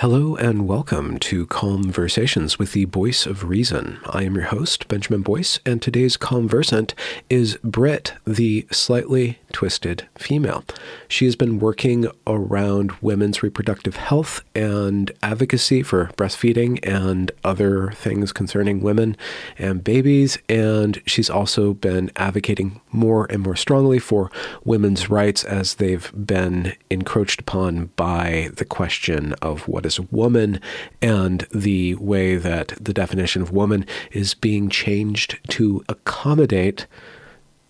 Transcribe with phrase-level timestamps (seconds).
[0.00, 3.98] Hello and welcome to Calmversations with the Voice of Reason.
[4.06, 6.94] I am your host, Benjamin Boyce, and today's conversant
[7.28, 10.62] is Brit, the slightly twisted female.
[11.08, 18.30] She has been working around women's reproductive health and advocacy for breastfeeding and other things
[18.30, 19.16] concerning women
[19.58, 24.30] and babies, and she's also been advocating more and more strongly for
[24.62, 30.60] women's rights as they've been encroached upon by the question of what is a woman
[31.02, 36.86] and the way that the definition of woman is being changed to accommodate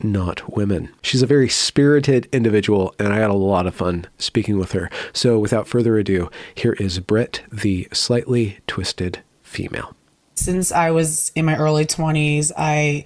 [0.01, 0.91] not women.
[1.03, 4.91] She's a very spirited individual, and I had a lot of fun speaking with her.
[5.13, 9.97] So, without further ado, here is Brit, the slightly twisted female.
[10.37, 13.05] Since I was in my early 20s, I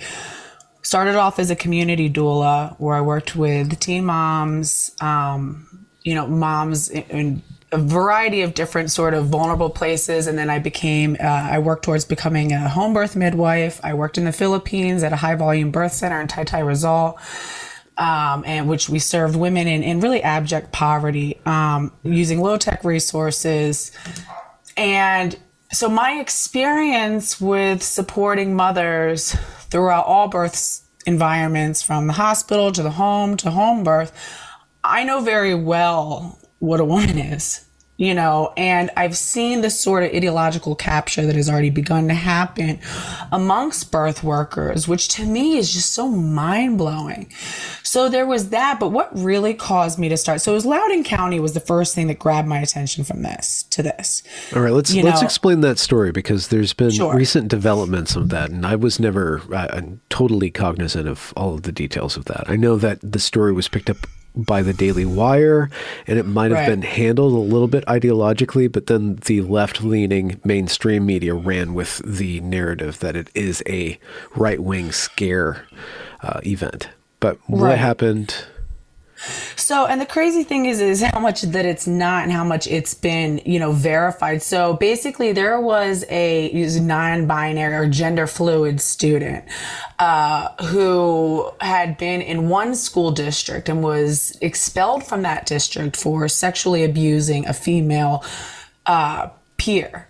[0.82, 6.26] started off as a community doula where I worked with teen moms, um, you know,
[6.26, 7.42] moms in, in
[7.72, 11.84] a variety of different sort of vulnerable places and then i became uh, i worked
[11.84, 13.80] towards becoming a home birth midwife.
[13.82, 17.18] I worked in the philippines at a high volume birth center in Taytay Rizal
[17.98, 22.84] um, and which we served women in, in really abject poverty um, using low tech
[22.84, 23.92] resources.
[24.76, 25.38] And
[25.72, 29.36] so my experience with supporting mothers
[29.70, 34.12] throughout all birth environments from the hospital to the home to home birth
[34.84, 37.64] i know very well what a woman is
[37.98, 38.52] you know?
[38.56, 42.80] And i've seen the sort of ideological capture that has already begun to happen
[43.30, 47.30] amongst birth workers which to me is just so mind-blowing.
[47.82, 51.04] So there was that but what really caused me to start so it was loudoun
[51.04, 54.22] county was the first thing that grabbed my attention from this to this.
[54.56, 57.14] All right let's You let's know- explain that story because there's been Sure.
[57.14, 61.72] recent developments of that and i was never uh, totally cognizant of all of the
[61.72, 62.44] details of that.
[62.48, 63.98] I know that the story was picked up
[64.34, 65.68] by the Daily Wire,
[66.06, 66.68] and it might have Right.
[66.68, 72.00] been handled a little bit ideologically, but then the left leaning mainstream media ran with
[72.04, 73.98] the narrative that it is a
[74.34, 75.66] right wing scare
[76.22, 76.88] uh, event.
[77.20, 77.78] But what Right.
[77.78, 78.34] happened?
[79.56, 82.66] So, and the crazy thing is, is how much that it's not and how much
[82.66, 84.42] it's been, you know, verified.
[84.42, 89.44] So basically there was a non-binary or gender fluid student,
[89.98, 96.28] uh, who had been in one school district and was expelled from that district for
[96.28, 98.24] sexually abusing a female,
[98.86, 100.08] uh, peer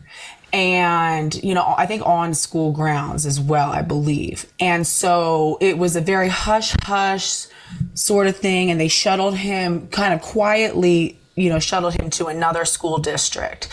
[0.53, 5.79] and you know i think on school grounds as well i believe and so it
[5.79, 7.47] was a very hush hush
[7.95, 12.27] sort of thing and they shuttled him kind of quietly you know shuttled him to
[12.27, 13.69] another school district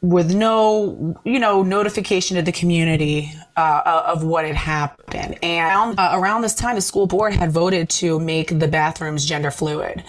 [0.00, 6.10] with no you know notification to the community uh, of what had happened and uh,
[6.14, 10.02] around this time the school board had voted to make the bathrooms gender fluid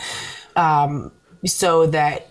[0.56, 1.12] um,
[1.46, 2.30] so that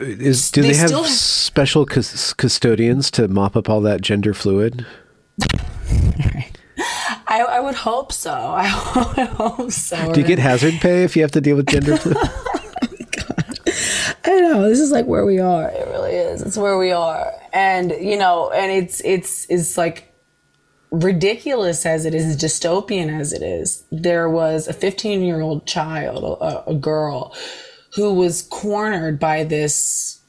[0.00, 4.32] Is do They they, have still special cus- custodians to mop up all that gender
[4.32, 4.86] fluid?
[7.36, 8.32] I, I would hope so.
[8.56, 10.12] I hope so.
[10.12, 12.16] Do you get hazard pay if you have to deal with gender oh fluid?
[14.24, 15.68] I know this is like where we are.
[15.68, 16.40] It really is.
[16.42, 20.14] It's where we are, and you know, and it's it's it's like
[20.90, 23.84] ridiculous as it is, dystopian as it is.
[23.92, 27.34] There was a 15 year old child, a, a girl,
[27.94, 30.20] who was cornered by this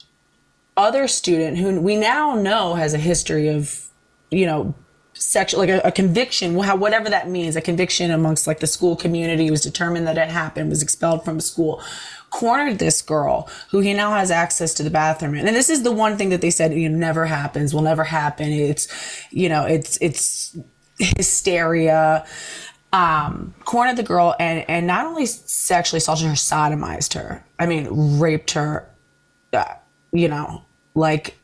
[0.76, 3.88] other student who we now know has a history of,
[4.30, 4.74] you know,
[5.18, 8.94] sexual like a, a conviction how whatever that means a conviction amongst like the school
[8.94, 11.82] community was determined that it happened was expelled from school
[12.30, 15.92] cornered this girl who he now has access to the bathroom and this is the
[15.92, 18.50] one thing that they said you know never happens will never happen.
[18.52, 18.88] It's
[19.30, 20.56] you know it's it's
[20.98, 22.26] hysteria.
[22.92, 27.44] Um cornered the girl and and not only sexually assaulted her sodomized her.
[27.58, 28.88] I mean raped her
[29.52, 29.74] uh,
[30.12, 30.64] you know
[30.94, 31.38] like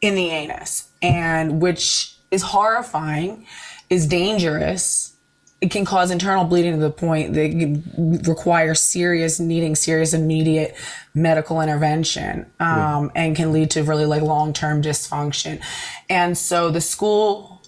[0.00, 0.88] in the anus.
[1.02, 3.46] And which is horrifying
[3.90, 5.16] is dangerous.
[5.60, 10.76] It can cause internal bleeding to the point that it require serious needing serious immediate
[11.14, 15.60] medical intervention um, and can lead to really like long-term dysfunction.
[16.08, 17.58] And so the school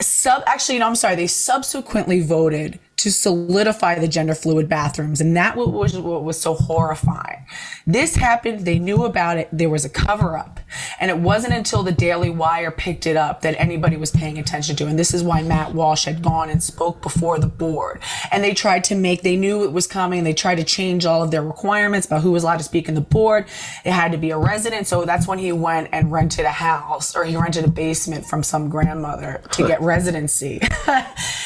[0.00, 5.20] sub actually no i'm sorry they subsequently voted to solidify the gender fluid bathrooms.
[5.20, 7.44] And that was what was so horrifying.
[7.86, 10.60] This happened they knew about it there was a cover up
[11.00, 14.76] and it wasn't until the daily wire picked it up that anybody was paying attention
[14.76, 18.00] to and this is why matt walsh had gone and spoke before the board.
[18.30, 21.22] And they tried to make they knew it was coming they tried to change all
[21.22, 23.46] of their requirements about who was allowed to speak in the board.
[23.84, 27.16] It had to be a resident so that's when he went and rented a house
[27.16, 30.60] or he rented a basement from some grandmother to get residency.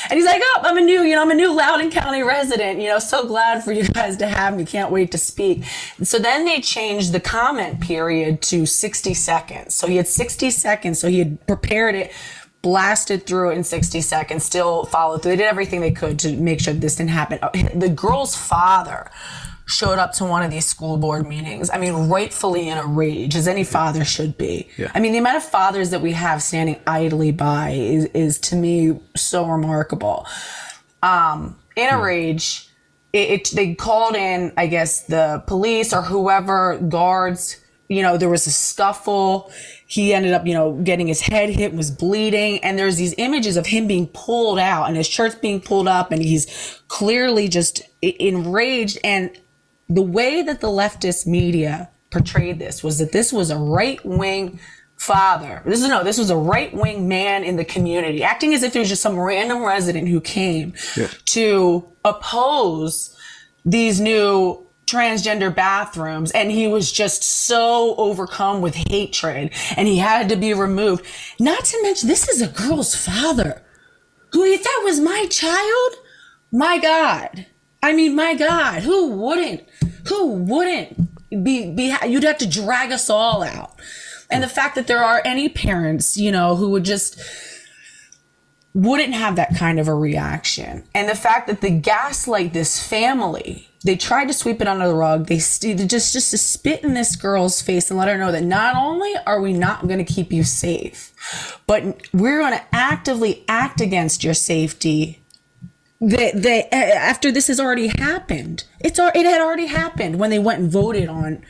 [0.09, 2.81] And he's like, oh, I'm a new, you know, I'm a new Loudoun County resident.
[2.81, 4.65] You know, so glad for you guys to have me.
[4.65, 5.65] Can't wait to speak.
[6.03, 9.75] So then they changed the comment period to 60 seconds.
[9.75, 10.99] So he had 60 seconds.
[10.99, 12.13] So he had prepared it
[12.63, 15.33] blasted through it in 60 seconds, still followed through.
[15.33, 17.39] They did everything they could to make sure this didn't happen.
[17.41, 19.09] Oh, the girl's father
[19.67, 21.71] showed up to one of these school board meetings.
[21.71, 24.69] I mean, rightfully in a rage, as any father should be.
[24.77, 24.91] Yeah.
[24.95, 28.57] I mean, the amount of fathers that we have standing idly by is, is to
[28.57, 30.27] me so remarkable.
[31.07, 32.69] Um, in a rage,
[33.13, 37.61] it, it, they called in, I guess, the police or whoever guards.
[37.89, 39.53] You know, there was a scuffle.
[39.87, 43.57] He ended up, you know, getting his head hit, was bleeding, and there's these images
[43.57, 47.83] of him being pulled out and his shirt's being pulled up, and he's clearly just
[48.03, 48.99] enraged.
[49.05, 49.31] And
[49.89, 54.59] the way that the leftist media portrayed this was that this was a right wing
[54.97, 55.63] father.
[55.65, 58.75] This is no, this was a right wing man in the community, acting as if
[58.75, 61.09] it was just some random resident who came Yeah.
[61.27, 63.17] to oppose
[63.65, 70.29] these new transgender bathrooms and he was just so overcome with hatred and he had
[70.29, 71.05] to be removed
[71.41, 73.61] not to mention this is a girl's father
[74.33, 75.93] who if that was my child
[76.53, 77.47] my god
[77.83, 79.65] i mean my god who wouldn't
[80.07, 80.97] who wouldn't
[81.43, 83.75] be be you'd have to drag us all out
[84.31, 87.21] and the fact that there are any parents you know who would just
[88.77, 90.85] wouldn't have that kind of a reaction.
[90.95, 94.95] And the fact that the gaslight this family, they tried to sweep it under the
[94.95, 95.29] rug.
[95.29, 98.45] They st- just just to spit in this girl's face and let her know that
[98.45, 101.83] not only are we not going to keep you safe, but
[102.13, 105.23] we're going to actively act against your safety.
[105.99, 108.65] They, they after this has already happened.
[108.81, 111.43] It's it had already happened when they went and voted on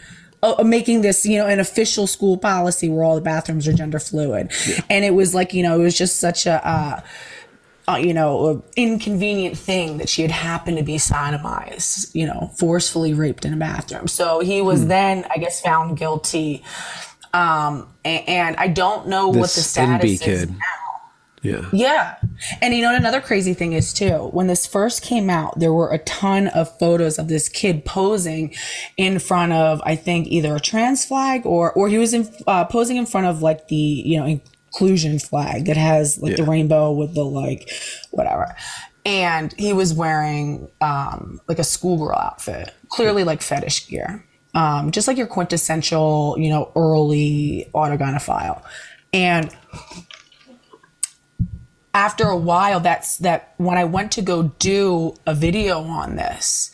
[0.55, 3.99] uh, making this you know an official school policy where all the bathrooms are gender
[3.99, 4.51] fluid.
[4.89, 7.01] And it was like you know it was just such a uh,
[7.89, 13.13] uh, you know inconvenient thing that she had happened to be sodomized you know forcefully
[13.15, 14.09] raped in a bathroom.
[14.09, 16.63] So he was then i guess found guilty.
[17.35, 20.51] Um and, and i don't know what the This status NB is kid.
[20.51, 20.57] now
[21.43, 21.65] Yeah.
[21.73, 22.17] yeah.
[22.61, 24.31] And you know what another crazy thing is too?
[24.33, 28.55] When this first came out, there were a ton of photos of this kid posing
[28.97, 32.65] in front of I think either a trans flag or or he was in uh,
[32.65, 36.93] posing in front of like the, you know, inclusion flag that has like the rainbow
[36.93, 37.71] with the like
[38.11, 38.55] whatever.
[39.05, 44.25] And he was wearing um like a schoolgirl outfit, clearly like fetish gear.
[44.55, 48.63] Um, just like your quintessential, you know, early autogynephile.
[49.13, 49.55] And
[51.97, 56.71] after a while that's that when i went to go do a video on this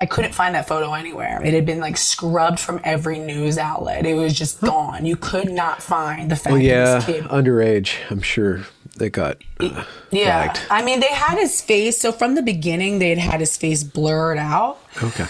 [0.00, 4.04] i couldn't find that photo anywhere it had been like scrubbed from every news outlet
[4.04, 7.00] it was just gone you could not find the fact Well, yeah,
[7.30, 7.94] underage.
[8.10, 8.62] I'm sure
[8.96, 10.60] they got uh, yeah flagged.
[10.70, 13.82] i mean they had his face so from the beginning they had had his face
[13.84, 15.26] blurred out Okay.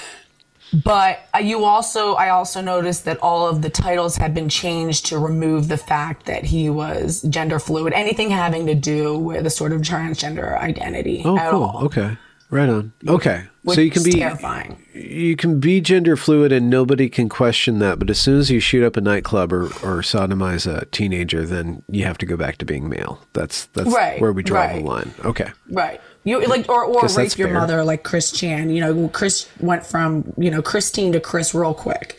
[0.82, 5.06] But uh, you also i also noticed that all of the titles had been changed
[5.06, 9.50] to remove the fact that he was gender fluid anything having to do with a
[9.50, 11.62] sort of transgender identity Oh, at cool.
[11.64, 12.16] all Okay.
[12.50, 12.92] Right on.
[13.08, 13.44] Okay.
[13.62, 17.80] which so you can be terrifying you can be gender fluid and nobody can question
[17.80, 21.44] that, but as soon as you shoot up a nightclub or, or sodomize a teenager,
[21.44, 23.20] then you have to go back to being male.
[23.32, 24.76] That's that's Right, where we draw right.
[24.80, 25.12] the line.
[25.24, 25.50] Okay.
[25.68, 26.00] Right.
[26.24, 27.54] You like or or rape your fair.
[27.54, 28.70] mother like Chris Chan.
[28.70, 32.18] You know, Chris went from you know Christine to Chris real quick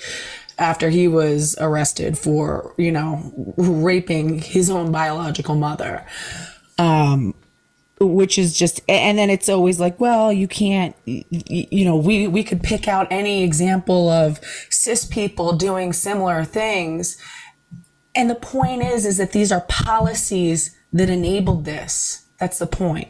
[0.57, 6.05] after he was arrested for you know raping his own biological mother.
[6.77, 7.33] Um,
[7.99, 12.43] which is just and then it's always like well you can't you know we we
[12.43, 14.39] could pick out any example of
[14.69, 17.17] cis people doing similar things
[18.13, 23.07] and the point is is that these are policies that enabled this that's the point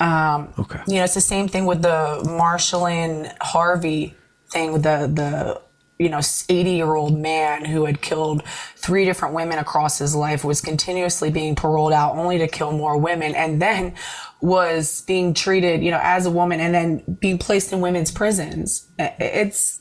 [0.00, 0.80] Um, okay.
[0.86, 4.14] you know, it's the same thing with the Marshall and Harvey
[4.50, 5.60] thing with the the
[5.98, 8.42] you know 80 year old man who had killed
[8.76, 12.96] three different women across his life was continuously being paroled out only to kill more
[12.96, 13.94] women and then
[14.40, 18.88] was being treated you know as a woman and then being placed in women's prisons
[18.98, 19.80] it's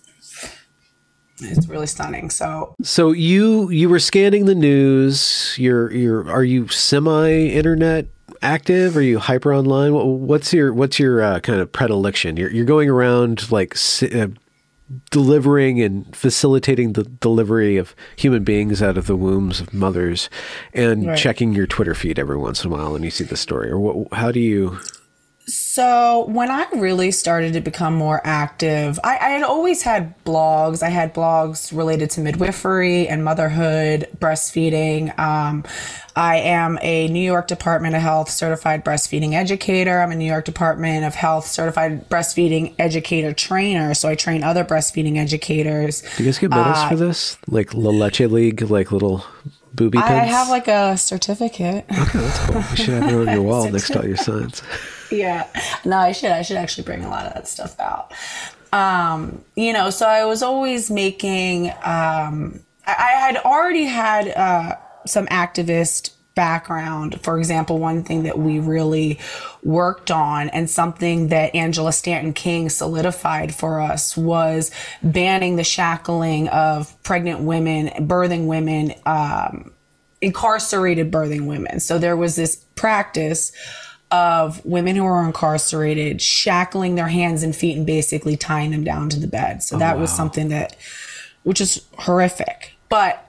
[1.39, 5.53] it's really stunning so So you you were scanning the news.
[5.57, 8.07] You're you're are you semi internet
[8.41, 8.95] active?
[8.97, 9.93] Are you hyper online?
[9.93, 12.37] What, what's your what's your uh, kind of predilection?
[12.37, 14.27] You're you're going around like uh,
[15.11, 20.29] delivering and facilitating the delivery of human beings out of the wombs of mothers,
[20.73, 21.17] and Right.
[21.17, 23.69] checking your Twitter feed every once in a while, and you see the story.
[23.69, 24.77] Or what, how do you?
[25.49, 30.83] So when I really started to become more active, I, I, had always had blogs.
[30.83, 35.17] I had blogs related to midwifery and motherhood, breastfeeding.
[35.17, 35.63] Um,
[36.17, 40.01] I am a New York Department of Health certified breastfeeding educator.
[40.01, 43.93] I'm a New York Department of Health certified breastfeeding educator trainer.
[43.93, 46.01] So I train other breastfeeding educators.
[46.01, 47.37] Do you guys get medals uh, for this?
[47.47, 49.25] Like La Leche League, like little
[49.75, 50.09] booby pins?
[50.09, 51.85] I have like a certificate.
[51.85, 52.55] Okay, that's cool.
[52.55, 54.63] You should have it on your wall next to all your signs.
[55.11, 55.47] yeah.
[55.85, 56.31] No, I should.
[56.31, 58.11] I should actually bring a lot of that stuff out.
[58.73, 64.77] Um, you know, so I was always making, um, I, I had already had, uh,
[65.07, 67.19] some activist background.
[67.23, 69.19] For example, one thing that we really
[69.63, 74.69] worked on and something that Angela Stanton King solidified for us was
[75.01, 79.71] banning the shackling of pregnant women, birthing women, um,
[80.21, 81.79] incarcerated birthing women.
[81.79, 83.51] So there was this practice
[84.11, 89.09] of women who are incarcerated shackling their hands and feet and basically tying them down
[89.09, 89.63] to the bed.
[89.63, 90.01] So oh, that wow.
[90.01, 90.77] was something that,
[91.43, 92.75] which is horrific.
[92.89, 93.26] But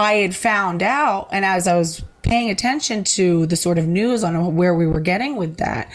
[0.00, 4.24] I had found out, and as I was paying attention to the sort of news
[4.24, 5.90] on where we were getting with that,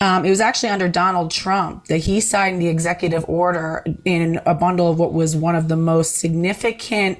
[0.00, 4.54] um, it was actually under Donald Trump that he signed the executive order in a
[4.54, 7.18] bundle of what was one of the most significant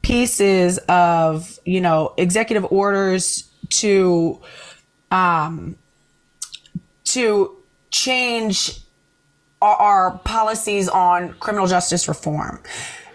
[0.00, 4.40] pieces of, you know, executive orders to,
[5.10, 5.76] um,
[7.04, 7.54] to
[7.90, 8.80] change
[9.60, 12.62] our, our policies on criminal justice reform.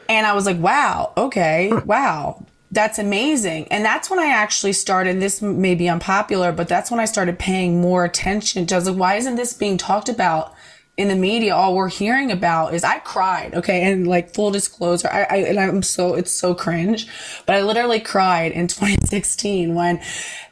[0.07, 3.67] And I was like, wow, okay, wow, that's amazing.
[3.71, 7.39] And that's when I actually started, this may be unpopular, but that's when I started
[7.39, 10.53] paying more attention to, I was like, why isn't this being talked about
[10.97, 11.55] in the media?
[11.55, 13.55] All we're hearing about is I cried.
[13.55, 13.81] Okay.
[13.83, 17.07] And like full disclosure, I, I and I'm so, it's so cringe,
[17.45, 20.01] but I literally cried in 2016 when,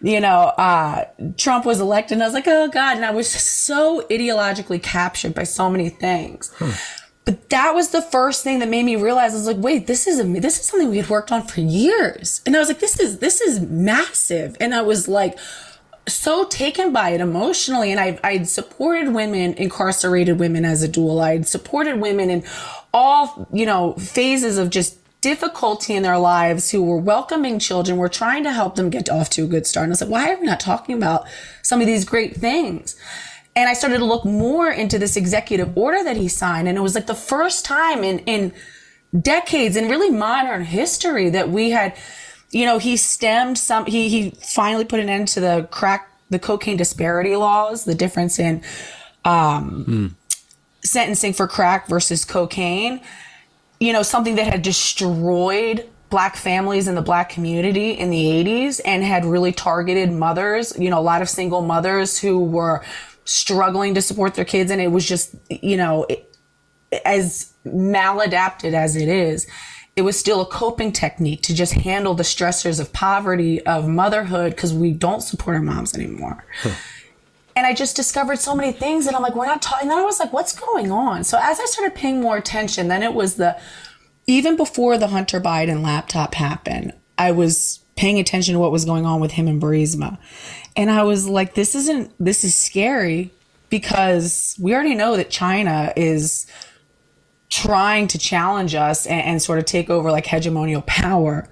[0.01, 1.05] you know, uh,
[1.37, 2.95] Trump was elected and I was like, oh God.
[2.95, 6.51] And I was so ideologically captured by so many things.
[6.57, 6.71] Hmm
[7.25, 10.07] but that was the first thing that made me realize I was like, wait, this
[10.07, 12.41] is a, this is something we had worked on for years.
[12.45, 14.57] And I was like, this is, this is massive.
[14.59, 15.37] And I was like,
[16.05, 17.91] so taken by it emotionally.
[17.91, 21.23] And I, I'd supported women, incarcerated women as a doula.
[21.23, 22.43] I'd supported women in
[22.93, 27.97] all, you know, phases of just difficulty in their lives who were welcoming children.
[27.97, 29.85] We're trying to help them get off to a good start.
[29.85, 31.25] And I was like, why are we not talking about
[31.61, 32.97] some of these great things?
[33.55, 36.67] And I started to look more into this executive order that he signed.
[36.67, 38.53] And it was like the first time in, in
[39.19, 41.95] decades in really modern history that we had,
[42.51, 46.39] you know, he stemmed some, he, he finally put an end to the crack, the
[46.39, 48.63] cocaine disparity laws, the difference in,
[49.23, 50.39] um, mm.
[50.83, 53.01] sentencing for crack versus cocaine,
[53.79, 58.79] you know, something that had destroyed black families in the black community in the 80s
[58.85, 62.83] and had really targeted mothers, you know, a lot of single mothers who were
[63.25, 66.35] struggling to support their kids and it was just you know it,
[67.05, 69.47] as maladapted as it is
[69.95, 74.55] it was still a coping technique to just handle the stressors of poverty of motherhood
[74.55, 76.43] because we don't support our moms anymore.
[77.55, 80.03] And i just discovered so many things and i'm like we're not talking then i
[80.03, 81.23] was like what's going on?
[81.23, 83.59] So as i started paying more attention then it was the
[84.25, 89.05] even before the hunter biden laptop happened i was paying attention to what was going
[89.05, 90.17] on with him and Burisma.
[90.75, 93.31] And I was like, this isn't, this is scary
[93.69, 96.47] because we already know that China is
[97.49, 101.47] trying to challenge us and, and sort of take over like hegemonial power.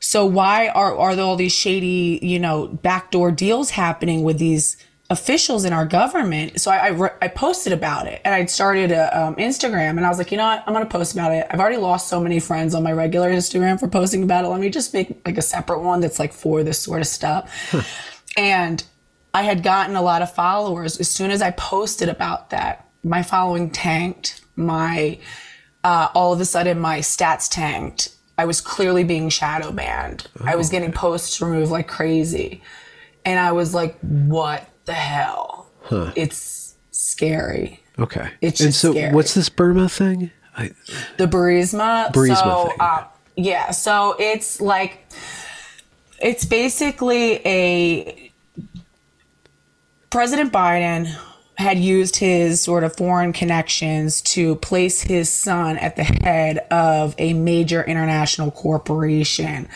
[0.00, 4.76] So why are, are there all these shady, you know, backdoor deals happening with these
[5.10, 6.60] officials in our government.
[6.60, 10.08] So I, I, I posted about it and I'd started a um, Instagram and I
[10.08, 10.62] was like, you know what?
[10.66, 11.46] I'm going to post about it.
[11.50, 14.48] I've already lost so many friends on my regular Instagram for posting about it.
[14.48, 17.52] Let me just make like a separate one that's like for this sort of stuff.
[18.36, 18.82] And
[19.32, 20.98] I had gotten a lot of followers.
[20.98, 24.42] As soon as I posted about that, my following tanked.
[24.56, 25.18] My,
[25.84, 28.10] uh, all of a sudden my stats tanked.
[28.36, 30.26] I was clearly being shadow banned.
[30.40, 32.62] Oh, I was getting posts removed like crazy.
[33.24, 35.70] And I was like, what the hell?
[35.82, 36.12] Huh.
[36.16, 37.82] It's scary.
[37.98, 38.30] Okay.
[38.40, 39.14] It's and so scary.
[39.14, 40.30] what's this Burma thing?
[40.56, 40.70] I,
[41.16, 42.12] the Burisma.
[42.12, 42.76] Burisma so, thing.
[42.80, 43.04] Uh,
[43.36, 43.70] yeah.
[43.70, 45.06] So it's like
[46.20, 48.32] it's basically a
[50.10, 51.14] President Biden
[51.56, 57.14] had used his sort of foreign connections to place his son at the head of
[57.18, 59.68] a major international corporation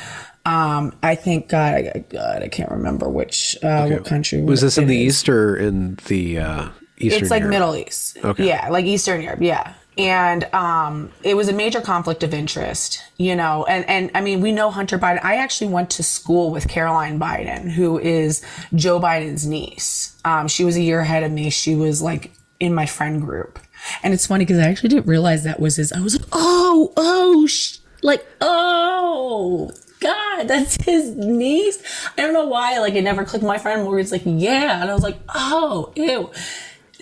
[0.47, 3.95] um, I think God, I, God, I can't remember which uh, okay.
[3.95, 5.15] what country was this in the is.
[5.15, 7.23] East or in the uh, Eastern?
[7.23, 7.51] It's like Europe?
[7.51, 8.19] Middle East.
[8.23, 8.47] Okay.
[8.47, 9.41] Yeah, like Eastern Europe.
[9.41, 9.73] Yeah.
[9.97, 13.65] And um, it was a major conflict of interest, you know.
[13.65, 15.25] And and I mean, we know Hunter Biden.
[15.25, 18.43] I actually went to school with Caroline Biden, who is
[18.75, 20.17] Joe Biden's niece.
[20.25, 21.51] Um, she was a year ahead of me.
[21.51, 23.59] She was like in my friend group,
[24.03, 25.93] and it's funny because I actually didn't realize that was his.
[25.93, 29.73] I was like, oh, oh, sh-, like, oh.
[30.01, 31.79] God, that's his niece.
[32.19, 32.79] I don't know why.
[32.79, 33.43] Like, it never clicked.
[33.43, 36.31] My friend Morgan's like, yeah, and I was like, oh, ew.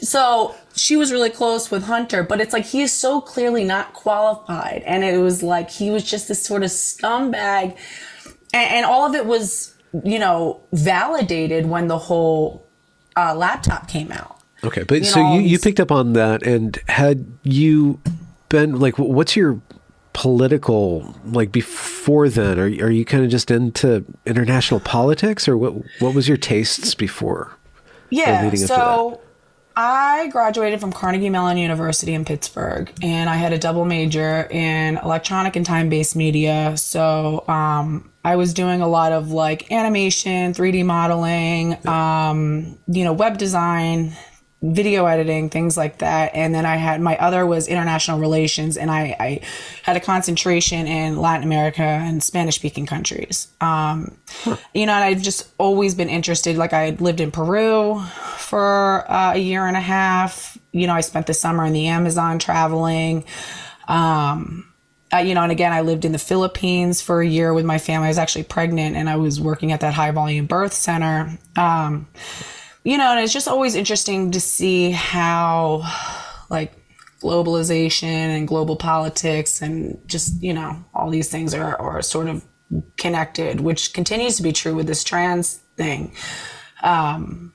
[0.02, 3.92] So she was really close with Hunter, but it's like he is so clearly not
[3.94, 4.82] qualified.
[4.84, 7.76] And it was like he was just this sort of scumbag.
[8.52, 12.66] And, and all of it was, you know, validated when the whole
[13.16, 14.40] uh, laptop came out.
[14.64, 14.82] Okay.
[14.82, 16.42] But you so know, you, you picked up on that.
[16.42, 18.00] And had you
[18.48, 19.60] been like, what's your
[20.14, 25.72] political like before then are, are you kind of just into international politics or what
[26.00, 27.56] what was your tastes before
[28.10, 29.18] yeah so
[29.76, 34.98] I graduated from Carnegie Mellon University in Pittsburgh, and I had a double major in
[34.98, 36.76] electronic and time based media.
[36.76, 43.12] So um, I was doing a lot of like animation, 3D modeling, um, you know,
[43.12, 44.14] web design,
[44.62, 46.34] video editing, things like that.
[46.34, 49.40] And then I had my other was international relations, and I, I
[49.82, 53.48] had a concentration in Latin America and Spanish speaking countries.
[53.60, 54.16] Um.
[54.74, 56.56] You know, and I've just always been interested.
[56.56, 58.02] Like I lived in Peru
[58.38, 60.58] for uh, a year and a half.
[60.72, 63.24] You know, I spent the summer in the Amazon traveling.
[63.88, 64.72] Um,
[65.12, 67.78] uh, you know, and again, I lived in the Philippines for a year with my
[67.78, 68.06] family.
[68.06, 71.38] I was actually pregnant and I was working at that high volume birth center.
[71.56, 72.08] Um,
[72.84, 75.82] you know, and it's just always interesting to see how,
[76.50, 76.74] like,
[77.20, 82.44] globalization and global politics and just, you know, all these things are, are sort of
[82.96, 86.12] connected, which continues to be true with this trans thing.
[86.82, 87.52] Um,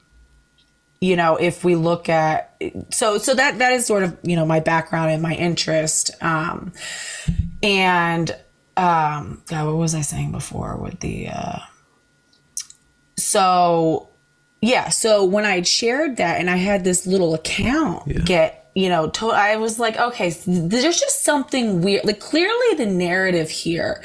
[1.01, 2.55] you know, if we look at
[2.89, 6.73] so so that that is sort of you know my background and my interest, um,
[7.61, 8.31] and
[8.75, 11.59] um, God, what was I saying before with the uh,
[13.15, 14.09] so
[14.61, 18.19] yeah, so when I shared that and I had this little account yeah.
[18.21, 22.05] get, you know, to- I was like, okay, there's just something weird.
[22.05, 24.03] Like clearly the narrative here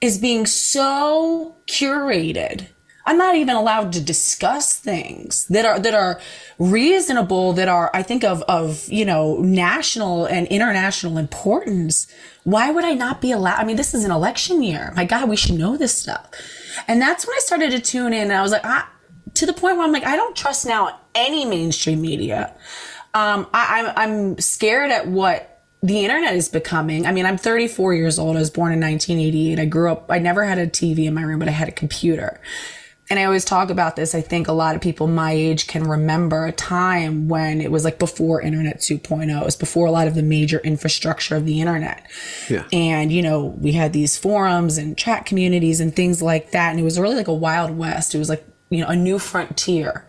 [0.00, 2.68] is being so curated.
[3.06, 6.20] I'm not even allowed to discuss things that are that are
[6.58, 12.06] reasonable, that are I think of of you know national and international importance.
[12.44, 13.58] Why would I not be allowed?
[13.58, 14.92] I mean, this is an election year.
[14.94, 16.30] My God, we should know this stuff.
[16.86, 18.24] And that's when I started to tune in.
[18.24, 18.84] And I was like, I,
[19.40, 22.54] to the point where I'm like, I don't trust now any mainstream media.
[23.14, 27.06] Um, I, I'm, I'm scared at what the internet is becoming.
[27.06, 28.36] I mean, I'm 34 years old.
[28.36, 29.58] I was born in 1988.
[29.58, 31.72] I grew up, I never had a TV in my room, but I had a
[31.72, 32.38] computer.
[33.08, 34.14] And I always talk about this.
[34.14, 37.82] I think a lot of people my age can remember a time when it was
[37.82, 39.40] like before Internet 2.0.
[39.40, 42.06] It was before a lot of the major infrastructure of the internet.
[42.50, 42.68] Yeah.
[42.74, 46.70] And, you know, we had these forums and chat communities and things like that.
[46.70, 48.14] And it was really like a wild west.
[48.14, 50.06] It was like you know a new frontier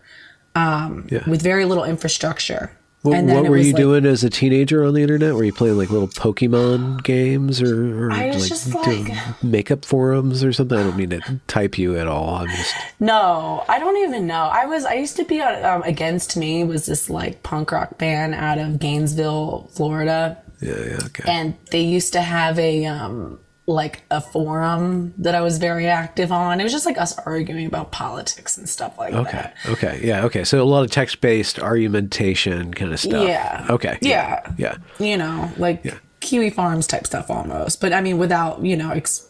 [0.55, 1.27] um, yeah.
[1.29, 2.71] with very little infrastructure.
[3.03, 5.33] What, what were you like, doing as a teenager on the internet?
[5.33, 10.77] Were you playing like little Pokemon games or, or like, like makeup forums or something?
[10.77, 12.35] I don't mean to type you at all.
[12.35, 14.43] I'm just no, I don't even know.
[14.43, 17.97] I was I used to be on um, Against Me was this like punk rock
[17.97, 20.37] band out of Gainesville, Florida.
[20.61, 21.23] Yeah, yeah, okay.
[21.25, 23.39] And they used to have a um,
[23.73, 26.59] like a forum that I was very active on.
[26.59, 29.31] It was just like us arguing about politics and stuff like okay.
[29.31, 29.55] that.
[29.69, 29.87] Okay.
[29.87, 30.07] Okay.
[30.07, 30.25] Yeah.
[30.25, 30.43] Okay.
[30.43, 33.27] So a lot of text based argumentation kind of stuff.
[33.27, 33.65] Yeah.
[33.69, 33.97] Okay.
[34.01, 34.51] Yeah.
[34.57, 34.77] Yeah.
[34.99, 35.97] You know, like yeah.
[36.19, 37.81] Kiwi Farms type stuff almost.
[37.81, 39.27] But I mean, without, you know, ex-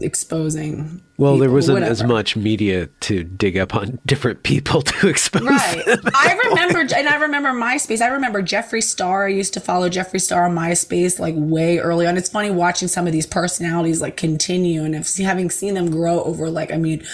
[0.00, 1.02] exposing.
[1.16, 1.90] Well, people, there wasn't whatever.
[1.90, 5.42] as much media to dig up on different people to expose.
[5.42, 5.84] Right.
[6.14, 8.00] I remember, and I remember MySpace.
[8.00, 9.26] I remember Jeffree Star.
[9.26, 12.16] I used to follow Jeffree Star on MySpace like way early on.
[12.16, 16.50] It's funny watching some of these personalities like continue and having seen them grow over
[16.50, 17.04] like, I mean,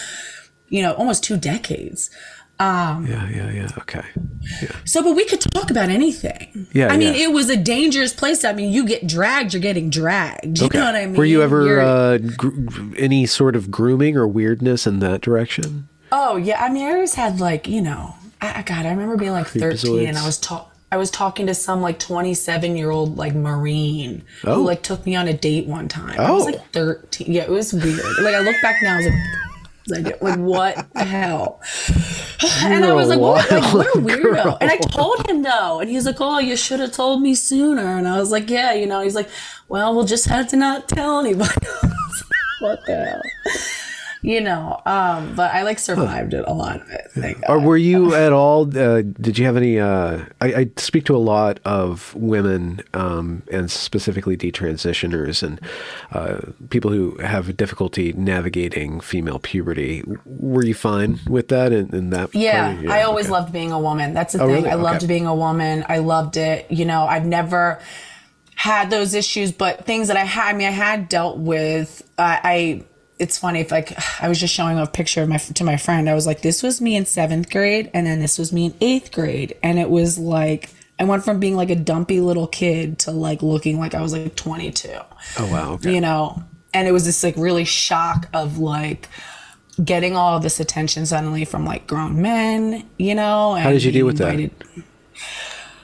[0.68, 2.11] you know, almost two decades.
[2.58, 3.68] Um, yeah, yeah, yeah.
[3.78, 4.04] Okay.
[4.62, 4.74] Yeah.
[4.84, 6.66] So, but we could talk about anything.
[6.72, 6.88] Yeah.
[6.88, 7.24] I mean, yeah.
[7.24, 8.44] it was a dangerous place.
[8.44, 10.58] I mean, you get dragged, you're getting dragged.
[10.58, 10.78] You okay.
[10.78, 11.16] know what I mean?
[11.16, 12.50] Were you ever uh, gr-
[12.96, 15.88] any sort of grooming or weirdness in that direction?
[16.12, 16.62] Oh yeah.
[16.62, 20.06] I mean, I always had like you know, I, God, I remember being like 13
[20.06, 20.72] and I was talking.
[20.92, 24.54] I was talking to some like 27 year old like Marine oh.
[24.54, 26.14] who like took me on a date one time.
[26.16, 26.24] Oh.
[26.24, 27.32] I was like 13.
[27.32, 28.00] Yeah, it was weird.
[28.22, 29.14] like I look back now, I was like,
[29.88, 31.61] like, like what the hell?
[32.64, 34.22] and I was like what, like, what a weirdo.
[34.22, 34.59] Girl.
[34.61, 35.81] And I told him no.
[35.81, 37.96] And he's like, oh, you should have told me sooner.
[37.96, 39.29] And I was like, yeah, you know, he's like,
[39.68, 41.55] well, we'll just have to not tell anybody.
[42.61, 43.22] what the hell?
[44.26, 47.12] You know, um, but I like survived it a lot of it.
[47.12, 48.62] Thank Or were you at all?
[48.76, 49.78] Uh, did you have any?
[49.78, 55.60] Uh, I, I speak to a lot of women, um, and specifically detransitioners and
[56.12, 60.02] uh, people who have difficulty navigating female puberty.
[60.24, 61.72] Were you fine with that?
[61.72, 62.34] And, and that?
[62.34, 63.32] Yeah, of- I always okay.
[63.32, 64.12] loved being a woman.
[64.12, 64.56] That's the Oh, thing.
[64.64, 64.70] really?
[64.70, 65.06] I loved Okay.
[65.06, 65.84] being a woman.
[65.88, 66.68] I loved it.
[66.68, 67.78] You know, I've never
[68.56, 72.02] had those issues, but things that I had, I mean, I had dealt with.
[72.18, 72.82] I.
[73.18, 76.09] It's funny if like I was just showing a picture of my to my friend.
[76.09, 78.74] I was like, this was me in seventh grade, and then this was me in
[78.81, 82.98] eighth grade, and it was like I went from being like a dumpy little kid
[83.00, 84.88] to like looking like I was like 22
[85.38, 85.72] Oh wow.
[85.74, 85.94] Okay.
[85.94, 89.09] you know and it was this like really shock of like
[89.85, 93.92] getting all this attention suddenly from like grown men you know and How did you
[93.92, 94.50] deal with that?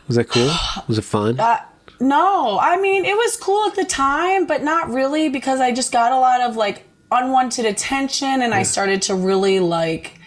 [0.09, 0.51] Was that cool?
[0.89, 1.39] Was it fun?
[1.39, 1.59] Uh,
[2.01, 5.93] no i mean it was cool at the time but not really because i just
[5.93, 10.19] got a lot of like unwanted attention and i started to really like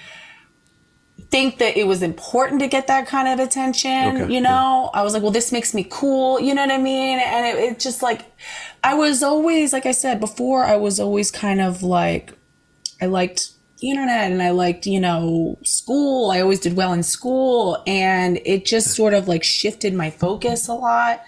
[1.30, 4.92] think that it was important to get that kind of attention Okay, you know?
[4.94, 7.20] I was like well this makes me cool you know what i mean?
[7.20, 8.22] And it, it just like
[8.84, 12.38] i was always like i said before i was always kind of like
[13.02, 16.32] I liked the internet and I liked, you know, school.
[16.32, 20.68] I always did well in school and it just sort of like shifted my focus
[20.68, 21.24] a lot.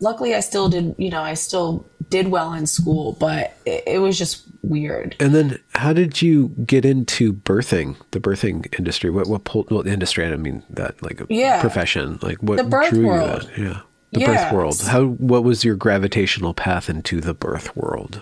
[0.00, 3.98] Luckily, I still did, you know, I still did well in school, but it, it
[4.00, 5.16] was just weird.
[5.20, 7.96] and then, how did you get into birthing?
[8.10, 9.08] The birthing industry.
[9.10, 9.26] What?
[9.28, 9.44] What?
[9.44, 10.26] Pulled, well, industry.
[10.26, 11.60] I don't mean that like a Yeah.
[11.60, 12.18] profession.
[12.20, 12.56] Like what?
[12.56, 13.48] The birth drew world.
[13.56, 13.74] You that?
[13.74, 13.80] Yeah.
[14.12, 14.26] The Yeah.
[14.44, 14.80] birth world.
[14.82, 15.04] How?
[15.06, 18.20] What was your gravitational path into the birth world?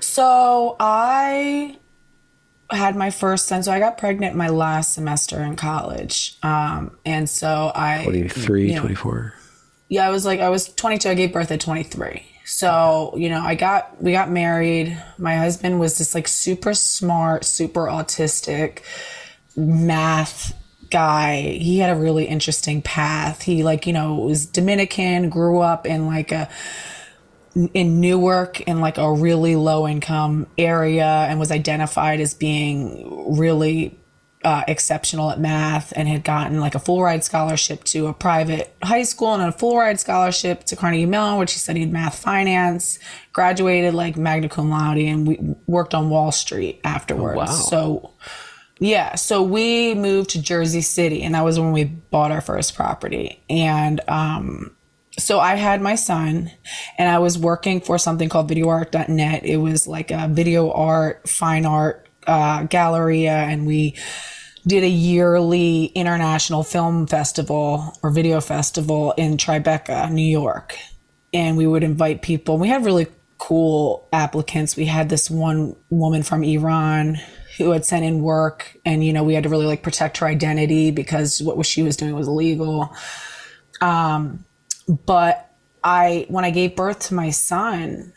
[0.00, 1.78] So I
[2.70, 3.62] had my first son.
[3.62, 6.36] So I got pregnant my last semester in college.
[6.42, 8.02] Um, and so I.
[8.04, 9.34] 23, you know, 24?
[9.88, 11.08] yeah, I was like, I was 22.
[11.08, 12.26] I gave birth at 23.
[12.44, 15.02] So, you know, I got, we got married.
[15.16, 18.80] My husband was this like super smart, super autistic
[19.56, 20.54] math
[20.90, 21.40] guy.
[21.40, 23.42] He had a really interesting path.
[23.42, 26.50] He like, you know, was Dominican, grew up in like a,
[27.72, 33.98] in Newark in like a really low income area and was identified as being really
[34.44, 38.74] uh, exceptional at math and had gotten like a full ride scholarship to a private
[38.82, 42.98] high school and a full ride scholarship to Carnegie Mellon, which he studied math finance,
[43.32, 47.36] graduated like magna cum laude, and we worked on Wall Street afterwards.
[47.38, 47.46] wow.
[47.46, 48.10] So,
[48.78, 52.74] yeah, so we moved to Jersey City, and that was when we bought our first
[52.74, 53.42] property.
[53.48, 54.76] And um,
[55.18, 56.50] so I had my son,
[56.98, 59.44] and I was working for something called VideoArt.net.
[59.44, 63.96] It was like a video art, fine art uh, galleria, and we
[64.66, 70.76] did a yearly international film festival or video festival in Tribeca, New York.
[71.32, 72.58] And we would invite people.
[72.58, 73.08] We had really
[73.38, 74.76] cool applicants.
[74.76, 77.18] We had this one woman from Iran
[77.58, 80.26] who had sent in work and you know we had to really like protect her
[80.26, 82.94] identity because what she was doing was illegal
[83.80, 84.44] um
[85.06, 88.12] but i when i gave birth to my son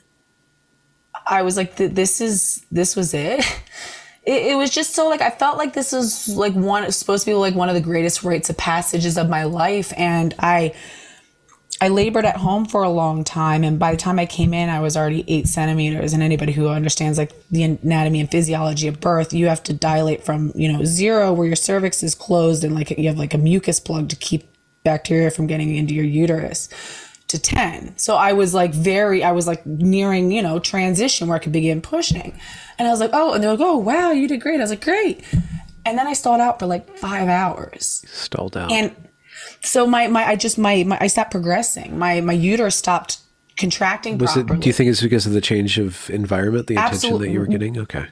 [1.27, 3.45] i was like this is this was it
[4.27, 7.31] it, it was just so like I felt like this was like one supposed to
[7.31, 10.75] be like one of the greatest rites of passages of my life, and I
[11.79, 14.67] I labored at home for a long time, and by the time I came in,
[14.67, 16.11] I was already eight centimeters.
[16.11, 20.25] And anybody who understands like the anatomy and physiology of birth, you have to dilate
[20.25, 23.37] from you know zero, where your cervix is closed, and like you have like a
[23.39, 24.49] mucus plug to keep
[24.83, 26.69] bacteria from getting into your uterus
[27.27, 27.97] to 10.
[27.97, 31.51] So I was like very, I was like nearing, you know, transition where I could
[31.51, 32.39] begin pushing.
[32.79, 34.59] And I was like, oh, and they're like, oh, wow, you did great.
[34.59, 35.23] I was like, great.
[35.85, 38.03] And then I stalled out for like five hours.
[38.07, 38.71] Stalled out.
[38.71, 38.95] And
[39.61, 41.97] so my, my, I just, my, my I stopped progressing.
[41.97, 43.19] My, my uterus stopped
[43.57, 44.57] contracting was properly.
[44.57, 44.61] it?
[44.61, 47.47] Do you think it's because of the change of environment, the attention that you were
[47.47, 47.77] getting?
[47.77, 48.05] Okay.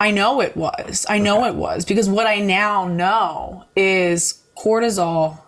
[0.00, 1.04] I know it was.
[1.08, 5.38] I know it was because what I now know is cortisol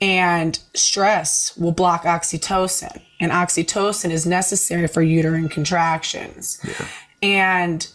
[0.00, 6.60] and stress will block oxytocin, and oxytocin is necessary for uterine contractions.
[7.22, 7.86] And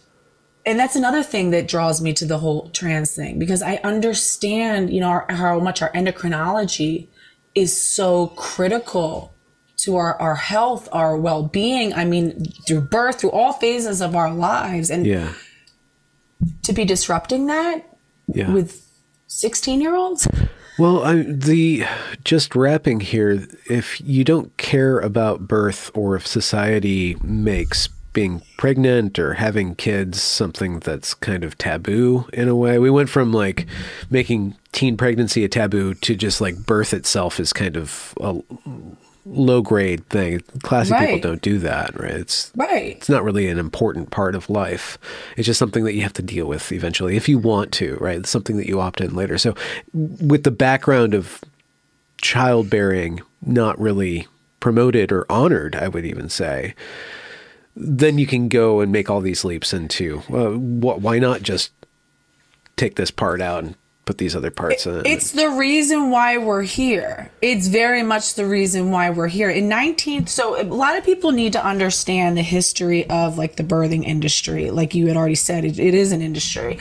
[0.65, 4.91] and that's another thing that draws me to the whole trans thing because I understand,
[4.93, 7.07] you know, our, how much our endocrinology
[7.53, 9.33] is so critical
[9.79, 11.93] to our, our health, our well being.
[11.93, 14.89] I mean, through birth, through all phases of our lives.
[14.89, 15.33] And Yeah.
[16.63, 17.97] to be disrupting that
[18.33, 18.51] Yeah.
[18.51, 18.85] with
[19.27, 20.27] 16 year olds.
[20.77, 21.85] Well, I, the
[22.23, 29.17] just wrapping here, if you don't care about birth or if society makes being pregnant
[29.19, 33.67] or having kids something that's kind of taboo in a way, we went from like
[34.09, 38.39] making teen pregnancy a taboo to just like birth itself is kind of a,
[39.25, 40.41] low grade thing.
[40.63, 41.07] Classy Right.
[41.15, 42.11] people don't do that, right?
[42.11, 42.97] It's Right.
[42.97, 44.97] it's not really an important part of life.
[45.37, 48.17] It's just something that you have to deal with eventually if you want to, right?
[48.19, 49.37] It's something that you opt in later.
[49.37, 49.55] So,
[49.93, 51.39] with the background of
[52.21, 54.27] childbearing not really
[54.59, 56.73] promoted or honored, I would even say,
[57.75, 61.71] then you can go and make all these leaps into uh, wh- why not just
[62.75, 65.05] take this part out and put these other parts in?
[65.05, 67.31] It's the reason why we're here.
[67.41, 69.49] It's very much the reason why we're here.
[69.49, 73.63] In 19th, so a lot of people need to understand the history of like the
[73.63, 74.71] birthing industry.
[74.71, 76.79] Like you had already said, it, it is an industry.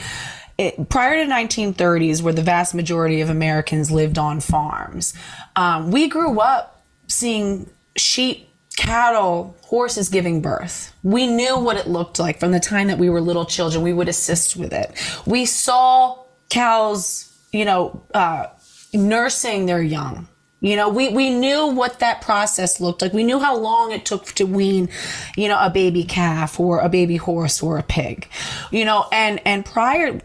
[0.57, 5.13] It, prior to 1930s, where the vast majority of Americans lived on farms,
[5.55, 10.93] um, we grew up seeing sheep, cattle, horses giving birth.
[11.03, 13.83] We knew what it looked like from the time that we were little children.
[13.83, 14.91] We would assist with it.
[15.25, 16.22] We saw
[16.53, 18.47] cows, you know, uh,
[18.93, 20.27] nursing their young.
[20.61, 23.11] You know, we, we knew what that process looked like.
[23.11, 24.87] We knew how long it took to wean,
[25.35, 28.29] you know, a baby calf or a baby horse or a pig.
[28.71, 30.21] You know, and and prior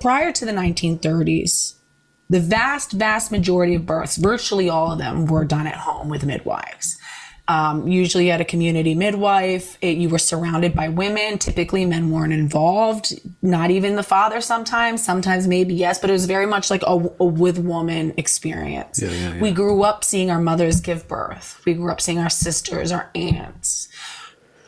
[0.00, 1.74] prior to the 1930s,
[2.28, 6.24] the vast, vast majority of births, virtually all of them, were done at home with
[6.24, 6.98] midwives.
[7.48, 9.78] Um, usually, you had a community midwife.
[9.80, 11.38] It, you were surrounded by women.
[11.38, 13.14] Typically, men weren't involved.
[13.42, 14.40] Not even the father.
[14.40, 19.00] Sometimes, sometimes maybe yes, but it was very much like a, a with woman experience.
[19.00, 19.40] yeah, yeah.
[19.40, 21.60] We grew up seeing our mothers give birth.
[21.64, 23.88] We grew up seeing our sisters, our aunts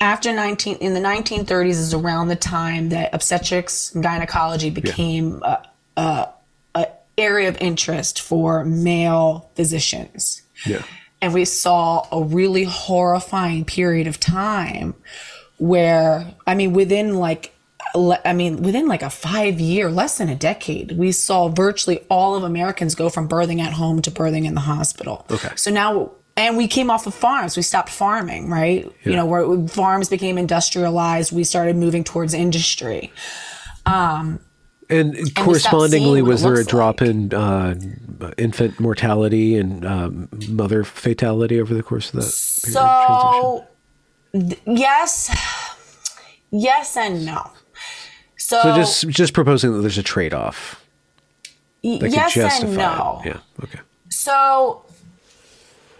[0.00, 5.66] after 19 in the 1930s is around the time that obstetrics and gynecology became a,
[5.96, 6.28] a,
[6.74, 6.86] a
[7.16, 10.82] area of interest for male physicians yeah.
[11.20, 14.94] And we saw a really horrifying period of time
[15.58, 17.54] where i mean within like
[17.94, 22.34] I mean, within like a five year, less than a decade, we saw virtually all
[22.34, 25.26] of Americans go from birthing at home to birthing in the hospital.
[25.30, 25.50] Okay.
[25.56, 27.56] So now, and we came off of farms.
[27.56, 28.90] We stopped farming, right?
[29.04, 31.32] You know, where farms became industrialized.
[31.32, 33.12] We started moving towards industry.
[33.86, 34.38] Um,
[34.90, 37.74] And correspondingly, was there a drop in uh,
[38.38, 43.66] infant mortality and um, mother fatality over the course of that so,
[44.32, 45.30] th- yes,
[46.50, 47.50] yes, and no.
[48.36, 50.82] So, So just just proposing that there's a trade off
[51.82, 53.20] yes and no.
[53.24, 53.28] it.
[53.28, 53.64] Yeah.
[53.64, 53.80] Okay.
[54.08, 54.82] So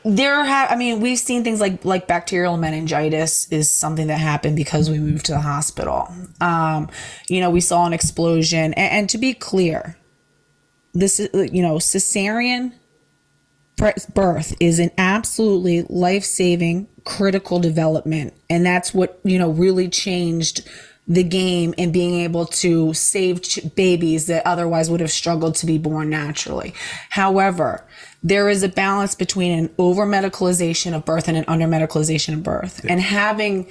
[0.05, 4.57] there have I mean we've seen things like like bacterial meningitis is something that happened
[4.57, 6.09] because we moved to the hospital.
[6.41, 6.89] Um,
[7.29, 9.97] you know, we saw an explosion and, and to be clear,
[10.95, 12.73] this is you know, cesarean
[14.15, 20.69] birth is an absolutely life-saving critical development and that's what, you know, really changed
[21.09, 25.67] the game and being able to save ch- babies that otherwise would have struggled to
[25.67, 26.75] be born naturally.
[27.09, 27.85] However,
[28.23, 32.43] there is a balance between an over medicalization of birth and an under medicalization of
[32.43, 32.85] birth.
[32.89, 33.69] And having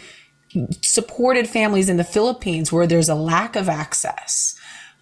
[0.82, 4.57] supported families in the Philippines where there's a lack of access.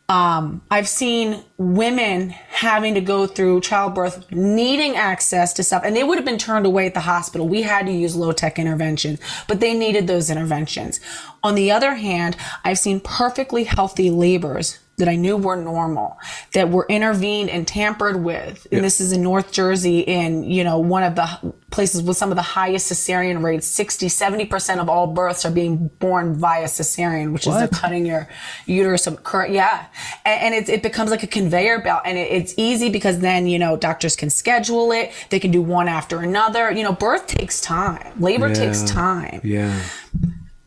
[0.07, 6.03] Um, I've seen women having to go through childbirth, needing access to stuff, and they
[6.03, 7.47] would have been turned away at the hospital.
[7.47, 10.99] We had to use low tech interventions, but they needed those interventions.
[11.43, 16.17] On the other hand, I've seen perfectly healthy labors that I knew were normal
[16.53, 18.65] that were intervened and tampered with.
[18.71, 22.31] And this is in North Jersey in, you know, one of the places with some
[22.31, 23.67] of the highest cesarean rates.
[23.67, 28.29] 60, 70% of all births are being born via cesarean, which is cutting your
[28.65, 29.07] uterus.
[29.23, 29.87] Current, yeah.
[30.23, 33.47] And, and it, it becomes like a conveyor belt and it, it's easy because then,
[33.47, 35.11] you know, doctors can schedule it.
[35.29, 36.71] They can do one after another.
[36.71, 38.13] You know, birth takes time.
[38.19, 39.81] Labor takes time Yeah.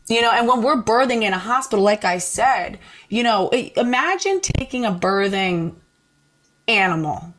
[0.09, 4.41] You know and when we're birthing in a hospital like i said you know imagine
[4.41, 5.75] taking a birthing
[6.67, 7.33] animal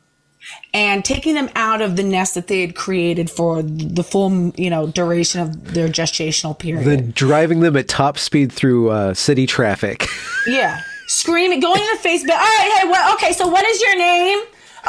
[0.72, 4.70] and taking them out of the nest that they had created for the full you
[4.70, 6.86] know duration of their gestational period.
[6.86, 10.08] Then driving them at top speed through uh, city traffic.
[10.46, 10.82] yeah.
[11.06, 13.98] Screaming going in the face but all right hey what okay so what is your
[13.98, 14.38] name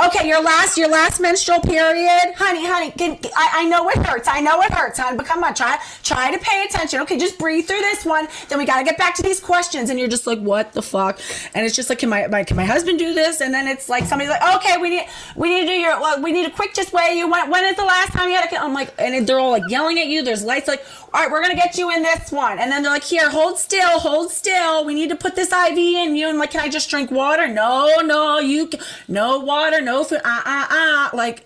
[0.06, 2.34] okay your last your last menstrual period?
[2.36, 4.28] Honey honey can, I, I know it hurts.
[4.28, 7.00] I know it hurts honey but come on try try to pay attention.
[7.02, 8.28] Okay just breathe through this one.
[8.50, 9.90] Then we got to get back to these questions.
[9.90, 11.20] And you're just like what the fuck?
[11.54, 13.42] And it's just like can my, my can my husband do this?
[13.42, 16.22] And then it's like somebody's like okay we need we need to do your well,
[16.22, 18.52] we need a quick just weigh you when, when is the last time you had
[18.52, 20.24] a i'm like and they're all like yelling at you.
[20.24, 22.60] There's lights like all right we're gonna get you in this one.
[22.60, 24.86] And then they're like here hold still hold still.
[24.86, 26.30] We need to put this iv in you.
[26.30, 27.48] And like can i just drink water?
[27.48, 28.70] No no you
[29.08, 31.46] no water no food ah ah ah like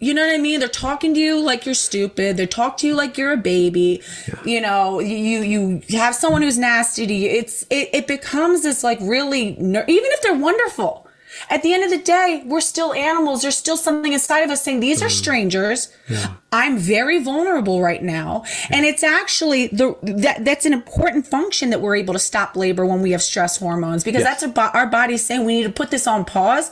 [0.00, 0.60] you know what I mean?
[0.60, 2.36] They're talking to you like you're stupid.
[2.36, 4.02] They talk to you like you're a baby.
[4.44, 7.30] You know, you you have someone who's nasty to you.
[7.30, 11.04] It's it, it becomes this like really ner- even if they're wonderful.
[11.50, 13.42] At the end of the day, we're still animals.
[13.42, 15.92] There's still something inside of us saying, these are strangers.
[16.08, 16.34] Yeah.
[16.52, 18.44] I'm very vulnerable right now.
[18.70, 22.86] And it's actually the, that, that's an important function that we're able to stop labor
[22.86, 24.40] when we have stress hormones because yes.
[24.40, 26.70] that's our, our body's saying we need to put this on pause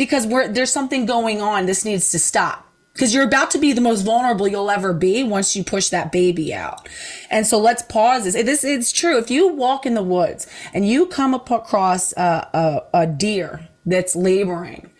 [0.00, 1.66] because we're, there's something going on.
[1.66, 5.22] This needs to stop because you're about to be the most vulnerable you'll ever be
[5.22, 6.88] once you push that baby out.
[7.30, 8.32] And so let's pause this.
[8.32, 9.18] This it's true.
[9.18, 14.16] If you walk in the woods and you come across a, a, a deer that's
[14.16, 14.90] laboring,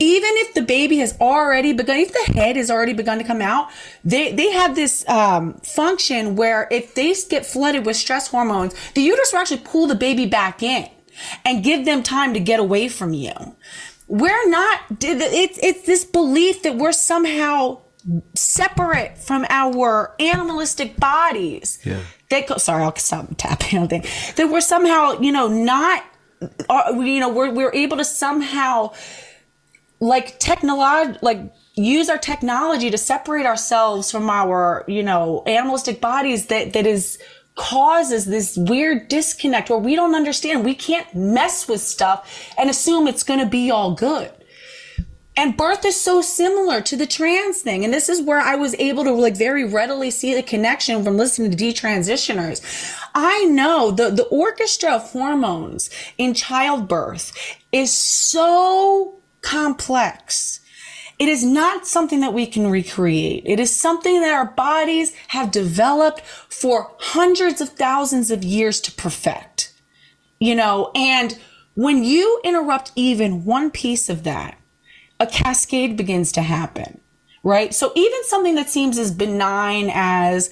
[0.00, 3.40] even if the baby has already begun, if the head has already begun to come
[3.40, 3.70] out,
[4.04, 9.00] they, they have this um, function where if they get flooded with stress hormones, the
[9.00, 10.90] uterus will actually pull the baby back in
[11.46, 13.32] and give them time to get away from you
[14.08, 17.80] we're not it's it's this belief that we're somehow
[18.34, 21.78] separate from our animalistic bodies.
[21.84, 22.00] Yeah.
[22.30, 24.04] That sorry i'll stop tapping on thing.
[24.36, 26.04] That we're somehow you know not
[26.68, 28.92] uh, you know we're, we're able to somehow
[30.00, 36.46] like technology like use our technology to separate ourselves from our you know animalistic bodies
[36.46, 37.18] that that is
[37.56, 40.64] causes this weird disconnect where we don't understand.
[40.64, 44.30] We can't mess with stuff and assume it's going to be all good.
[45.38, 47.84] And birth is so similar to the trans thing.
[47.84, 51.18] And this is where I was able to like very readily see the connection from
[51.18, 52.62] listening to detransitioners.
[53.14, 57.32] I know the, the orchestra of hormones in childbirth
[57.70, 60.60] is so complex
[61.18, 63.42] it is not something that we can recreate.
[63.46, 68.92] It is something that our bodies have developed for hundreds of thousands of years to
[68.92, 69.72] perfect.
[70.38, 71.38] You know, and
[71.74, 74.58] when you interrupt even one piece of that,
[75.18, 77.00] a cascade begins to happen,
[77.42, 77.74] right?
[77.74, 80.50] So even something that seems as benign as,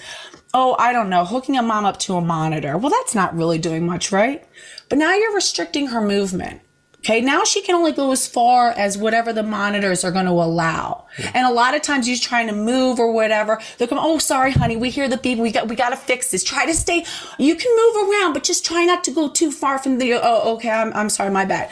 [0.55, 2.79] oh, I don't know, hooking a mom up to a monitor.
[2.79, 4.47] Well, that's not really doing much, right?
[4.89, 6.63] But now you're restricting her movement.
[7.05, 10.31] Okay, now she can only go as far as whatever the monitors are going to
[10.31, 11.05] allow.
[11.19, 11.33] Yeah.
[11.35, 13.61] And a lot of times you're trying to move or whatever.
[13.77, 15.39] They'll come, oh, sorry, honey, we hear the beep.
[15.39, 16.43] We got, we got to fix this.
[16.43, 17.05] Try to stay.
[17.39, 20.15] You can move around, but just try not to go too far from the.
[20.15, 21.71] Oh, okay, I'm, I'm sorry, my bad.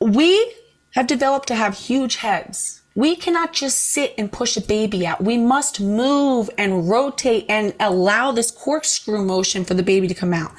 [0.00, 0.54] We
[0.94, 2.82] have developed to have huge heads.
[2.96, 5.22] We cannot just sit and push a baby out.
[5.22, 10.34] We must move and rotate and allow this corkscrew motion for the baby to come
[10.34, 10.50] out.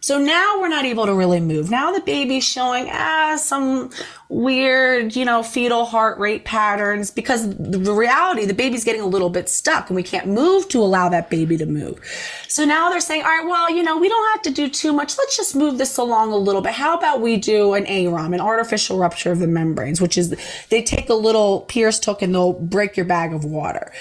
[0.00, 1.70] So now we're not able to really move.
[1.70, 3.90] Now the baby's showing ah some
[4.30, 9.30] weird, you know, fetal heart rate patterns because the reality, the baby's getting a little
[9.30, 11.98] bit stuck and we can't move to allow that baby to move.
[12.46, 14.92] So now they're saying, all right, well, you know, we don't have to do too
[14.92, 15.16] much.
[15.16, 16.72] Let's just move this along a little bit.
[16.72, 20.36] How about we do an AROM, an artificial rupture of the membranes, which is
[20.68, 23.92] they take a little pierced hook and they'll break your bag of water.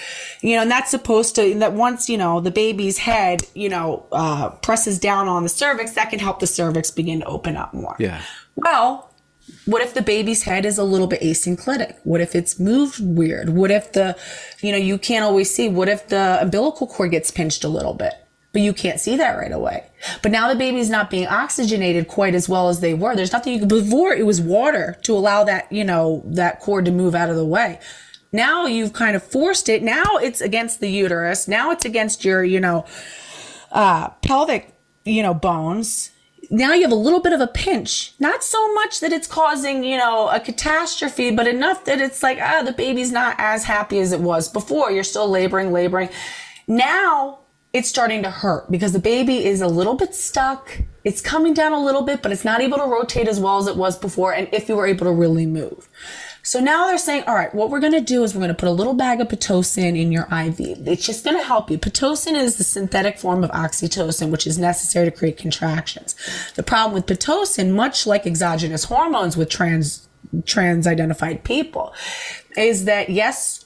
[0.41, 4.05] You know, and that's supposed to, that once, you know, the baby's head, you know,
[4.11, 7.73] uh, presses down on the cervix, that can help the cervix begin to open up
[7.73, 7.95] more.
[7.97, 8.21] Yeah.
[8.57, 9.06] Well,
[9.67, 11.97] what if the baby's head is a little bit asynclitic?
[12.03, 13.49] What if it's moved weird?
[13.49, 14.17] What if the,
[14.61, 15.67] you know, you can't always see?
[15.67, 18.13] What if the umbilical cord gets pinched a little bit?
[18.53, 19.83] But you can't see that right away.
[20.23, 23.13] But now the baby's not being oxygenated quite as well as they were.
[23.13, 26.85] There's nothing you could, before it was water to allow that, you know, that cord
[26.85, 27.79] to move out of the way.
[28.31, 29.83] Now you've kind of forced it.
[29.83, 31.47] Now it's against the uterus.
[31.47, 32.85] Now it's against your, you know,
[33.71, 36.11] uh, pelvic, you know, bones
[36.49, 38.13] now you have a little bit of a pinch.
[38.19, 42.39] Not so much that it's causing, you know, a catastrophe, but enough that it's like,
[42.41, 44.91] ah, the baby's not as happy as it was before.
[44.91, 46.09] You're still laboring, laboring.
[46.67, 47.39] Now
[47.73, 50.81] it's starting to hurt because the baby is a little bit stuck.
[51.03, 53.67] It's coming down a little bit, but it's not able to rotate as well as
[53.67, 54.33] it was before.
[54.33, 55.89] And if you were able to really move.
[56.47, 58.53] So now they're saying, all right, what we're going to do is we're going to
[58.53, 60.87] put a little bag of Pitocin in your IV.
[60.87, 61.77] It's just going to help you.
[61.77, 66.15] Pitocin is the synthetic form of oxytocin, which is necessary to create contractions.
[66.55, 70.07] The problem with Pitocin, much like exogenous hormones with trans,
[70.45, 71.93] trans identified people,
[72.55, 73.65] is that yes,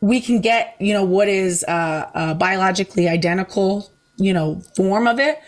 [0.00, 5.40] we can get, you know, what is a biologically identical, you know, form of it.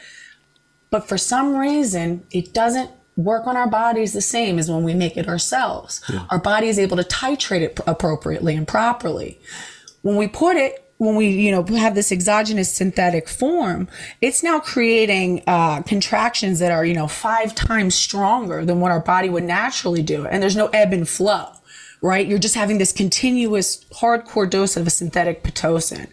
[0.90, 2.90] But for some reason, it doesn't
[3.24, 6.00] work on our bodies the same as when we make it ourselves.
[6.08, 6.26] Yeah.
[6.30, 9.40] Our body is able to titrate it appropriately and properly.
[10.02, 13.88] When we put it, when we, you know, have this exogenous synthetic form,
[14.20, 19.00] it's now creating uh, contractions that are, you know, five times stronger than what our
[19.00, 20.26] body would naturally do.
[20.26, 21.48] And there's no ebb and flow
[22.02, 22.26] right?
[22.26, 26.08] You're just having this continuous hardcore dose of a synthetic Pitocin.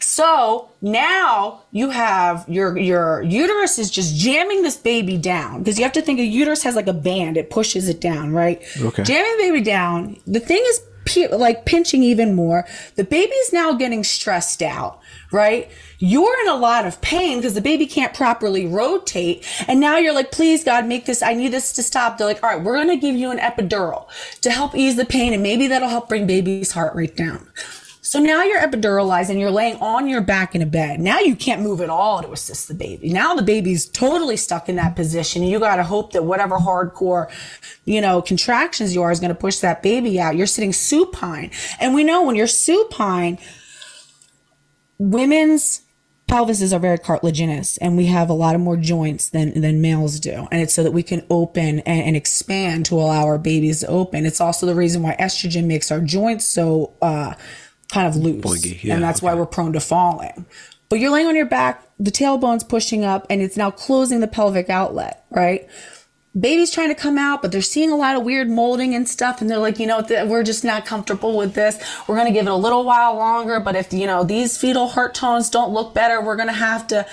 [0.00, 5.84] So now you have your, your uterus is just jamming this baby down because you
[5.84, 7.36] have to think a uterus has like a band.
[7.36, 8.62] It pushes it down, right?
[8.80, 9.02] Okay.
[9.02, 10.16] Jamming the baby down.
[10.26, 10.80] The thing is
[11.30, 12.66] like pinching even more.
[12.96, 15.00] The baby's now getting stressed out,
[15.32, 15.70] right?
[15.98, 19.44] You're in a lot of pain because the baby can't properly rotate.
[19.66, 22.18] And now you're like, please God, make this, I need this to stop.
[22.18, 24.08] They're like, all right, we're going to give you an epidural
[24.42, 25.32] to help ease the pain.
[25.32, 27.48] And maybe that'll help bring baby's heart rate down.
[28.08, 30.98] So now you're epiduralized and you're laying on your back in a bed.
[30.98, 33.12] Now you can't move at all to assist the baby.
[33.12, 35.42] Now the baby's totally stuck in that position.
[35.42, 37.30] You got to hope that whatever hardcore,
[37.84, 40.36] you know, contractions you are is going to push that baby out.
[40.36, 41.50] You're sitting supine.
[41.80, 43.38] And we know when you're supine,
[44.98, 45.82] women's
[46.28, 50.20] pelvises are very cartilaginous and we have a lot of more joints than than males
[50.20, 53.80] do and it's so that we can open and, and expand to allow our babies
[53.80, 57.34] to open it's also the reason why estrogen makes our joints so uh,
[57.88, 58.44] kind of loose.
[58.44, 59.26] Boingy, yeah, and that's okay.
[59.26, 60.46] why we're prone to falling.
[60.88, 64.28] But you're laying on your back, the tailbone's pushing up, and it's now closing the
[64.28, 65.68] pelvic outlet, right?
[66.38, 69.40] Baby's trying to come out, but they're seeing a lot of weird molding and stuff.
[69.40, 71.82] And they're like, you know, we're just not comfortable with this.
[72.06, 73.60] We're going to give it a little while longer.
[73.60, 76.86] But if, you know, these fetal heart tones don't look better, we're going to have
[76.88, 77.06] to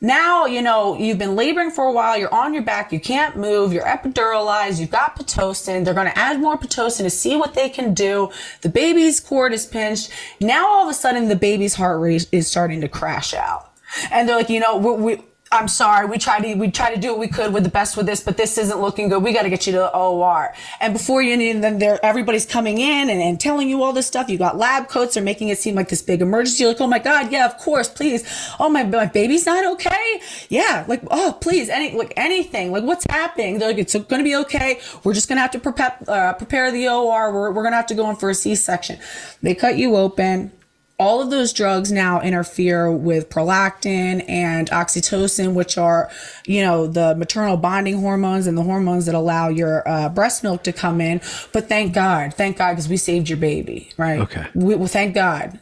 [0.00, 3.34] now, you know, you've been laboring for a while, you're on your back, you can't
[3.34, 5.84] move, you're epiduralized, you've got Pitocin.
[5.84, 8.30] They're going to add more Pitocin to see what they can do.
[8.60, 10.10] The baby's cord is pinched.
[10.38, 13.72] Now, all of a sudden, the baby's heart rate is starting to crash out.
[14.10, 15.22] And they're like, you know, we, we
[15.52, 16.06] I'm sorry.
[16.06, 18.20] We tried to we tried to do what we could with the best with this,
[18.20, 19.22] but this isn't looking good.
[19.22, 20.52] We got to get you to the OR.
[20.80, 24.08] And before you need, then there everybody's coming in and, and telling you all this
[24.08, 24.28] stuff.
[24.28, 25.14] You got lab coats.
[25.14, 26.64] They're making it seem like this big emergency.
[26.64, 28.24] You're like, oh my god, yeah, of course, please.
[28.58, 30.20] Oh my my baby's not okay.
[30.48, 32.72] Yeah, like oh please, any like anything.
[32.72, 33.58] Like what's happening?
[33.58, 34.80] They're like it's going to be okay.
[35.04, 37.32] We're just going to have to prepare uh, prepare the OR.
[37.32, 38.98] We're we're going to have to go in for a C section.
[39.42, 40.50] They cut you open
[40.98, 46.10] all of those drugs now interfere with prolactin and oxytocin, which are,
[46.46, 50.62] you know, the maternal bonding hormones and the hormones that allow your uh, breast milk
[50.64, 51.20] to come in.
[51.52, 54.20] But thank God, thank God, because we saved your baby, right?
[54.20, 54.46] Okay.
[54.54, 55.60] We, well, thank God.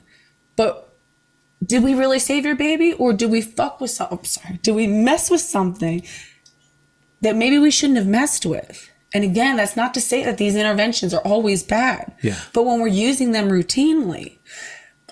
[0.54, 0.94] But
[1.64, 4.18] did we really save your baby, or did we fuck with something?
[4.18, 4.60] I'm sorry.
[4.62, 6.04] Did we mess with something
[7.22, 8.88] that maybe we shouldn't have messed with?
[9.12, 12.12] And again, that's not to say that these interventions are always bad.
[12.20, 12.38] Yeah.
[12.52, 14.38] But when we're using them routinely,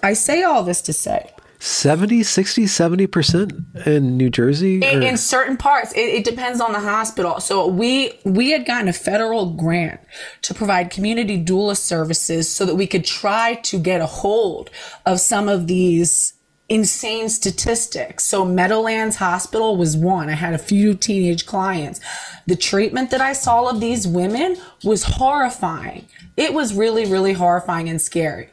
[0.02, 1.30] I say all this to say
[1.62, 4.82] 70, 60, 70% in New Jersey?
[4.82, 5.92] In, in certain parts.
[5.92, 7.38] It, it, depends on the hospital.
[7.38, 10.00] So we, we had gotten a federal grant
[10.42, 14.70] to provide community doula services so that we could try to get a hold
[15.06, 16.34] of some of these
[16.68, 18.24] insane statistics.
[18.24, 20.28] So Meadowlands Hospital was one.
[20.28, 22.00] I had a few teenage clients.
[22.46, 26.06] The treatment that I saw of these women was horrifying.
[26.36, 28.48] It was really, really horrifying and scary.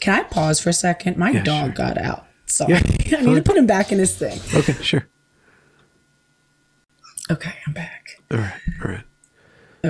[0.00, 1.16] Can I pause for a second?
[1.16, 1.74] My yeah, dog sure.
[1.74, 2.26] got out.
[2.46, 2.74] Sorry.
[2.74, 2.80] Yeah,
[3.18, 4.40] I need to put him back in his thing.
[4.54, 5.08] Okay, sure.
[7.30, 8.20] Okay, I'm back.
[8.30, 9.04] All right, all right.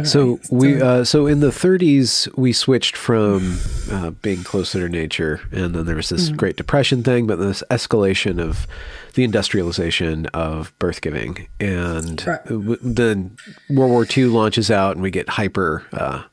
[0.05, 3.59] So we uh, so in the 30s we switched from
[3.91, 6.37] uh, being closer to nature, and then there was this mm-hmm.
[6.37, 8.67] Great Depression thing, but this escalation of
[9.15, 12.41] the industrialization of birth giving, and right.
[12.47, 13.37] then
[13.71, 16.25] World War II launches out, and we get hyper uh,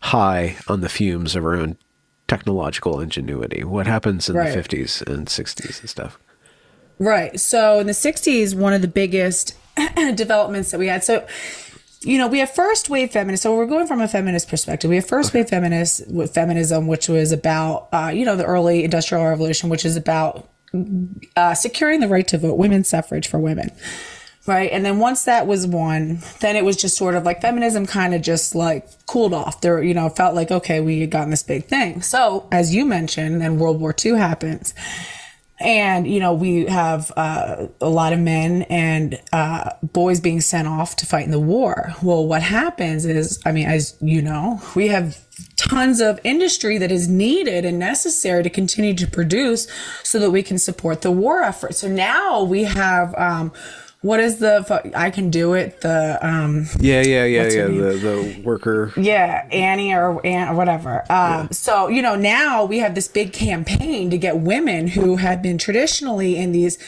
[0.00, 1.76] high on the fumes of our own
[2.28, 3.64] technological ingenuity?
[3.64, 4.52] What happens in right.
[4.52, 6.18] the 50s and 60s and stuff?
[6.98, 7.38] Right.
[7.38, 9.54] So in the 60s, one of the biggest
[10.14, 11.04] developments that we had.
[11.04, 11.26] So,
[12.02, 13.42] you know, we have first wave feminists.
[13.42, 14.88] So we're going from a feminist perspective.
[14.88, 15.40] We have first okay.
[15.40, 19.84] wave feminists with feminism, which was about, uh, you know, the early industrial revolution, which
[19.84, 20.48] is about
[21.36, 23.70] uh, securing the right to vote, women's suffrage for women
[24.46, 24.70] right?
[24.70, 28.14] And then once that was won, then it was just sort of like feminism kind
[28.14, 29.60] of just like cooled off.
[29.60, 32.02] There, you know, felt like, okay, we had gotten this big thing.
[32.02, 34.74] So, as you mentioned, then World War II happens.
[35.58, 40.68] And, you know, we have uh, a lot of men and uh, boys being sent
[40.68, 41.94] off to fight in the war.
[42.02, 45.18] Well, what happens is, I mean, as you know, we have
[45.56, 49.66] tons of industry that is needed and necessary to continue to produce
[50.02, 51.74] so that we can support the war effort.
[51.74, 53.50] So now we have, um,
[54.06, 58.42] what is the I can do it the um yeah yeah yeah yeah the, the
[58.44, 61.48] worker yeah Annie or Ann or whatever um yeah.
[61.50, 65.58] so you know now we have this big campaign to get women who have been
[65.58, 66.78] traditionally in these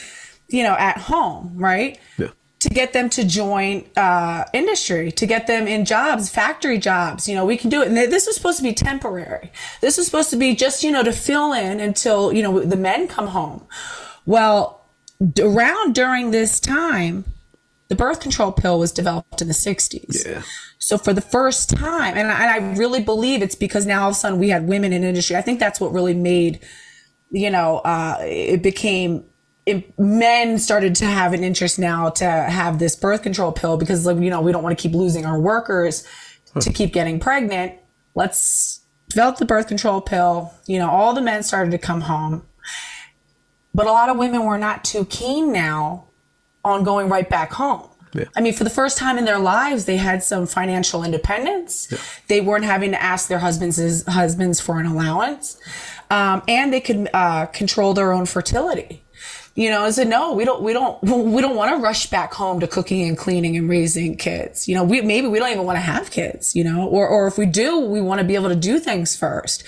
[0.48, 2.28] you know at home right yeah
[2.60, 7.28] to get them to join uh, industry, to get them in jobs, factory jobs.
[7.28, 7.88] You know, we can do it.
[7.88, 9.52] And this was supposed to be temporary.
[9.80, 12.76] This was supposed to be just, you know, to fill in until, you know, the
[12.76, 13.64] men come home.
[14.26, 14.77] Well,
[15.40, 17.24] around during this time,
[17.88, 20.26] the birth control pill was developed in the 60s.
[20.26, 20.42] Yeah.
[20.78, 24.10] So for the first time, and I, and I, really believe it's because now all
[24.10, 25.36] of a sudden we had women in industry.
[25.36, 26.60] I think that's what really made,
[27.30, 29.24] you know, uh, it became
[29.68, 34.06] it, men started to have an interest now to have this birth control pill because,
[34.06, 36.06] like, you know, we don't want to keep losing our workers
[36.54, 36.60] huh.
[36.60, 37.74] to keep getting pregnant.
[38.14, 40.54] Let's develop the birth control pill.
[40.66, 42.47] You know, all the men started to come home.
[43.78, 46.08] But a lot of women were not too keen now
[46.64, 47.88] on going right back home.
[48.12, 48.24] Yeah.
[48.34, 51.86] I mean, for the first time in their lives, they had some financial independence.
[51.88, 51.98] Yeah.
[52.26, 55.60] They weren't having to ask their husbands husbands for an allowance,
[56.10, 59.04] um, and they could uh, control their own fertility.
[59.54, 62.34] You know, I said, no, we don't, we don't, we don't want to rush back
[62.34, 64.66] home to cooking and cleaning and raising kids.
[64.66, 66.56] You know, we maybe we don't even want to have kids.
[66.56, 69.14] You know, or or if we do, we want to be able to do things
[69.14, 69.62] first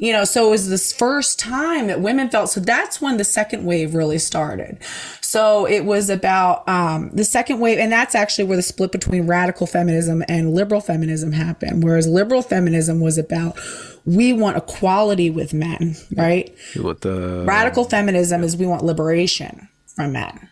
[0.00, 2.48] you know, so it was this first time that women felt.
[2.48, 4.78] So that's when the second wave really started.
[5.20, 9.26] So it was about um, the second wave, and that's actually where the split between
[9.26, 11.84] radical feminism and liberal feminism happened.
[11.84, 13.58] Whereas liberal feminism was about
[14.06, 16.50] we want equality with men, right?
[16.76, 18.46] Want the radical feminism yeah.
[18.46, 20.49] is we want liberation from men.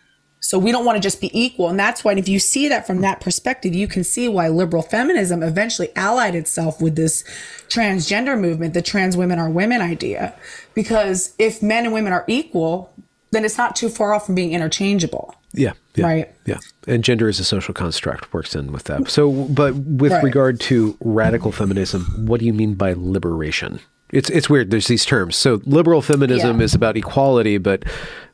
[0.49, 1.69] So we don't want to just be equal.
[1.69, 4.81] And that's why, if you see that from that perspective, you can see why liberal
[4.81, 7.23] feminism eventually allied itself with this
[7.67, 10.33] transgender movement, the trans women are women idea.
[10.73, 12.91] Because if men and women are equal,
[13.29, 15.35] then it's not too far off from being interchangeable.
[15.53, 16.05] Yeah, yeah.
[16.07, 16.35] Right.
[16.47, 16.57] Yeah.
[16.87, 19.07] And gender is a social construct works in with that.
[19.07, 20.23] So, but with right.
[20.23, 23.81] regard to radical feminism, what do you mean by liberation?
[24.11, 24.71] It's it's weird.
[24.71, 25.35] There's these terms.
[25.35, 26.65] So liberal feminism yeah.
[26.65, 27.83] is about equality, but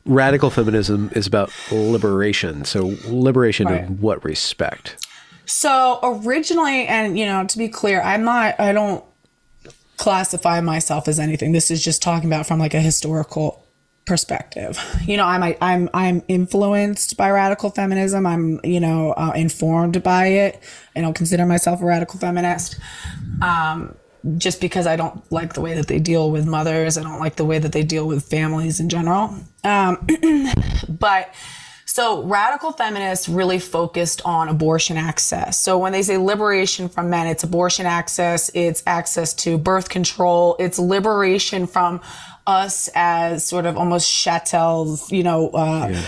[0.06, 2.64] radical feminism is about liberation.
[2.64, 3.84] So liberation right.
[3.84, 5.06] in what respect?
[5.44, 8.58] So originally, and you know, to be clear, I'm not.
[8.58, 9.04] I don't
[9.96, 11.52] classify myself as anything.
[11.52, 13.62] This is just talking about from like a historical
[14.06, 14.78] perspective.
[15.04, 18.26] You know, I'm I'm I'm influenced by radical feminism.
[18.26, 20.62] I'm you know uh, informed by it.
[20.94, 22.78] I don't consider myself a radical feminist.
[23.42, 23.94] Um,
[24.38, 26.98] just because I don't like the way that they deal with mothers.
[26.98, 29.34] I don't like the way that they deal with families in general.
[29.64, 30.06] Um,
[30.88, 31.32] but
[31.84, 35.58] so radical feminists really focused on abortion access.
[35.58, 40.56] So when they say liberation from men, it's abortion access, it's access to birth control,
[40.58, 42.00] it's liberation from
[42.46, 46.02] us as sort of almost chatels, you know, uh, yeah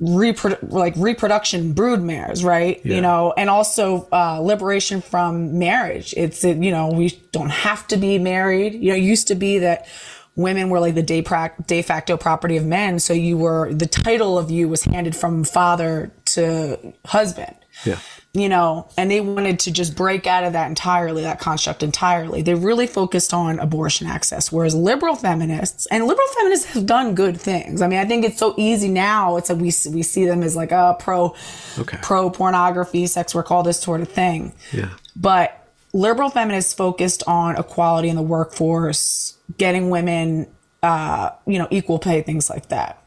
[0.00, 2.80] reprodu- like reproduction brood mares, right?
[2.84, 2.96] Yeah.
[2.96, 6.14] You know, and also uh, liberation from marriage.
[6.16, 8.74] It's you know we don't have to be married.
[8.74, 9.86] You know, it used to be that
[10.36, 13.86] women were like the de, pra- de facto property of men, so you were the
[13.86, 17.56] title of you was handed from father to husband.
[17.84, 17.98] Yeah
[18.38, 22.42] you know, and they wanted to just break out of that entirely, that construct entirely.
[22.42, 27.40] They really focused on abortion access, whereas liberal feminists and liberal feminists have done good
[27.40, 27.82] things.
[27.82, 29.36] I mean, I think it's so easy now.
[29.36, 31.34] It's like we we see them as like a pro
[31.78, 31.98] okay.
[32.02, 34.52] pro pornography, sex work, all this sort of thing.
[34.72, 34.90] Yeah.
[35.16, 40.46] But liberal feminists focused on equality in the workforce, getting women,
[40.82, 43.02] uh, you know, equal pay, things like that.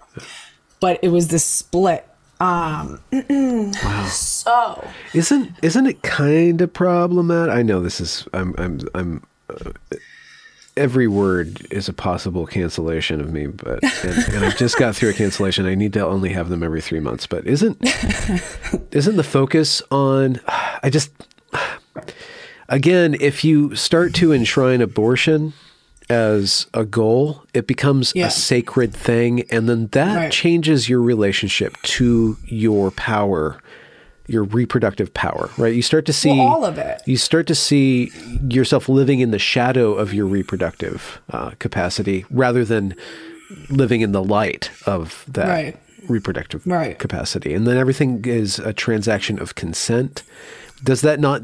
[0.80, 2.06] But it was this split
[2.42, 3.00] um,
[3.84, 4.06] wow.
[4.08, 7.54] So isn't isn't it kind of problematic?
[7.54, 9.24] I know this is I'm I'm I'm.
[9.48, 9.72] Uh,
[10.76, 15.10] every word is a possible cancellation of me, but and, and I just got through
[15.10, 15.68] a cancellation.
[15.68, 17.28] I need to only have them every three months.
[17.28, 17.78] But isn't
[18.92, 20.40] isn't the focus on?
[20.48, 21.12] I just
[22.70, 25.54] again, if you start to enshrine abortion
[26.12, 28.28] as a goal, it becomes yeah.
[28.28, 29.44] a sacred thing.
[29.50, 30.32] And then that right.
[30.32, 33.58] changes your relationship to your power,
[34.28, 35.74] your reproductive power, right?
[35.74, 37.02] You start to see well, all of it.
[37.06, 38.12] You start to see
[38.48, 42.94] yourself living in the shadow of your reproductive uh, capacity rather than
[43.70, 45.48] living in the light of that.
[45.48, 45.78] Right.
[46.10, 47.00] Reproductive right.
[47.00, 47.54] capacity.
[47.54, 50.24] And then everything is a transaction of consent.
[50.84, 51.44] Does that not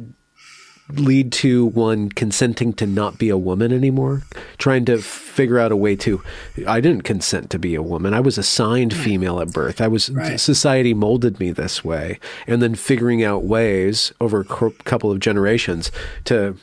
[0.89, 4.23] lead to one consenting to not be a woman anymore,
[4.57, 6.21] trying to figure out a way to.
[6.65, 8.13] I didn't consent to be a woman.
[8.13, 9.01] I was assigned hmm.
[9.01, 9.81] female at birth.
[9.81, 10.39] I was right.
[10.39, 15.91] society molded me this way, and then figuring out ways over a couple of generations
[16.25, 16.55] to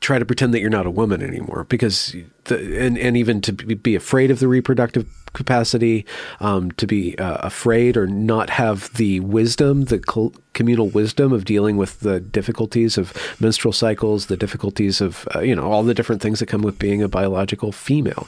[0.00, 2.14] try to pretend that you're not a woman anymore because
[2.44, 6.06] the, and and even to be afraid of the reproductive capacity
[6.40, 11.76] um, to be uh, afraid or not have the wisdom the communal wisdom of dealing
[11.76, 16.22] with the difficulties of menstrual cycles the difficulties of uh, you know all the different
[16.22, 18.26] things that come with being a biological female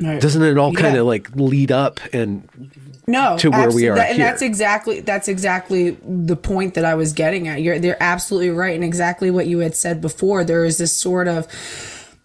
[0.00, 0.20] right.
[0.20, 0.80] doesn't it all yeah.
[0.80, 2.48] kind of like lead up and
[3.06, 4.26] no to where we are and here.
[4.26, 8.74] that's exactly that's exactly the point that i was getting at you're they're absolutely right
[8.74, 11.46] and exactly what you had said before there is this sort of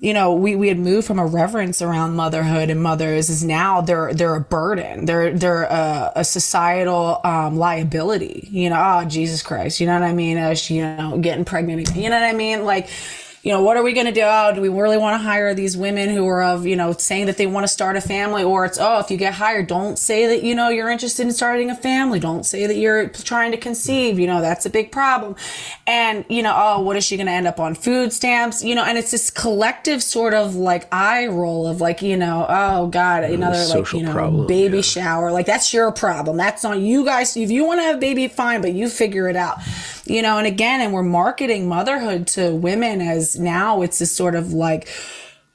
[0.01, 3.81] you know, we, we had moved from a reverence around motherhood and mothers is now
[3.81, 5.05] they're, they're a burden.
[5.05, 10.01] They're, they're a, a societal, um, liability, you know, oh, Jesus Christ, you know what
[10.01, 10.55] I mean?
[10.55, 12.65] She, you know, getting pregnant, you know what I mean?
[12.65, 12.89] Like,
[13.43, 14.21] you know, what are we going to do?
[14.23, 17.25] Oh, do we really want to hire these women who are of, you know, saying
[17.25, 18.43] that they want to start a family?
[18.43, 21.33] Or it's, oh, if you get hired, don't say that, you know, you're interested in
[21.33, 22.19] starting a family.
[22.19, 24.19] Don't say that you're trying to conceive.
[24.19, 25.35] You know, that's a big problem.
[25.87, 28.63] And, you know, oh, what is she going to end up on food stamps?
[28.63, 32.45] You know, and it's this collective sort of like eye roll of like, you know,
[32.47, 34.83] oh God, another like, you know, problem, baby yeah.
[34.83, 35.31] shower.
[35.31, 36.37] Like that's your problem.
[36.37, 37.35] That's not you guys.
[37.35, 39.57] If you want to have a baby, fine, but you figure it out
[40.05, 44.35] you know, and again, and we're marketing motherhood to women as now it's this sort
[44.35, 44.87] of like,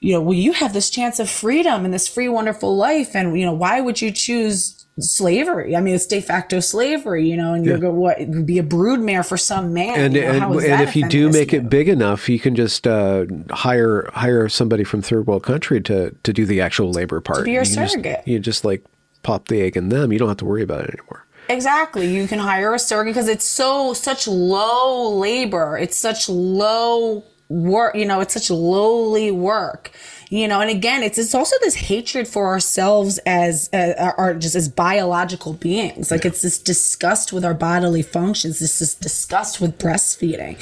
[0.01, 3.17] you know, well, you have this chance of freedom and this free, wonderful life.
[3.17, 5.77] And, you know, why would you choose slavery?
[5.77, 8.63] I mean, it's de facto slavery, you know, and you're going what would be a
[8.63, 9.99] broodmare for some man.
[9.99, 12.87] And, you know, and, and if you do make it big enough, you can just
[12.87, 17.39] uh, hire hire somebody from third world country to to do the actual labor part.
[17.39, 18.17] To be your you surrogate.
[18.17, 18.85] Just, you just like
[19.23, 20.13] pop the egg in them.
[20.13, 21.27] You don't have to worry about it anymore.
[21.49, 22.13] Exactly.
[22.13, 25.79] You can hire a surrogate because it's so such low labor.
[25.79, 29.91] It's such low work, you know, it's such lowly work.
[30.29, 34.57] You know, and again, it's it's also this hatred for ourselves as uh, our just
[34.57, 36.11] as biological beings.
[36.11, 36.31] Like yeah.
[36.31, 38.59] it's this disgust with our bodily functions.
[38.59, 40.59] This is disgust with breastfeeding.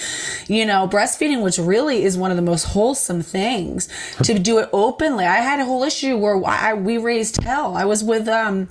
[0.51, 3.89] You know, breastfeeding, which really is one of the most wholesome things,
[4.23, 5.25] to do it openly.
[5.25, 7.75] I had a whole issue where I, we raised hell.
[7.75, 8.69] I was with um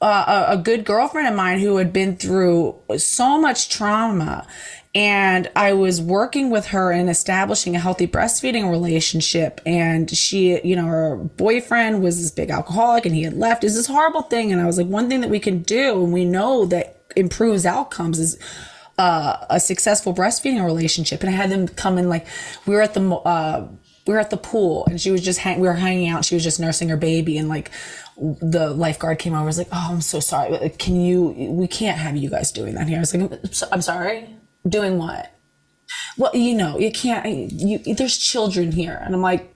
[0.00, 4.46] uh, a, a good girlfriend of mine who had been through so much trauma
[4.94, 9.60] and I was working with her in establishing a healthy breastfeeding relationship.
[9.66, 13.64] And she, you know, her boyfriend was this big alcoholic and he had left.
[13.64, 14.50] Is this horrible thing?
[14.50, 17.66] And I was like, one thing that we can do, and we know that improves
[17.66, 18.38] outcomes is
[18.98, 21.20] uh, a successful breastfeeding relationship.
[21.20, 22.26] And I had them come in like
[22.66, 23.68] we were at the uh,
[24.06, 26.24] we were at the pool and she was just hang- we were hanging out.
[26.24, 27.70] She was just nursing her baby and like
[28.16, 29.44] the lifeguard came over.
[29.44, 30.70] was like, "Oh, I'm so sorry.
[30.70, 31.26] Can you?
[31.26, 33.30] We can't have you guys doing that here." I was like,
[33.70, 34.28] "I'm sorry.
[34.66, 35.32] Doing what?"
[36.16, 37.52] Well, you know, you can't.
[37.52, 39.54] You, there's children here, and I'm like,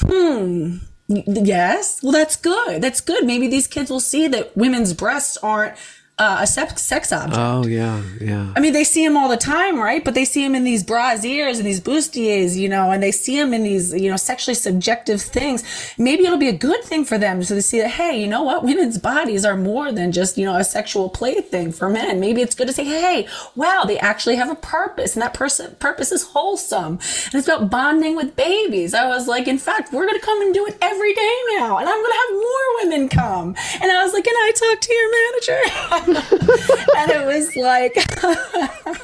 [0.00, 2.00] "Hmm." Yes.
[2.02, 2.80] Well, that's good.
[2.82, 3.26] That's good.
[3.26, 5.76] Maybe these kids will see that women's breasts aren't
[6.20, 7.38] uh, a sex, sex object.
[7.38, 8.52] Oh yeah, yeah.
[8.54, 10.04] I mean, they see him all the time, right?
[10.04, 13.38] But they see him in these brasiers and these bustiers, you know, and they see
[13.38, 15.64] him in these, you know, sexually subjective things.
[15.96, 18.42] Maybe it'll be a good thing for them so they see that, hey, you know
[18.42, 22.20] what, women's bodies are more than just, you know, a sexual plaything for men.
[22.20, 25.74] Maybe it's good to say, hey, wow, they actually have a purpose, and that person
[25.78, 28.92] purpose is wholesome, and it's about bonding with babies.
[28.92, 31.88] I was like, in fact, we're gonna come and do it every day now, and
[31.88, 33.56] I'm gonna have more women come.
[33.80, 35.60] And I was like, can I talk to your manager?
[36.96, 37.96] and it was like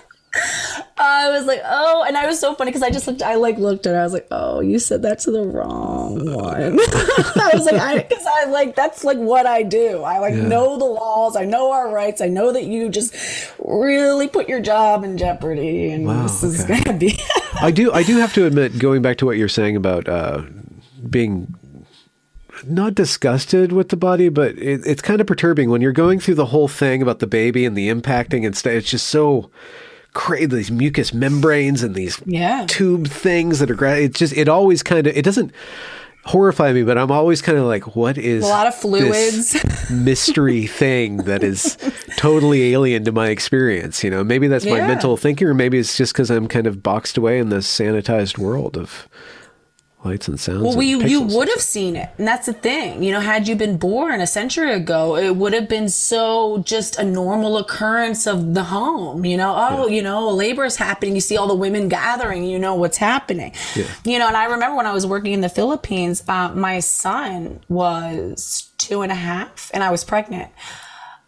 [0.99, 3.59] I was like, oh, and I was so funny because I just looked, I like
[3.59, 3.99] looked at it.
[3.99, 6.79] I was like, oh, you said that to the wrong one.
[6.81, 10.03] I was like, I, because I like, that's like what I do.
[10.03, 10.49] I like yeah.
[10.49, 11.37] know the laws.
[11.37, 12.21] I know our rights.
[12.21, 13.15] I know that you just
[13.59, 15.91] really put your job in jeopardy.
[15.91, 17.19] And wow, this is going to be.
[17.61, 20.43] I do, I do have to admit, going back to what you're saying about uh,
[21.09, 21.55] being
[22.65, 26.37] not disgusted with the body, but it, it's kind of perturbing when you're going through
[26.37, 28.73] the whole thing about the baby and the impacting and stuff.
[28.73, 29.51] It's just so
[30.13, 30.47] crazy.
[30.47, 32.65] These mucous membranes and these yeah.
[32.69, 33.87] tube things that are.
[33.87, 35.53] It's just it always kind of it doesn't
[36.27, 39.57] horrify me, but I'm always kind of like, what is a lot of fluids
[39.91, 41.79] mystery thing that is
[42.17, 44.03] totally alien to my experience?
[44.03, 46.83] You know, maybe that's my mental thinking, or maybe it's just because I'm kind of
[46.83, 49.09] boxed away in this sanitized world of
[50.07, 50.63] lights and sounds.
[50.63, 53.03] Well, you you would have seen it, and that's the thing.
[53.03, 56.99] You know, had you been born a century ago, it would have been so just
[56.99, 59.25] a normal occurrence of the home.
[59.25, 59.97] You know, oh, yeah.
[59.97, 61.15] you know, labor is happening.
[61.15, 62.45] You see all the women gathering.
[62.45, 63.53] You know what's happening.
[63.75, 63.87] Yeah.
[64.05, 67.61] You know, and I remember when I was working in the Philippines, uh, my son
[67.69, 70.51] was two and a half, and I was pregnant.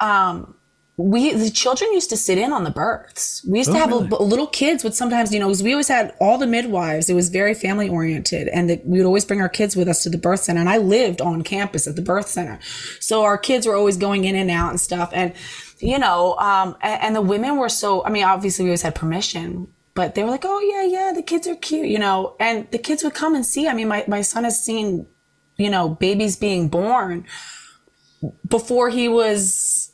[0.01, 0.55] Um,
[0.99, 3.45] we the children used to sit in on the births.
[3.49, 4.09] We used oh, to have really?
[4.09, 7.09] a, little kids would sometimes, you know, we always had all the midwives.
[7.09, 10.03] It was very family oriented, and that we would always bring our kids with us
[10.03, 10.59] to the birth center.
[10.59, 12.59] And I lived on campus at the birth center,
[12.99, 15.11] so our kids were always going in and out and stuff.
[15.15, 15.35] And
[15.79, 18.05] you know, um, and, and the women were so.
[18.05, 21.23] I mean, obviously we always had permission, but they were like, "Oh yeah, yeah, the
[21.23, 22.35] kids are cute," you know.
[22.41, 23.69] And the kids would come and see.
[23.69, 25.07] I mean, my my son has seen,
[25.59, 27.25] you know, babies being born
[28.49, 29.88] before he was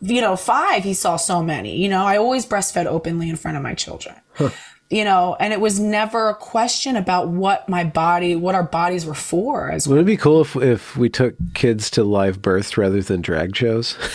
[0.00, 1.76] you know, five, he saw so many.
[1.76, 4.16] You know, I always breastfed openly in front of my children.
[4.34, 4.50] Huh.
[4.88, 9.04] You know, and it was never a question about what my body, what our bodies
[9.04, 9.70] were for.
[9.70, 13.20] As would it be cool if if we took kids to live births rather than
[13.20, 13.96] drag shows?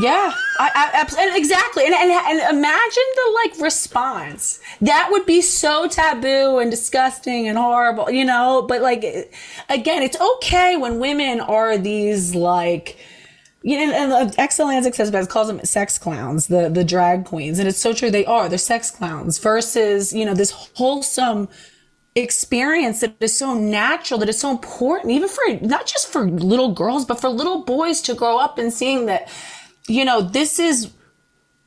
[0.00, 1.84] Yeah, I, I, exactly.
[1.84, 4.60] And, and, and imagine the like response.
[4.80, 8.64] That would be so taboo and disgusting and horrible, you know.
[8.68, 9.02] But like,
[9.68, 12.96] again, it's okay when women are these like
[13.64, 17.68] know, and, and Exulansic says best calls them sex clowns, the the drag queens, and
[17.68, 18.10] it's so true.
[18.10, 18.48] They are.
[18.48, 21.48] They're sex clowns versus you know this wholesome
[22.14, 26.72] experience that is so natural that is so important even for not just for little
[26.72, 29.30] girls but for little boys to grow up and seeing that
[29.86, 30.90] you know this is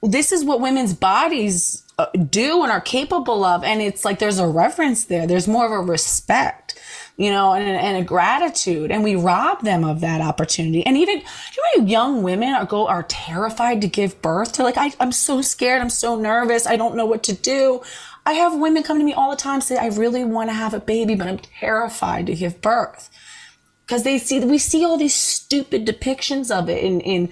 [0.04, 4.40] this is what women's bodies uh, do and are capable of and it's like there's
[4.40, 6.61] a reverence there there's more of a respect
[7.18, 11.18] you know and, and a gratitude and we rob them of that opportunity and even
[11.18, 15.12] you know young women are go are terrified to give birth to like I, i'm
[15.12, 17.82] so scared i'm so nervous i don't know what to do
[18.24, 20.76] I have women come to me all the time say, I really want to have
[20.76, 23.10] a baby, but I'm terrified to give birth.
[23.92, 27.30] Because they see, we see all these stupid depictions of it in, in,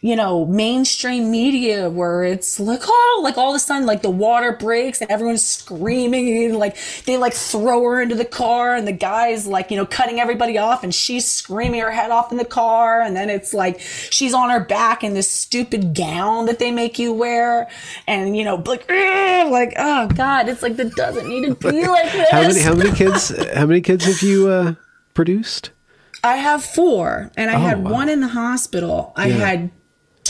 [0.00, 4.08] you know, mainstream media where it's like, oh, like all of a sudden, like the
[4.08, 8.88] water breaks and everyone's screaming and like they like throw her into the car and
[8.88, 12.38] the guy's like, you know, cutting everybody off and she's screaming her head off in
[12.38, 13.02] the car.
[13.02, 16.98] And then it's like she's on her back in this stupid gown that they make
[16.98, 17.68] you wear.
[18.06, 22.10] And, you know, like, like, oh God, it's like that doesn't need to be like
[22.12, 22.30] this.
[22.30, 24.74] how many, how many kids, how many kids have you uh,
[25.12, 25.70] produced?
[26.22, 27.92] I have four, and I oh, had wow.
[27.92, 29.12] one in the hospital.
[29.16, 29.36] I yeah.
[29.36, 29.70] had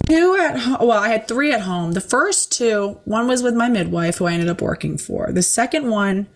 [0.07, 0.89] two at home.
[0.89, 1.93] Well, I had three at home.
[1.93, 5.33] The first two, one was with my midwife, who I ended up working for.
[5.33, 6.29] The second one,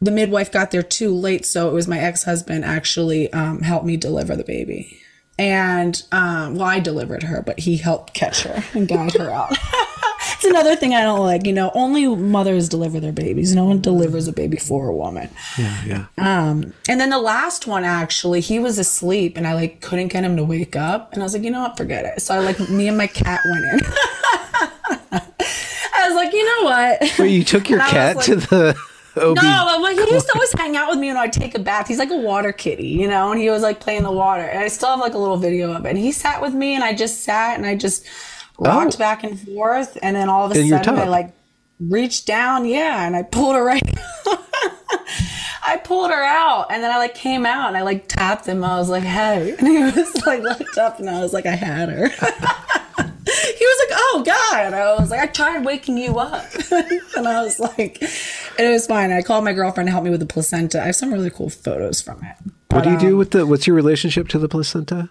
[0.00, 3.86] the midwife got there too late, so it was my ex husband actually um, helped
[3.86, 5.00] me deliver the baby.
[5.38, 9.56] And um, well, I delivered her, but he helped catch her and guide her out.
[10.40, 11.46] it's another thing I don't like.
[11.46, 13.54] You know, only mothers deliver their babies.
[13.54, 15.28] No one delivers a baby for a woman.
[15.58, 16.06] Yeah, yeah.
[16.16, 20.24] Um, and then the last one actually, he was asleep, and I like couldn't get
[20.24, 22.22] him to wake up, and I was like, you know what, forget it.
[22.22, 23.80] So I like me and my cat went in.
[25.92, 27.18] I was like, you know what?
[27.18, 28.76] Where you took your cat like, to the
[29.16, 29.36] OB.
[29.36, 31.88] No, like he used to always hang out with me when I'd take a bath.
[31.88, 34.42] He's like a water kitty, you know, and he was like playing the water.
[34.42, 35.90] And I still have like a little video of it.
[35.90, 38.06] And he sat with me and I just sat and I just
[38.60, 38.98] rocked oh.
[38.98, 39.98] back and forth.
[40.02, 41.32] And then all of a In sudden I like
[41.80, 43.82] reached down, yeah, and I pulled her right
[45.62, 48.64] I pulled her out and then I like came out and I like tapped him.
[48.64, 49.54] I was like, hey.
[49.58, 52.08] And he was like looked up and I was like, I had her.
[53.30, 56.46] he was like, "Oh God!" And I was like, "I tried waking you up,"
[57.16, 60.20] and I was like, "It was fine." I called my girlfriend to help me with
[60.20, 60.82] the placenta.
[60.82, 62.36] I have some really cool photos from it.
[62.68, 63.46] But, what do you do um, with the?
[63.46, 65.10] What's your relationship to the placenta?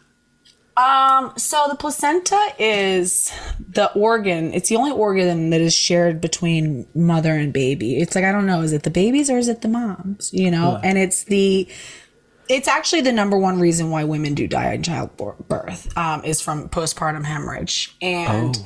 [0.77, 4.53] Um, so the placenta is the organ.
[4.53, 7.97] It's the only organ that is shared between mother and baby.
[7.97, 10.33] It's like I don't know, is it the babies or is it the moms?
[10.33, 11.67] You know, and it's the
[12.47, 16.67] it's actually the number one reason why women do die in childbirth um, is from
[16.69, 18.57] postpartum hemorrhage and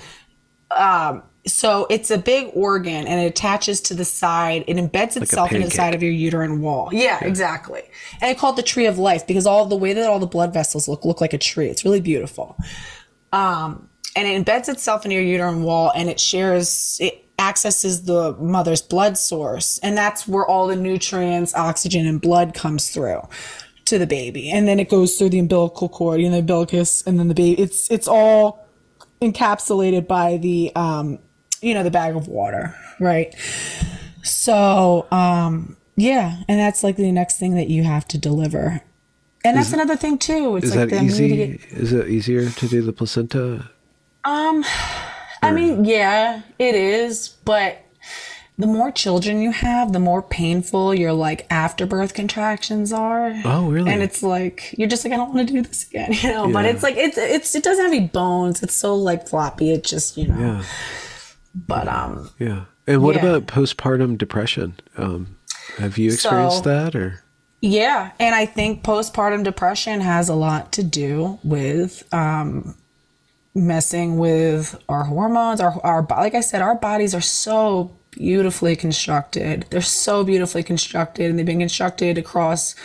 [0.72, 1.10] oh.
[1.10, 4.64] um, so it's a big organ and it attaches to the side.
[4.68, 6.90] It embeds like itself in the side of your uterine wall.
[6.92, 7.82] Yeah, yeah, exactly.
[8.22, 10.28] And they call it the tree of life because all the way that all the
[10.28, 11.68] blood vessels look look like a tree.
[11.68, 12.58] It's really beautiful.
[13.34, 18.34] Um, and it embeds itself in your uterine wall and it shares it accesses the
[18.40, 19.80] mother's blood source.
[19.80, 23.22] And that's where all the nutrients oxygen and blood comes through
[23.86, 24.50] to the baby.
[24.50, 27.34] And then it goes through the umbilical cord you know the umbilicus and then the
[27.34, 27.62] baby.
[27.62, 28.66] It's it's all
[29.22, 31.20] encapsulated by the um
[31.64, 33.36] you know the bag of water right
[34.24, 38.82] so um yeah and that's like the next thing that you have to deliver
[39.46, 41.62] and that's is, another thing too it's is like that easy immediate...
[41.72, 43.70] is it easier to do the placenta
[44.26, 44.64] um
[45.42, 47.84] i mean yeah it is but
[48.58, 53.34] the more children you have, the more painful your like afterbirth contractions are.
[53.46, 53.92] Oh, really?
[53.92, 56.48] And it's like you're just like I don't want to do this again, you know.
[56.48, 56.54] Yeah.
[56.54, 58.62] But it's like it's it's it doesn't have any bones.
[58.62, 59.72] It's so like floppy.
[59.72, 60.38] It just you know.
[60.40, 60.64] Yeah.
[61.54, 62.30] But um.
[62.40, 62.66] Yeah.
[62.86, 63.26] And what yeah.
[63.26, 64.76] about postpartum depression?
[64.98, 65.38] Um,
[65.78, 67.24] have you experienced so, that or?
[67.62, 72.76] Yeah, and I think postpartum depression has a lot to do with um,
[73.56, 75.62] messing with our hormones.
[75.62, 79.66] Our our like I said, our bodies are so beautifully constructed.
[79.70, 82.76] They're so beautifully constructed and they've been constructed across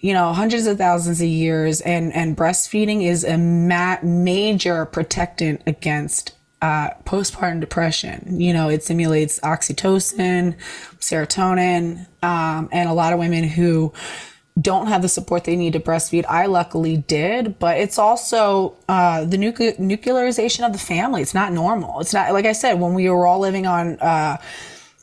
[0.00, 5.62] you know hundreds of thousands of years and and breastfeeding is a ma- major protectant
[5.66, 6.32] against
[6.64, 8.40] uh, postpartum depression.
[8.40, 10.56] You know, it simulates oxytocin,
[10.98, 13.92] serotonin, um, and a lot of women who
[14.58, 16.24] don't have the support they need to breastfeed.
[16.26, 21.20] I luckily did, but it's also uh, the nucle- nuclearization of the family.
[21.20, 22.00] It's not normal.
[22.00, 23.98] It's not like I said when we were all living on.
[24.00, 24.38] Uh,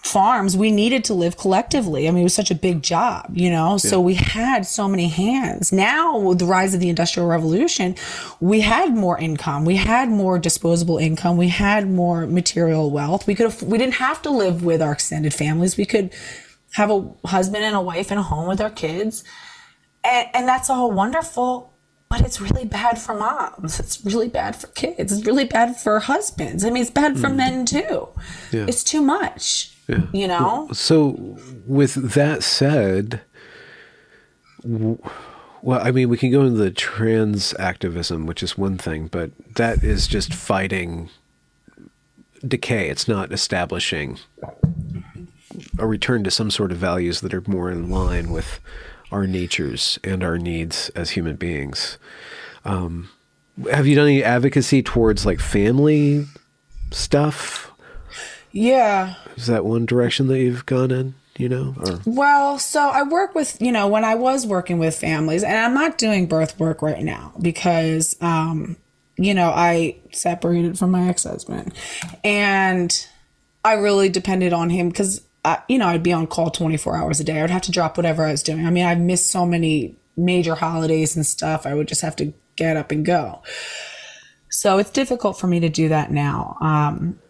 [0.04, 3.50] farms we needed to live collectively i mean it was such a big job you
[3.50, 3.78] know yeah.
[3.78, 7.96] so we had so many hands now with the rise of the industrial revolution
[8.40, 13.36] we had more income we had more disposable income we had more material wealth we
[13.36, 16.12] could have, we didn't have to live with our extended families we could
[16.74, 19.24] have a husband and a wife and a home with our kids.
[20.04, 21.74] And, and that's all wonderful,
[22.10, 23.80] but it's really bad for moms.
[23.80, 25.12] It's really bad for kids.
[25.12, 26.64] It's really bad for husbands.
[26.64, 27.36] I mean, it's bad for mm.
[27.36, 28.10] men too.
[28.52, 28.66] Yeah.
[28.68, 29.71] It's too much.
[29.88, 30.02] Yeah.
[30.14, 30.70] You know?
[30.72, 33.22] So, with that said,
[34.64, 35.00] well,
[35.82, 39.84] I mean, we can go into the trans activism, which is one thing, but that
[39.84, 41.10] is just fighting
[42.46, 42.90] decay.
[42.90, 44.20] It's not establishing
[45.78, 48.60] a return to some sort of values that are more in line with
[49.12, 51.98] our natures and our needs as human beings.
[52.66, 53.10] Um,
[53.70, 56.26] have you done any advocacy towards like family
[56.92, 57.71] stuff?
[58.52, 59.16] Yeah.
[59.36, 61.16] Is that one direction that you've gone in?
[61.38, 62.00] You know, or?
[62.06, 65.74] well, so I work with, you know, when I was working with families, and I'm
[65.74, 68.76] not doing birth work right now because, um,
[69.18, 71.74] you know, I separated from my ex husband
[72.24, 73.08] and
[73.64, 75.22] I really depended on him because,
[75.68, 77.40] you know, I'd be on call 24 hours a day.
[77.40, 78.68] I would have to drop whatever I was doing.
[78.68, 81.66] I mean, I've missed so many major holidays and stuff.
[81.66, 83.42] I would just have to get up and go.
[84.50, 86.58] So it's difficult for me to do that now.
[86.60, 87.21] Um,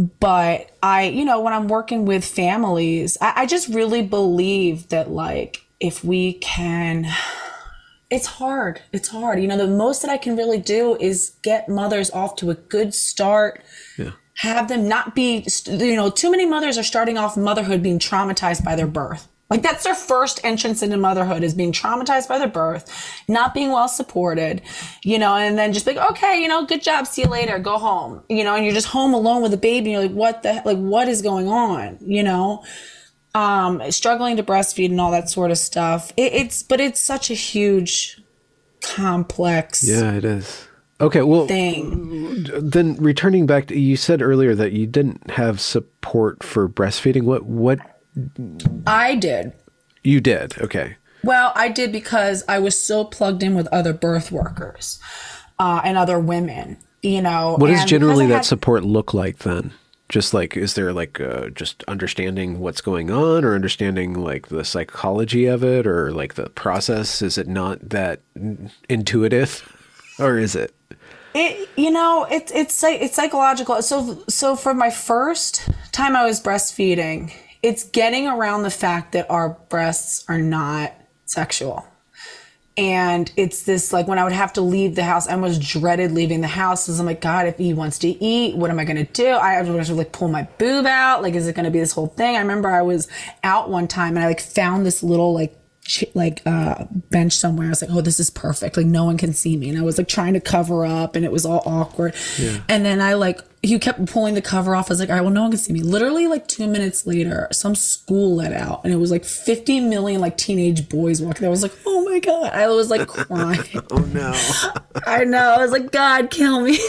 [0.00, 5.10] but I, you know, when I'm working with families, I, I just really believe that,
[5.10, 7.06] like, if we can,
[8.08, 8.80] it's hard.
[8.92, 9.40] It's hard.
[9.40, 12.54] You know, the most that I can really do is get mothers off to a
[12.54, 13.62] good start.
[13.98, 14.12] Yeah.
[14.36, 18.64] Have them not be, you know, too many mothers are starting off motherhood being traumatized
[18.64, 19.28] by their birth.
[19.50, 23.70] Like that's their first entrance into motherhood is being traumatized by their birth, not being
[23.72, 24.62] well supported,
[25.02, 27.06] you know, and then just like, okay, you know, good job.
[27.06, 27.58] See you later.
[27.58, 29.92] Go home, you know, and you're just home alone with a baby.
[29.92, 31.98] And you're like, what the, like, what is going on?
[32.00, 32.64] You know,
[33.34, 36.12] um, struggling to breastfeed and all that sort of stuff.
[36.16, 38.20] It, it's, but it's such a huge,
[38.80, 39.86] complex.
[39.86, 40.66] Yeah, it is.
[41.00, 42.46] Okay, well, thing.
[42.60, 47.22] then returning back to you said earlier that you didn't have support for breastfeeding.
[47.22, 47.78] What what
[48.86, 49.52] I did.
[50.02, 50.58] You did.
[50.58, 50.96] Okay.
[51.22, 54.98] Well, I did because I was so plugged in with other birth workers
[55.58, 56.78] uh, and other women.
[57.02, 59.72] You know, what does generally that had, support look like then?
[60.08, 64.64] Just like, is there like uh, just understanding what's going on, or understanding like the
[64.64, 67.22] psychology of it, or like the process?
[67.22, 68.20] Is it not that
[68.88, 69.76] intuitive,
[70.18, 70.74] or is it?
[71.34, 73.80] It, you know, it's it's it's psychological.
[73.82, 77.32] So so for my first time I was breastfeeding,
[77.62, 80.94] it's getting around the fact that our breasts are not
[81.26, 81.86] sexual.
[82.76, 86.12] And it's this like when I would have to leave the house, I almost dreaded
[86.12, 88.84] leaving the house because I'm like, God, if he wants to eat, what am I
[88.84, 89.28] gonna do?
[89.28, 91.22] I have to like pull my boob out.
[91.22, 92.36] Like, is it gonna be this whole thing?
[92.36, 93.06] I remember I was
[93.44, 95.56] out one time and I like found this little like
[96.14, 97.66] like uh bench somewhere.
[97.66, 98.76] I was like, oh, this is perfect.
[98.76, 99.68] Like no one can see me.
[99.68, 102.14] And I was like trying to cover up and it was all awkward.
[102.38, 102.62] Yeah.
[102.68, 104.88] And then I like he kept pulling the cover off.
[104.90, 105.82] I was like, all right, well, no one can see me.
[105.82, 110.20] Literally, like two minutes later, some school let out, and it was like 50 million
[110.20, 111.46] like teenage boys walking.
[111.46, 112.52] I was like, oh my god!
[112.54, 113.82] I was like crying.
[113.90, 114.32] oh no!
[115.06, 115.54] I know.
[115.58, 116.78] I was like, God, kill me.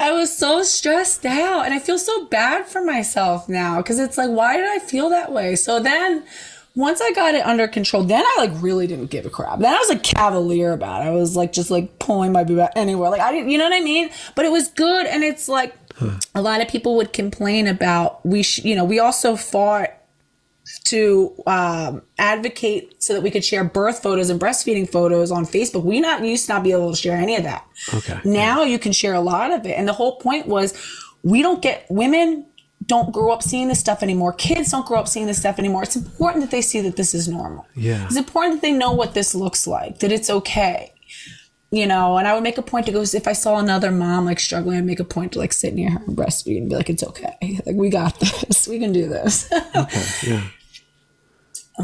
[0.00, 4.16] I was so stressed out, and I feel so bad for myself now because it's
[4.16, 5.54] like, why did I feel that way?
[5.54, 6.24] So then
[6.74, 9.58] once I got it under control, then I like really didn't give a crap.
[9.58, 11.08] Then I was like cavalier about it.
[11.08, 13.10] I was like just like pulling my boob out anywhere.
[13.10, 14.10] Like I didn't, you know what I mean?
[14.34, 15.06] But it was good.
[15.06, 16.18] And it's like huh.
[16.34, 19.90] a lot of people would complain about we, sh- you know, we also fought
[20.84, 25.82] to um, advocate so that we could share birth photos and breastfeeding photos on Facebook.
[25.84, 27.66] We not used to not be able to share any of that.
[27.92, 28.18] Okay.
[28.24, 28.68] Now yeah.
[28.68, 29.72] you can share a lot of it.
[29.72, 30.74] And the whole point was
[31.22, 32.46] we don't get women
[32.86, 34.32] don't grow up seeing this stuff anymore.
[34.32, 35.82] Kids don't grow up seeing this stuff anymore.
[35.82, 37.66] It's important that they see that this is normal.
[37.74, 38.04] Yeah.
[38.06, 40.94] It's important that they know what this looks like, that it's okay.
[41.70, 44.26] You know, and I would make a point to go if I saw another mom
[44.26, 46.76] like struggling, I'd make a point to like sit near her and breastfeed and be
[46.76, 47.60] like, it's okay.
[47.64, 48.68] Like we got this.
[48.68, 49.50] We can do this.
[49.74, 50.04] okay.
[50.26, 50.48] Yeah.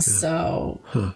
[0.00, 1.12] So huh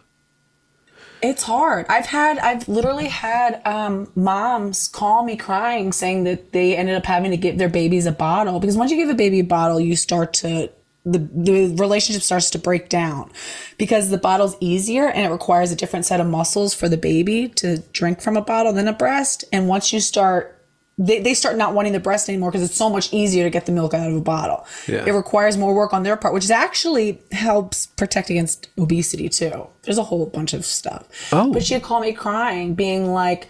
[1.22, 1.86] it's hard.
[1.88, 7.06] I've had, I've literally had um, moms call me crying saying that they ended up
[7.06, 9.80] having to give their babies a bottle because once you give a baby a bottle,
[9.80, 10.70] you start to
[11.04, 13.30] the the relationship starts to break down
[13.76, 17.48] because the bottle's easier and it requires a different set of muscles for the baby
[17.48, 19.44] to drink from a bottle than a breast.
[19.52, 20.61] And once you start
[20.98, 23.66] they, they start not wanting the breast anymore because it's so much easier to get
[23.66, 24.66] the milk out of a bottle.
[24.86, 25.04] Yeah.
[25.06, 29.68] It requires more work on their part, which actually helps protect against obesity too.
[29.82, 31.08] There's a whole bunch of stuff.
[31.32, 31.52] Oh.
[31.52, 33.48] But she'd call me crying, being like,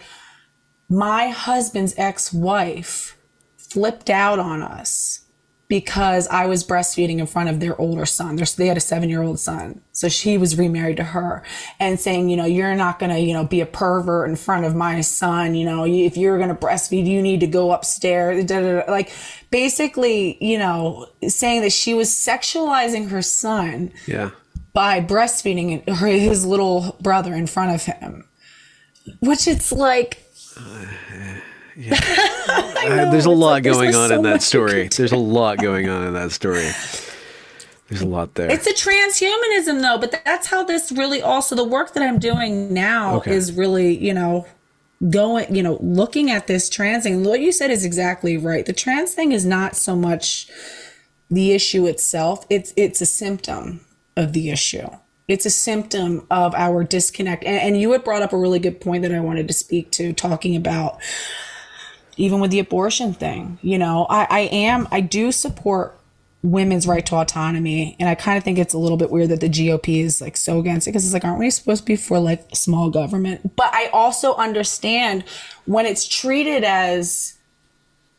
[0.89, 3.17] my husband's ex wife
[3.57, 5.22] flipped out on us
[5.73, 8.35] because I was breastfeeding in front of their older son.
[8.35, 9.81] They had a seven year old son.
[9.91, 11.41] So she was remarried to her
[11.79, 14.65] and saying, you know, you're not going to, you know, be a pervert in front
[14.65, 15.55] of my son.
[15.55, 18.45] You know, if you're going to breastfeed, you need to go upstairs.
[18.45, 18.91] Da, da, da.
[18.91, 19.11] Like
[19.49, 23.91] basically, you know, saying that she was sexualizing her son.
[24.05, 24.29] Yeah.
[24.73, 28.27] By breastfeeding his little brother in front of him,
[29.21, 30.23] which it's like,
[30.55, 30.85] uh,
[31.75, 31.99] Yeah.
[32.89, 34.87] know, there's a lot like, going on so in that story.
[34.87, 36.69] There's a lot going on in that story.
[37.89, 38.49] There's a lot there.
[38.49, 42.73] It's a transhumanism, though, but that's how this really also the work that I'm doing
[42.73, 43.33] now okay.
[43.33, 44.47] is really, you know,
[45.09, 47.23] going, you know, looking at this trans thing.
[47.23, 48.65] What you said is exactly right.
[48.65, 50.47] The trans thing is not so much
[51.29, 53.81] the issue itself; it's it's a symptom
[54.15, 54.87] of the issue.
[55.27, 57.43] It's a symptom of our disconnect.
[57.43, 59.89] And, and you had brought up a really good point that I wanted to speak
[59.91, 60.97] to, talking about
[62.17, 63.59] even with the abortion thing.
[63.61, 65.97] You know, I, I am, I do support
[66.43, 67.95] women's right to autonomy.
[67.99, 70.37] And I kind of think it's a little bit weird that the GOP is like
[70.37, 73.55] so against it because it's like, aren't we supposed to be for like small government?
[73.55, 75.23] But I also understand
[75.65, 77.37] when it's treated as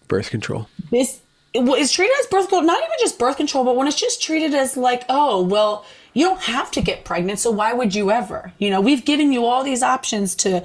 [0.08, 0.68] birth control.
[0.90, 1.20] This
[1.56, 4.54] it's treated as birth control, not even just birth control, but when it's just treated
[4.54, 7.38] as like, oh, well, you don't have to get pregnant.
[7.38, 8.52] So why would you ever?
[8.58, 10.64] You know, we've given you all these options to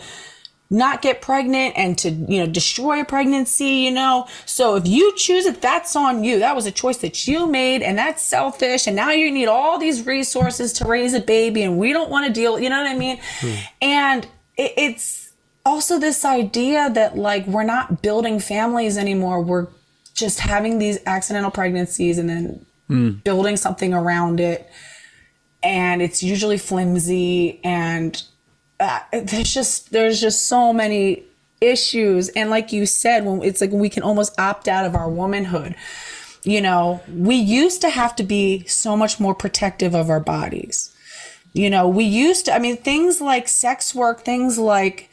[0.70, 4.28] not get pregnant and to, you know, destroy a pregnancy, you know.
[4.46, 6.40] So if you choose it, that's on you.
[6.40, 8.86] That was a choice that you made and that's selfish.
[8.86, 12.28] And now you need all these resources to raise a baby and we don't want
[12.28, 13.20] to deal, you know what I mean?
[13.40, 13.56] Hmm.
[13.82, 14.26] And
[14.58, 15.32] it, it's
[15.66, 19.42] also this idea that like we're not building families anymore.
[19.42, 19.68] We're
[20.14, 23.10] just having these accidental pregnancies and then hmm.
[23.24, 24.70] building something around it.
[25.64, 28.22] And it's usually flimsy and
[28.80, 31.24] uh, there's just there's just so many
[31.62, 32.30] issues.
[32.30, 35.76] And like you said when it's like we can almost opt out of our womanhood.
[36.44, 40.96] You know we used to have to be so much more protective of our bodies.
[41.54, 45.10] You know we used to i mean things like sex work things like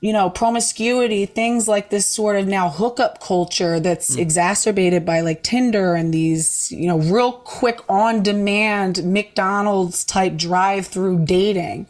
[0.00, 4.18] you know promiscuity things like this sort of now hookup culture that's mm.
[4.18, 10.86] exacerbated by like tinder and these you know real quick on demand mcdonald's type drive
[10.86, 11.86] through dating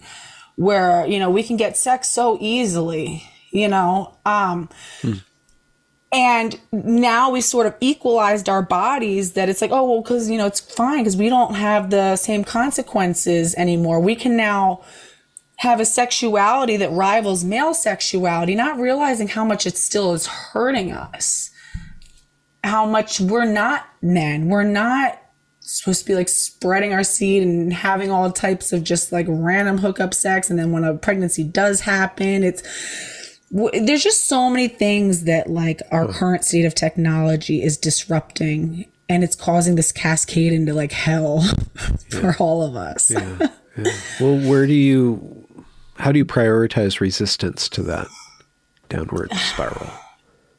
[0.57, 4.69] where you know we can get sex so easily you know um
[5.03, 5.15] hmm.
[6.13, 10.39] and now we sort of equalized our bodies that it's like oh well because you
[10.39, 14.01] know it's fine because we don't have the same consequences anymore.
[14.01, 14.83] We can now
[15.61, 20.91] have a sexuality that rivals male sexuality not realizing how much it still is hurting
[20.91, 21.51] us.
[22.65, 24.49] How much we're not men.
[24.49, 25.20] We're not
[25.71, 29.79] supposed to be like spreading our seed and having all types of just like random
[29.79, 30.51] hookup sex.
[30.51, 32.63] And then when a pregnancy does happen, it's,
[33.51, 39.25] there's just so many things that like our current state of technology is disrupting and
[39.25, 41.43] it's causing this cascade into like hell
[42.11, 42.35] for yeah.
[42.39, 43.11] all of us.
[43.11, 43.49] yeah.
[43.79, 43.93] Yeah.
[44.21, 45.47] Well, where do you,
[45.95, 48.09] how do you prioritize resistance to that
[48.89, 49.89] downward spiral?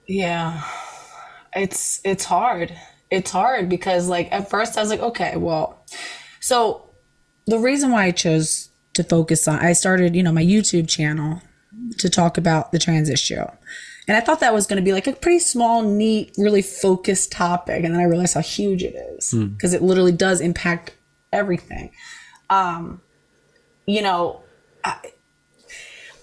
[0.08, 0.64] Yeah.
[1.56, 2.74] It's, it's hard
[3.12, 5.86] it's hard because like at first I was like, okay, well,
[6.40, 6.90] so
[7.46, 11.42] the reason why I chose to focus on, I started, you know, my YouTube channel
[11.98, 13.44] to talk about the trans issue.
[14.08, 17.32] And I thought that was going to be like a pretty small, neat, really focused
[17.32, 17.84] topic.
[17.84, 19.76] And then I realized how huge it is because mm.
[19.76, 20.96] it literally does impact
[21.32, 21.92] everything.
[22.50, 23.02] Um,
[23.86, 24.42] you know,
[24.84, 24.98] I,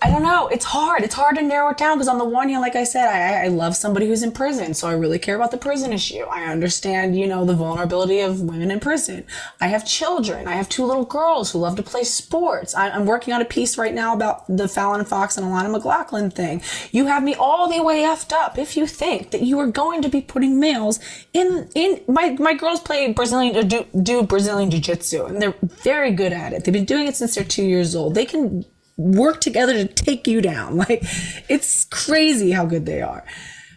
[0.00, 0.46] I don't know.
[0.46, 1.02] It's hard.
[1.02, 3.46] It's hard to narrow it down because on the one hand, like I said, I,
[3.46, 6.22] I love somebody who's in prison, so I really care about the prison issue.
[6.22, 9.24] I understand, you know, the vulnerability of women in prison.
[9.60, 10.46] I have children.
[10.46, 12.76] I have two little girls who love to play sports.
[12.76, 16.30] I, am working on a piece right now about the Fallon Fox and Alana McLaughlin
[16.30, 16.62] thing.
[16.92, 20.02] You have me all the way effed up if you think that you are going
[20.02, 21.00] to be putting males
[21.32, 26.12] in in my my girls play Brazilian do, do Brazilian jiu jitsu and they're very
[26.12, 26.64] good at it.
[26.64, 28.14] They've been doing it since they're two years old.
[28.14, 28.64] They can
[28.98, 30.76] work together to take you down.
[30.88, 31.02] Like,
[31.48, 33.24] it's crazy how good they are.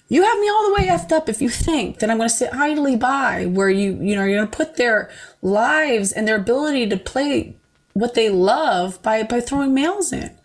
[0.09, 2.35] You have me all the way effed up if you think that I'm going to
[2.35, 5.09] sit idly by where you, you know, you're going to put their
[5.41, 7.55] lives and their ability to play
[7.93, 10.37] what they love by, by throwing males in.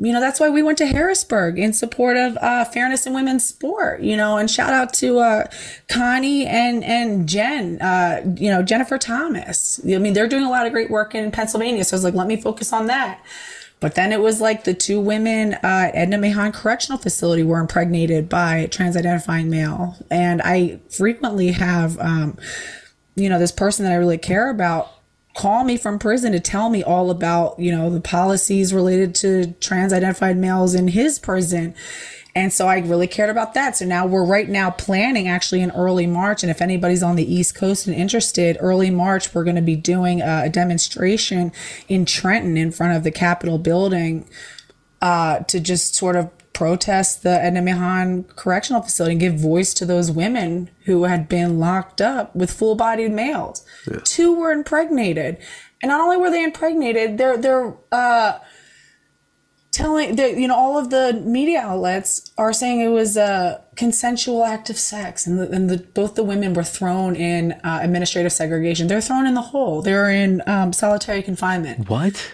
[0.00, 3.44] You know, that's why we went to Harrisburg in support of uh, fairness in women's
[3.44, 5.46] sport, you know, and shout out to uh,
[5.88, 9.80] Connie and, and Jen, uh, you know, Jennifer Thomas.
[9.84, 11.84] I mean, they're doing a lot of great work in Pennsylvania.
[11.84, 13.22] So I was like, let me focus on that.
[13.84, 17.60] But then it was like the two women uh, at Edna Mahan Correctional Facility were
[17.60, 19.94] impregnated by trans identifying male.
[20.10, 22.38] And I frequently have, um,
[23.14, 24.90] you know, this person that I really care about
[25.34, 29.52] call me from prison to tell me all about, you know, the policies related to
[29.60, 31.74] trans identified males in his prison
[32.36, 33.76] and so I really cared about that.
[33.76, 36.42] So now we're right now planning actually in early March.
[36.42, 39.76] And if anybody's on the East Coast and interested, early March, we're going to be
[39.76, 41.52] doing a, demonstration
[41.88, 44.28] in Trenton in front of the Capitol building
[45.00, 49.86] uh, to just sort of protest the Edna Mahan Correctional Facility and give voice to
[49.86, 53.64] those women who had been locked up with full bodied males.
[53.90, 54.00] Yeah.
[54.04, 55.38] Two were impregnated.
[55.82, 58.38] And not only were they impregnated, they're, they're, uh,
[59.74, 64.44] telling that you know all of the media outlets are saying it was a consensual
[64.44, 68.32] act of sex and, the, and the, both the women were thrown in uh, administrative
[68.32, 68.86] segregation.
[68.86, 69.82] They're thrown in the hole.
[69.82, 71.88] They're in um, solitary confinement.
[71.88, 72.32] What?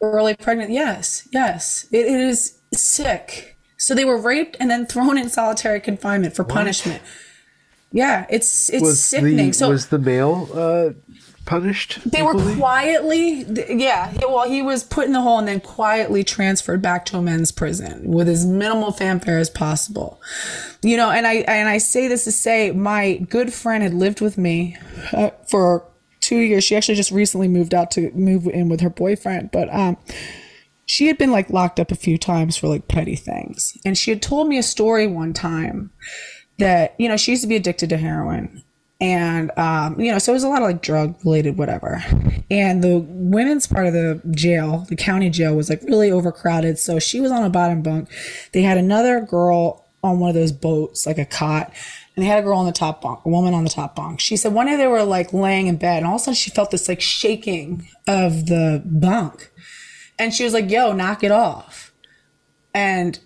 [0.00, 1.86] early pregnant yes yes.
[1.90, 3.56] It, it is sick.
[3.76, 7.02] So they were raped and then thrown in solitary confinement for punishment.
[7.92, 9.48] Yeah it's it's Was sickening.
[9.48, 10.90] The so was the male uh,
[11.48, 11.98] punished?
[12.04, 14.12] they were quietly, yeah.
[14.20, 17.50] Well, he was put in the hole and then quietly transferred back to a men's
[17.50, 20.20] prison with as minimal fanfare as possible.
[20.82, 24.20] You know, and I and I say this to say my good friend had lived
[24.20, 24.76] with me
[25.12, 25.84] uh, for
[26.20, 26.64] two years.
[26.64, 29.96] She actually just recently moved out to move in with her boyfriend, but um,
[30.84, 34.10] she had been like locked up a few times for like petty things, and she
[34.10, 35.90] had told me a story one time
[36.58, 38.62] that you know she used to be addicted to heroin
[39.00, 42.02] and um, you know so it was a lot of like drug related whatever.
[42.50, 46.78] And the women's part of the jail the county jail was like really overcrowded.
[46.78, 48.10] So she was on a bottom bunk.
[48.52, 51.72] They had another girl on one of those boats like a cot
[52.14, 54.20] and they had a girl on the top bunk a woman on the top bunk.
[54.20, 56.34] She said one day they were like laying in bed and all of a sudden
[56.34, 59.52] she felt this like shaking of the bunk.
[60.18, 61.92] And she was like yo knock it off.
[62.74, 63.18] And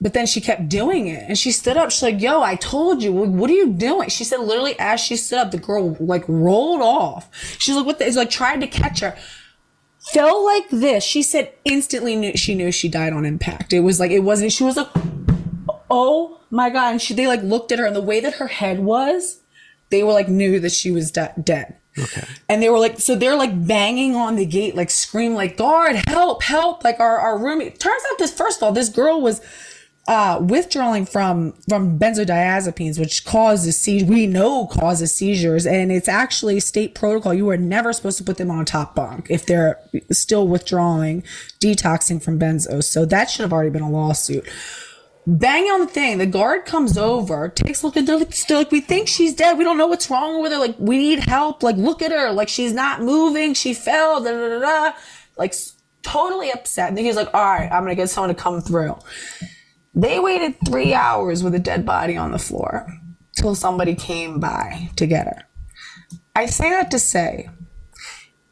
[0.00, 1.90] but then she kept doing it and she stood up.
[1.90, 4.08] She's like, yo, I told you, what are you doing?
[4.08, 7.28] She said, literally, as she stood up, the girl like rolled off.
[7.58, 9.16] She's like, what the, it's like tried to catch her.
[10.12, 11.02] Fell like this.
[11.02, 13.72] She said instantly knew she knew she died on impact.
[13.72, 14.90] It was like, it wasn't, she was like,
[15.90, 16.90] oh my God.
[16.90, 19.40] And she, they like looked at her and the way that her head was,
[19.88, 21.76] they were like, knew that she was de- dead.
[21.96, 22.26] Okay.
[22.48, 25.96] And they were like, so they're like banging on the gate, like scream, like, guard,
[26.08, 26.84] help, help.
[26.84, 27.78] Like our, our roommate.
[27.78, 29.40] Turns out this, first of all, this girl was
[30.06, 34.08] uh, withdrawing from from benzodiazepines, which causes seizures.
[34.08, 37.32] We know causes seizures, and it's actually state protocol.
[37.32, 39.80] You are never supposed to put them on top bunk if they're
[40.12, 41.22] still withdrawing,
[41.60, 42.84] detoxing from benzos.
[42.84, 44.46] So that should have already been a lawsuit.
[45.26, 46.18] Bang on the thing.
[46.18, 48.30] The guard comes over, takes a look at her.
[48.30, 49.56] Still, like we think she's dead.
[49.56, 50.58] We don't know what's wrong with her.
[50.58, 51.62] Like we need help.
[51.62, 52.30] Like look at her.
[52.30, 53.54] Like she's not moving.
[53.54, 54.22] She fell.
[54.22, 54.96] Da da da da.
[55.38, 55.54] Like
[56.02, 56.88] totally upset.
[56.88, 58.96] And then he's like, "All right, I'm gonna get someone to come through."
[59.94, 62.86] They waited three hours with a dead body on the floor
[63.36, 65.42] till somebody came by to get her.
[66.34, 67.48] I say that to say,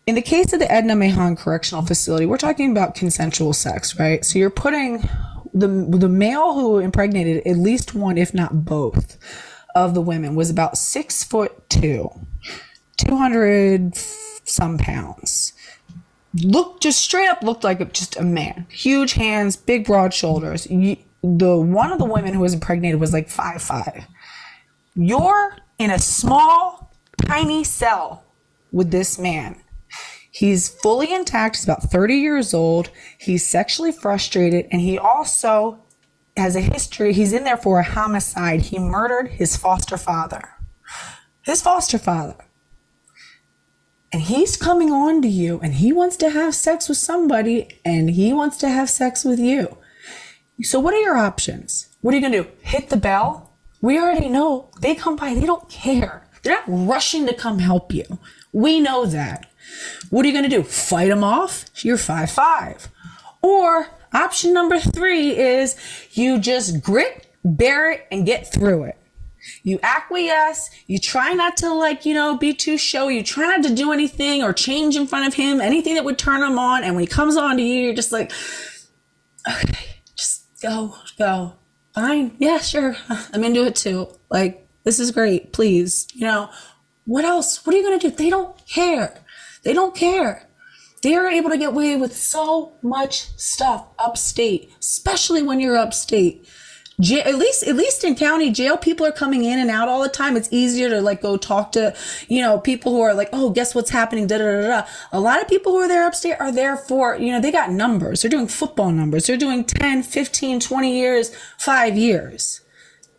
[0.06, 4.24] in the case of the Edna Mahan Correctional Facility, we're talking about consensual sex, right?
[4.24, 5.08] So you're putting
[5.52, 9.18] the the male who impregnated at least one, if not both,
[9.74, 12.10] of the women was about six foot two,
[12.96, 13.96] two hundred
[14.44, 15.52] some pounds
[16.34, 18.66] looked just straight up looked like just a man.
[18.70, 20.66] Huge hands, big broad shoulders.
[21.22, 24.06] The one of the women who was impregnated was like five five.
[24.94, 26.92] You're in a small,
[27.26, 28.24] tiny cell
[28.72, 29.62] with this man.
[30.30, 31.56] He's fully intact.
[31.56, 32.90] He's about 30 years old.
[33.18, 35.78] He's sexually frustrated, and he also
[36.36, 37.12] has a history.
[37.12, 38.62] He's in there for a homicide.
[38.62, 40.48] He murdered his foster father.
[41.42, 42.36] His foster father
[44.12, 48.10] and he's coming on to you and he wants to have sex with somebody and
[48.10, 49.78] he wants to have sex with you.
[50.60, 51.88] So what are your options?
[52.00, 52.50] What are you going to do?
[52.60, 53.52] Hit the bell?
[53.80, 56.28] We already know they come by, they don't care.
[56.42, 58.18] They're not rushing to come help you.
[58.52, 59.50] We know that.
[60.10, 60.62] What are you going to do?
[60.62, 61.64] Fight them off?
[61.82, 62.88] You're 5 5.
[63.42, 65.76] Or option number three is
[66.12, 68.98] you just grit, bear it, and get through it.
[69.64, 70.70] You acquiesce.
[70.86, 73.16] You try not to like, you know, be too showy.
[73.16, 76.18] You try not to do anything or change in front of him, anything that would
[76.18, 76.84] turn him on.
[76.84, 78.30] And when he comes on to you, you're just like,
[79.48, 79.86] okay,
[80.62, 81.54] go, go.
[81.94, 82.36] Fine.
[82.38, 82.96] Yeah, sure.
[83.32, 84.08] I'm into it too.
[84.30, 85.52] Like, this is great.
[85.52, 86.06] Please.
[86.14, 86.50] You know,
[87.04, 87.66] what else?
[87.66, 88.16] What are you going to do?
[88.16, 89.22] They don't care.
[89.64, 90.48] They don't care.
[91.02, 96.48] They are able to get away with so much stuff upstate, especially when you're upstate.
[97.00, 100.02] J- at least at least in county jail people are coming in and out all
[100.02, 100.36] the time.
[100.36, 101.94] It's easier to like go talk to
[102.28, 104.26] you know people who are like oh guess what's happening?
[104.26, 104.86] Da, da, da, da.
[105.10, 107.70] a lot of people who are there upstate are there for you know they got
[107.70, 108.22] numbers.
[108.22, 109.26] They're doing football numbers.
[109.26, 112.60] They're doing 10 15 20 years 5 years.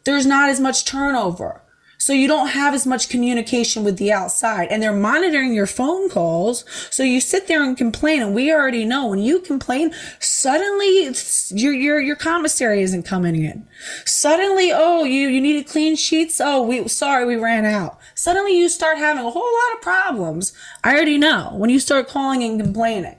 [0.06, 1.63] There's not as much turnover
[2.04, 6.10] so you don't have as much communication with the outside and they're monitoring your phone
[6.10, 6.66] calls.
[6.94, 11.16] So you sit there and complain and we already know when you complain, suddenly
[11.52, 13.66] your, your, your commissary isn't coming in.
[14.04, 16.42] Suddenly, oh, you, you needed clean sheets.
[16.44, 17.98] Oh, we, sorry, we ran out.
[18.16, 20.52] Suddenly you start having a whole lot of problems.
[20.84, 23.16] I already know when you start calling and complaining.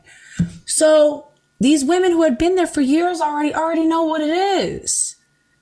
[0.67, 1.29] So
[1.59, 5.17] these women who had been there for years already, already know what it is.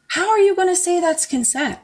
[0.08, 1.78] How are you going to say that's consent?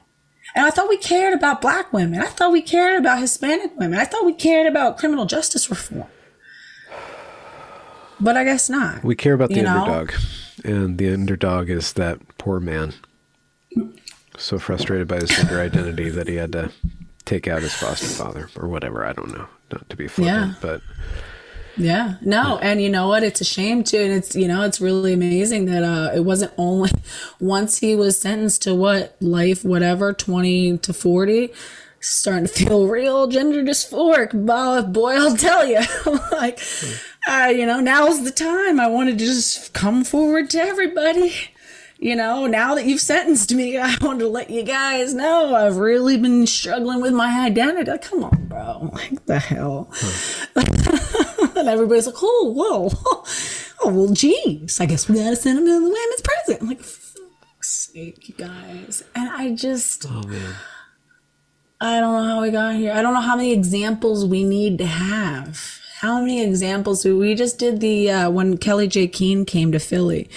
[0.58, 2.18] And I thought we cared about black women.
[2.20, 3.96] I thought we cared about Hispanic women.
[3.96, 6.08] I thought we cared about criminal justice reform.
[8.18, 9.04] But I guess not.
[9.04, 9.84] We care about the know?
[9.84, 10.14] underdog.
[10.64, 12.94] and the underdog is that poor man.
[14.36, 16.72] So frustrated by his gender identity that he had to
[17.24, 19.06] take out his foster father or whatever.
[19.06, 19.46] I don't know.
[19.70, 20.54] Not to be flippant, Yeah.
[20.60, 20.82] but
[21.78, 23.22] Yeah, no, and you know what?
[23.22, 26.52] It's a shame too, and it's you know it's really amazing that uh it wasn't
[26.58, 26.90] only
[27.40, 31.50] once he was sentenced to what life, whatever, twenty to forty,
[32.00, 34.32] starting to feel real gender dysphoric.
[34.32, 35.80] Boy, boy, I'll tell you,
[36.32, 36.60] like,
[37.28, 38.80] uh, you know, now's the time.
[38.80, 41.32] I wanted to just come forward to everybody.
[42.00, 45.76] You know, now that you've sentenced me, I want to let you guys know I've
[45.76, 47.90] really been struggling with my identity.
[47.90, 48.90] Like, come on, bro.
[48.98, 49.92] Like the hell.
[51.56, 52.90] and everybody's like, oh, whoa.
[53.80, 54.80] Oh, well, geez.
[54.80, 56.58] I guess we got to send him to the women's prison.
[56.60, 59.04] I'm like, fuck's sake, you guys.
[59.14, 60.54] And I just, oh man.
[61.80, 62.92] I don't know how we got here.
[62.92, 65.77] I don't know how many examples we need to have.
[66.00, 70.30] How many examples we just did the uh, when Kellie-Jay Keen came to Philly?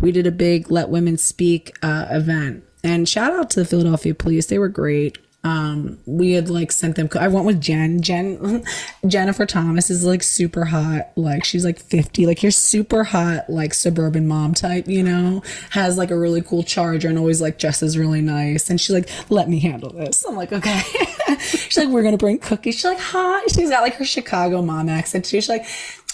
[0.00, 4.14] We did a big Let Women Speak uh, event, and shout out to the Philadelphia
[4.14, 4.46] police.
[4.46, 5.18] They were great.
[5.44, 7.08] Um, we had like sent them.
[7.18, 8.02] I went with Jen.
[8.02, 8.64] Jen
[9.06, 11.12] Jennifer Thomas is like super hot.
[11.16, 12.26] Like she's like fifty.
[12.26, 14.88] Like you're super hot, like suburban mom type.
[14.88, 18.68] You know, has like a really cool charger and always like dresses really nice.
[18.68, 20.80] And she's like, "Let me handle this." I'm like, "Okay."
[21.38, 24.88] she's like, "We're gonna bring cookies." She's like, "Hi." She's got like her Chicago mom
[24.88, 25.40] accent too.
[25.40, 25.66] She's like.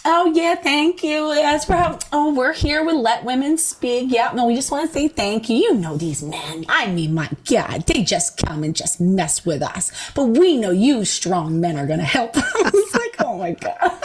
[0.07, 1.33] Oh yeah, thank you.
[1.33, 4.13] As for how, oh, we're here with Let Women Speak.
[4.13, 5.57] Yeah, no, we just want to say thank you.
[5.57, 6.67] You know these men.
[6.69, 9.01] I mean, my God, they just come and just
[9.47, 9.91] with us.
[10.15, 12.33] But we know you strong men are gonna help.
[12.37, 13.77] I was like, oh my God.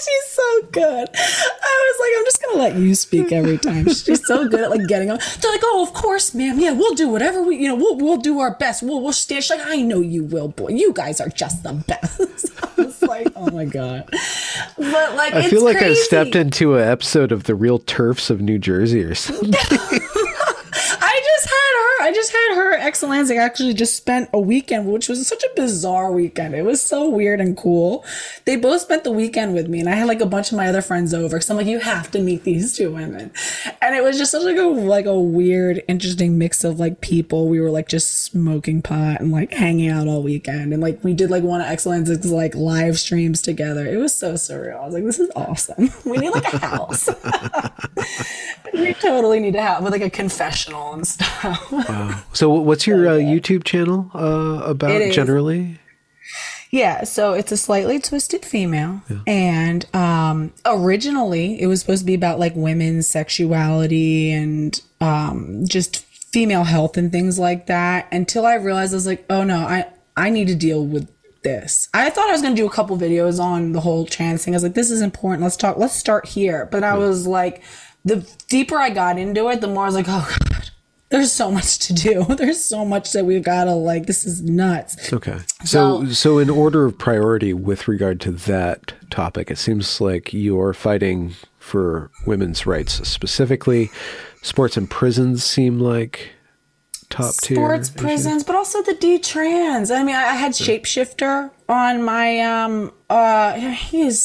[0.00, 1.08] She's so good.
[1.12, 3.86] I was like, I'm just gonna let you speak every time.
[3.86, 5.18] She's so good at like getting them.
[5.40, 6.58] They're like, oh, of course, ma'am.
[6.58, 8.82] Yeah, we'll do whatever we, you know, we'll we'll do our best.
[8.82, 9.44] We'll we'll stand.
[9.44, 10.68] She's like, I know you will, boy.
[10.68, 12.50] You guys are just the best.
[12.78, 14.08] I was like, oh my god.
[14.10, 18.40] But like, I feel like I stepped into an episode of the Real TERFs of
[18.40, 19.52] New Jersey or something.
[19.52, 21.90] I just had her.
[22.10, 22.76] I just had her.
[22.76, 23.38] Exulansic.
[23.38, 26.56] I actually just spent a weekend, which was such a bizarre weekend.
[26.56, 28.04] It was so weird and cool.
[28.46, 30.66] They both spent the weekend with me, and I had like a bunch of my
[30.66, 31.36] other friends over.
[31.36, 33.30] Because I'm like, you have to meet these two women,
[33.80, 37.46] and it was just such like a like a weird, interesting mix of like people.
[37.46, 41.14] We were like just smoking pot and like hanging out all weekend, and like we
[41.14, 43.86] did like one of Exulansic's like live streams together.
[43.86, 44.80] It was so surreal.
[44.80, 45.90] I was like, this is awesome.
[46.04, 47.08] We need like a house.
[48.72, 51.70] we totally need to have with like a confessional and stuff.
[52.32, 55.78] so, what's your uh, YouTube channel uh, about generally?
[56.70, 62.14] Yeah, so it's a slightly twisted female, and um, originally it was supposed to be
[62.14, 68.06] about like women's sexuality and um, just female health and things like that.
[68.12, 71.10] Until I realized I was like, oh no, I I need to deal with
[71.42, 71.88] this.
[71.92, 74.54] I thought I was gonna do a couple videos on the whole trans thing.
[74.54, 75.42] I was like, this is important.
[75.42, 75.76] Let's talk.
[75.76, 76.68] Let's start here.
[76.70, 77.64] But I was like,
[78.04, 80.70] the deeper I got into it, the more I was like, oh god.
[81.10, 82.24] There's so much to do.
[82.36, 84.06] There's so much that we've got to like.
[84.06, 85.12] This is nuts.
[85.12, 85.38] Okay.
[85.64, 90.32] So, So- so in order of priority with regard to that topic, it seems like
[90.32, 93.90] you're fighting for women's rights specifically.
[94.42, 96.30] Sports and prisons seem like
[97.10, 97.56] top tier.
[97.56, 102.92] sports prisons but also the d-trans i mean i, I had shapeshifter on my um
[103.10, 104.22] uh he is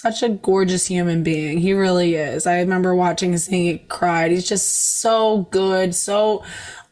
[0.00, 1.58] such a gorgeous human being.
[1.58, 2.46] He really is.
[2.46, 3.64] I remember watching his thing.
[3.64, 4.30] He cried.
[4.30, 6.42] He's just so good so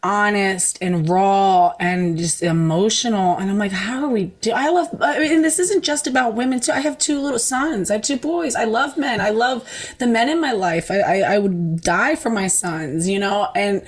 [0.03, 3.37] honest and raw and just emotional.
[3.37, 6.35] And i'm like how are we do i love i mean this isn't just about
[6.35, 6.73] women too.
[6.73, 7.91] I have two little sons.
[7.91, 8.55] I have two boys.
[8.55, 9.21] I love men.
[9.21, 9.69] I love
[9.99, 10.91] the men in my life.
[10.91, 13.49] I i, I would die for my sons you know?
[13.57, 13.83] And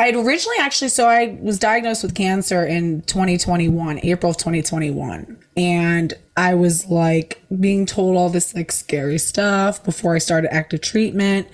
[0.00, 5.38] I'd originally actually, so I was diagnosed with cancer in 2021, April of 2021.
[5.58, 10.80] And I was like being told all this like scary stuff before I started active
[10.80, 11.48] treatment.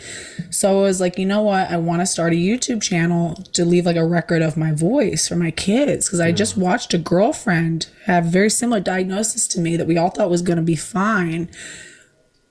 [0.51, 1.73] So I was like, you know what?
[1.73, 5.27] I want to start a YouTube channel to leave like a record of my voice
[5.27, 6.09] for my kids.
[6.09, 10.11] Cause I just watched a girlfriend have very similar diagnosis to me that we all
[10.11, 11.51] thought was going to be fine.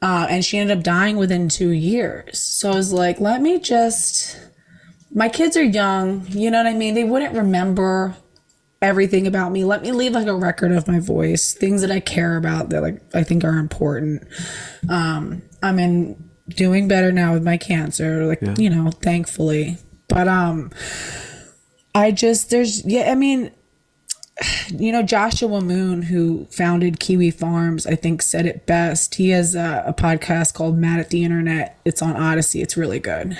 [0.02, 2.38] Uh, and she ended up dying within two years.
[2.38, 4.38] So I was like, let me just
[5.14, 6.94] my kids are young, you know what I mean?
[6.94, 8.16] They wouldn't remember
[8.82, 9.64] everything about me.
[9.64, 12.82] Let me leave like a record of my voice, things that I care about that
[12.82, 14.28] like I think are important.
[14.90, 19.78] Um, I'm in doing better now with my cancer, like you know, thankfully.
[20.08, 20.72] But um
[21.94, 23.52] I just there's yeah, I mean
[24.70, 29.16] you know Joshua Moon who founded Kiwi Farms I think said it best.
[29.16, 31.80] He has a, a podcast called Mad at the Internet.
[31.86, 32.62] It's on Odysee.
[32.62, 33.38] It's really good.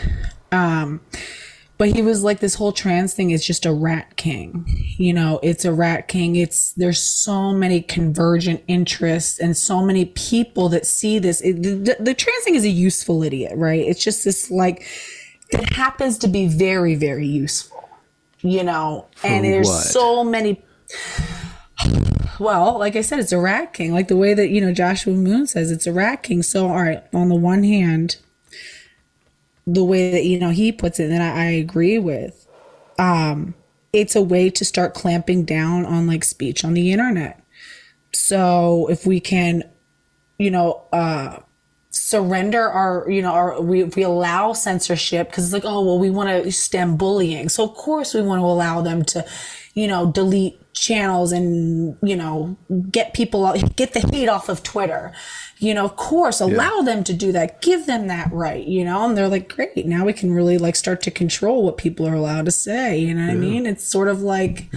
[0.52, 1.02] Um
[1.78, 4.66] but he was like this whole trans thing is just a rat king.
[4.98, 6.36] You know it's a rat king.
[6.36, 11.42] It's there's so many convergent interests and so many people that see this.
[11.42, 13.82] It, the, the trans thing is a useful idiot right?
[13.82, 14.88] It's just this like
[15.52, 17.76] that happens to be very very useful
[18.46, 19.08] you know?
[19.24, 19.84] And there's what?
[19.84, 20.64] so many
[22.40, 23.92] well like i said it's a rat king.
[23.94, 26.44] Like the way that you know joshua moon says it's a rat king.
[26.44, 28.18] So all right on the one hand
[29.68, 32.48] the way that you know he puts it and I, I agree with.
[33.00, 33.56] Um
[33.94, 37.44] it's a way to start clamping down on like speech on the internet.
[38.14, 39.64] So if we can
[40.38, 41.40] you know uh
[41.90, 46.10] surrender our you know our we, we allow censorship because it's like oh well we
[46.10, 47.50] want to stem bullying.
[47.50, 49.26] So of course we want to allow them to
[49.76, 52.58] you know delete channels and you know
[52.92, 55.14] get people get the hate off of twitter.
[55.60, 57.62] You know of course allow them to do that.
[57.62, 59.08] Give them that right you know?
[59.08, 62.16] And they're like great now we can really like start to control what people are
[62.16, 62.98] allowed to say.
[62.98, 63.66] You know what i mean?
[63.66, 64.70] It's sort of like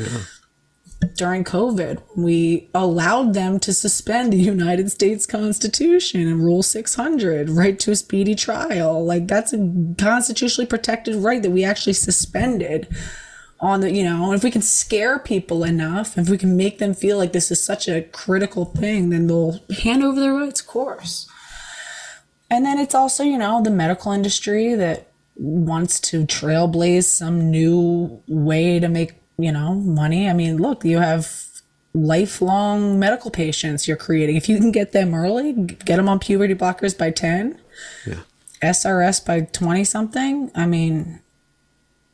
[1.14, 7.78] during COVID, we allowed them to suspend the United States Constitution and Rule 600, right
[7.78, 9.04] to a speedy trial.
[9.04, 12.88] Like that's a constitutionally protected right that we actually suspended
[13.60, 16.94] on the, you know, if we can scare people enough, if we can make them
[16.94, 20.66] feel like this is such a critical thing, then they'll hand over their rights, of
[20.66, 21.28] course.
[22.50, 28.22] And then it's also, you know, the medical industry that wants to trailblaze some new
[28.28, 30.28] way to make, you know, money.
[30.28, 31.44] I mean, look, you have
[31.94, 34.36] lifelong medical patients you're creating.
[34.36, 37.58] If you can get them early, get them on puberty blockers by 10,
[38.06, 38.20] Yeah.
[38.62, 40.50] SRS by 20 something.
[40.54, 41.20] I mean,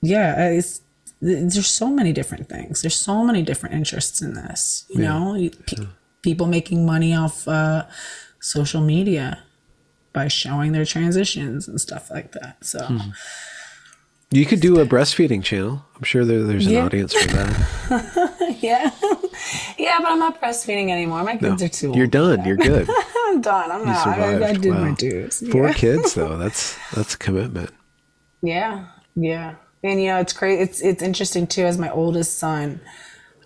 [0.02, 0.80] yeah, it's
[1.24, 2.82] there's so many different things.
[2.82, 4.84] There's so many different interests in this.
[4.90, 5.86] You know, You- pe-
[6.22, 7.84] people making money off uh,
[8.40, 9.26] social media
[10.12, 12.56] by showing their transitions and stuff like that.
[12.62, 12.80] So,
[14.30, 15.84] You could do a breastfeeding channel.
[15.96, 16.84] I'm sure there, there's an Yeah.
[16.84, 18.56] audience for that.
[18.60, 18.90] yeah,
[19.78, 21.22] yeah, but I'm not breastfeeding anymore.
[21.22, 21.96] My kids are too old.
[21.96, 22.44] You're done.
[22.44, 22.88] You're good.
[23.26, 23.70] I'm done.
[23.70, 24.06] I'm not.
[24.06, 24.94] I, I did my Wow.
[24.96, 25.42] dues.
[25.52, 25.72] Four Yeah.
[25.74, 26.36] kids though.
[26.42, 27.70] That's that's a commitment.
[28.42, 28.86] Yeah,
[29.16, 29.54] yeah,
[29.84, 30.62] and you know it's crazy.
[30.62, 31.64] It's it's interesting too.
[31.64, 32.80] As my oldest son,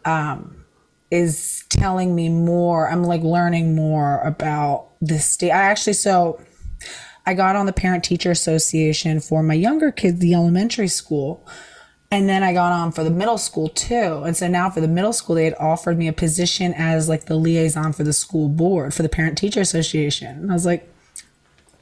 [0.04, 0.64] um,
[1.10, 2.88] is telling me more.
[2.88, 5.50] I'm like learning more about this state.
[5.50, 6.40] I actually so
[7.26, 11.46] I got on the Parent Teacher Association for my younger kids, the elementary school.
[12.10, 14.22] And then I got on for the middle school too.
[14.24, 17.26] And so now for the middle school, they had offered me a position as like
[17.26, 20.38] the liaison for the school board for the Parent Teacher Association.
[20.38, 20.90] And I was like,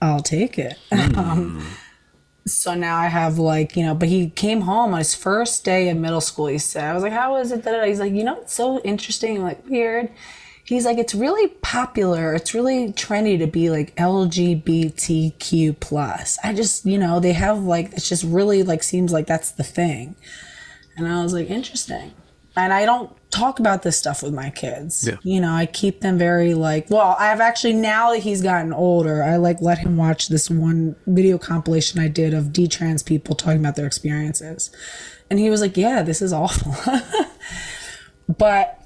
[0.03, 0.79] I'll take it.
[1.17, 1.65] Um,
[2.47, 5.89] so now I have like, you know, but he came home on his first day
[5.89, 6.47] of middle school.
[6.47, 8.81] He said, I was like, how is it that he's like, you know, it's so
[8.81, 10.11] interesting, like weird.
[10.65, 12.35] He's like, it's really popular.
[12.35, 16.39] It's really trendy to be like LGBTQ plus.
[16.43, 19.65] I just, you know, they have like, it's just really like, seems like that's the
[19.65, 20.17] thing.
[20.97, 22.13] And I was like, interesting.
[22.57, 25.07] And I don't talk about this stuff with my kids.
[25.07, 25.17] Yeah.
[25.23, 29.23] You know, I keep them very like, well, I've actually, now that he's gotten older,
[29.23, 33.61] I like let him watch this one video compilation I did of D-trans people talking
[33.61, 34.71] about their experiences.
[35.29, 36.75] And he was like, yeah, this is awful.
[38.39, 38.83] but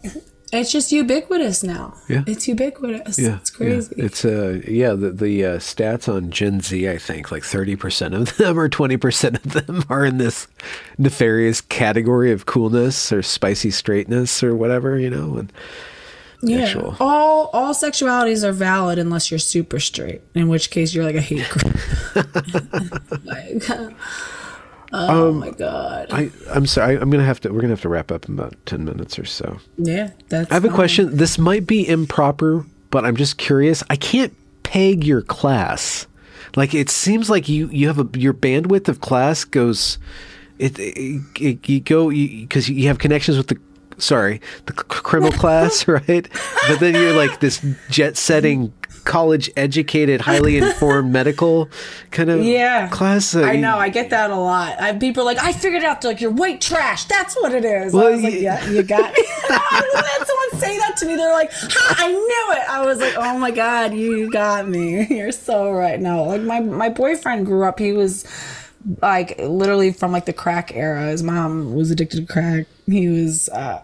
[0.53, 1.95] it's just ubiquitous now.
[2.09, 2.23] Yeah.
[2.27, 3.19] It's ubiquitous.
[3.19, 3.95] Yeah, It's crazy.
[3.97, 4.05] Yeah.
[4.05, 8.15] It's uh yeah the the uh, stats on Gen Z I think like thirty percent
[8.15, 10.47] of them or twenty percent of them are in this
[10.99, 15.53] nefarious category of coolness or spicy straightness or whatever you know and
[16.43, 16.61] Yeah.
[16.65, 21.17] actual- All all sexualities are valid unless you're super straight, in which case you're like
[21.17, 21.77] a hate group.
[23.25, 23.63] like,
[24.93, 26.09] oh um, my god.
[26.11, 28.55] I I'm sorry I'm gonna have to we're gonna have to wrap up in about
[28.67, 29.59] ten minutes or so.
[29.77, 31.17] yeah, that's I have a question.
[31.17, 33.83] This might be improper, but I'm just curious.
[33.91, 36.07] I can't peg your class.
[36.57, 39.99] Like it seems like you you have a your bandwidth of class goes.
[40.59, 43.59] It, it, it you go because you, have connections with the
[44.01, 46.29] sorry the c- criminal class, right?
[46.69, 48.73] But then you're like this jet setting
[49.05, 51.71] college educated highly informed medical
[52.11, 52.87] kind of Yeah.
[52.89, 54.79] class I know, I get that a lot.
[54.81, 57.05] I people are like, I figured out like you're white trash.
[57.05, 57.95] That's what it is.
[57.95, 59.25] Well, I was like, yeah, you got me.
[59.49, 61.17] I had someone say that to me.
[61.17, 62.69] They're like, ha, I knew it.
[62.69, 65.07] I was like, oh my god, you got me.
[65.11, 65.99] You're so right.
[65.99, 67.79] No, like my my boyfriend grew up.
[67.79, 68.27] He was
[69.01, 71.07] like literally from like the crack era.
[71.11, 72.67] His mom was addicted to crack.
[72.87, 73.49] He was.
[73.49, 73.83] uh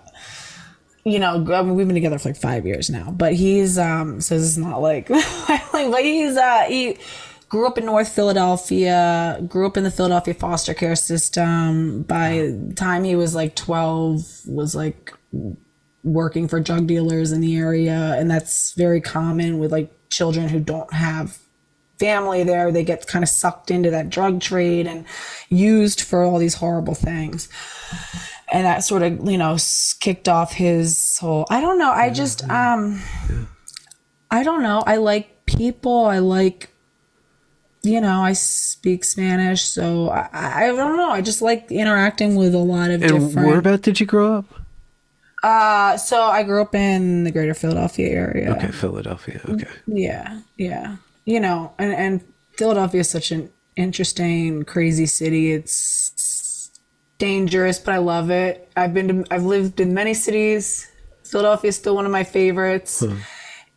[1.06, 4.20] you know, I mean, we've been together for like five years now, but he's um,
[4.20, 6.98] so this is not like, but he's uh, he
[7.48, 12.02] grew up in North Philadelphia, grew up in the Philadelphia foster care system.
[12.02, 15.14] By the time he was like twelve, was like
[16.02, 20.58] working for drug dealers in the area, and that's very common with like children who
[20.58, 21.38] don't have
[22.00, 22.72] family there.
[22.72, 25.04] They get kind of sucked into that drug trade and
[25.50, 27.48] used for all these horrible things.
[28.52, 29.56] And that sort of, you know,
[30.00, 31.46] kicked off his whole.
[31.50, 31.90] I don't know.
[31.90, 33.02] I just, um,
[34.30, 34.84] I don't know.
[34.86, 36.04] I like people.
[36.04, 36.70] I like,
[37.82, 41.10] you know, I speak Spanish, so I, I don't know.
[41.10, 43.48] I just like interacting with a lot of And different.
[43.48, 44.44] whereabout did you grow up?
[45.42, 48.52] Uh, so I grew up in the greater Philadelphia area.
[48.56, 49.40] Okay, Philadelphia.
[49.48, 49.68] Okay.
[49.86, 50.96] Yeah, yeah.
[51.24, 52.24] You know, and and
[52.56, 55.52] Philadelphia is such an interesting, crazy city.
[55.52, 56.05] It's
[57.18, 58.70] dangerous, but I love it.
[58.76, 60.90] I've been to, I've lived in many cities.
[61.24, 63.02] Philadelphia is still one of my favorites.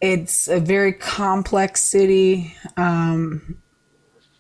[0.02, 3.58] It's a very complex city, um,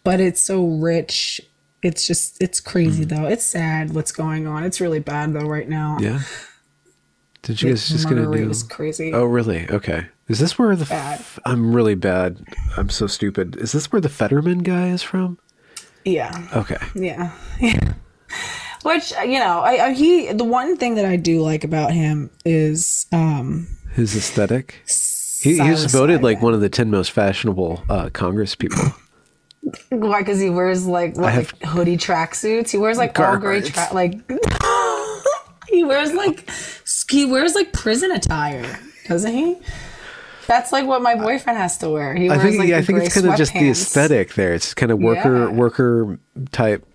[0.03, 1.41] but it's so rich.
[1.81, 3.25] It's just it's crazy though.
[3.25, 4.63] It's sad what's going on.
[4.63, 5.97] It's really bad though right now.
[5.99, 6.21] Yeah.
[7.41, 8.49] Did you guys just gonna do?
[8.49, 9.13] is crazy.
[9.13, 9.69] Oh, really?
[9.69, 10.07] Okay.
[10.27, 10.85] Is this where the?
[10.85, 11.19] Bad.
[11.19, 12.43] F- I'm really bad.
[12.77, 13.55] I'm so stupid.
[13.57, 15.39] Is this where the Fetterman guy is from?
[16.05, 16.47] Yeah.
[16.53, 16.77] Okay.
[16.95, 17.31] Yeah.
[17.59, 17.93] Yeah.
[18.83, 22.29] Which you know, I, I he the one thing that I do like about him
[22.45, 24.81] is um His aesthetic.
[25.41, 28.83] He, he was voted like one of the ten most fashionable uh, Congress people.
[29.89, 32.71] why because he wears like, what, have- like hoodie tracksuits.
[32.71, 34.13] He wears like all gray tra- like
[35.69, 36.49] he wears like
[37.09, 39.57] he wears like prison attire, doesn't he?
[40.47, 42.15] That's like what my boyfriend has to wear.
[42.15, 44.53] He I wears think like yeah, I think it's kind of just the aesthetic there.
[44.53, 45.51] It's kind of worker Yeah.
[45.51, 46.19] worker
[46.51, 46.85] type.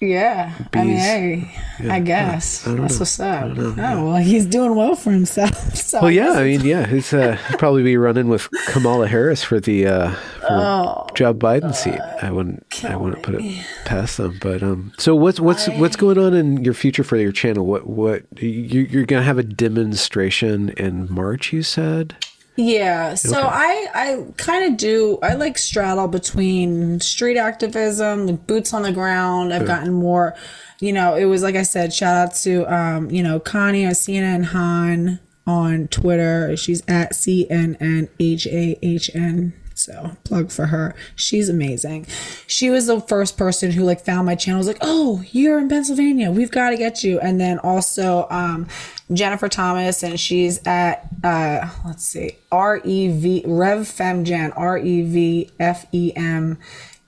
[0.00, 0.98] Yeah, I mean, Bees.
[1.02, 2.98] hey, I guess I that's know.
[3.00, 3.52] what's up.
[3.58, 5.50] Oh well, he's doing well for himself.
[5.90, 9.42] So Well, I yeah, I mean, yeah, he's uh, probably be running with Kamala Harris
[9.42, 11.98] for the uh, for Oh, Joe Biden seat.
[12.22, 14.38] I wouldn't, I wouldn't put it past them.
[14.40, 17.66] But um, so what's what's what's going on in your future for your channel?
[17.66, 21.52] What what you, you're gonna have a demonstration in March?
[21.52, 22.14] You said.
[22.56, 28.74] Yeah, so I I kind of do I like straddle between street activism, like boots
[28.74, 29.54] on the ground.
[29.54, 30.34] I've gotten more,
[30.80, 33.94] you know, it was like I said, shout out to um, you know, Connie at
[33.94, 36.56] CNN Han on Twitter.
[36.56, 39.54] She's at C N N H A H N.
[39.80, 40.94] So plug for her.
[41.16, 42.06] She's amazing.
[42.46, 44.58] She was the first person who like found my channel.
[44.58, 46.30] Was like, oh, you're in Pennsylvania.
[46.30, 47.18] We've got to get you.
[47.20, 48.68] And then also um,
[49.12, 55.02] Jennifer Thomas, and she's at uh, let's see, R E V Rev Femgen, R E
[55.02, 56.58] V F E M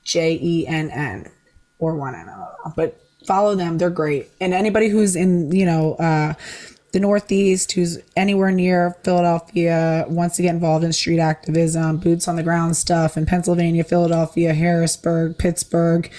[0.03, 1.31] J E N N,
[1.78, 2.31] or one N.
[2.74, 3.77] But follow them.
[3.77, 4.31] They're great.
[4.40, 5.94] And anybody who's in you know.
[5.94, 6.35] Uh,
[6.93, 12.36] the Northeast, who's anywhere near Philadelphia, wants to get involved in street activism, boots on
[12.36, 16.10] the ground stuff in Pennsylvania, Philadelphia, Harrisburg, Pittsburgh.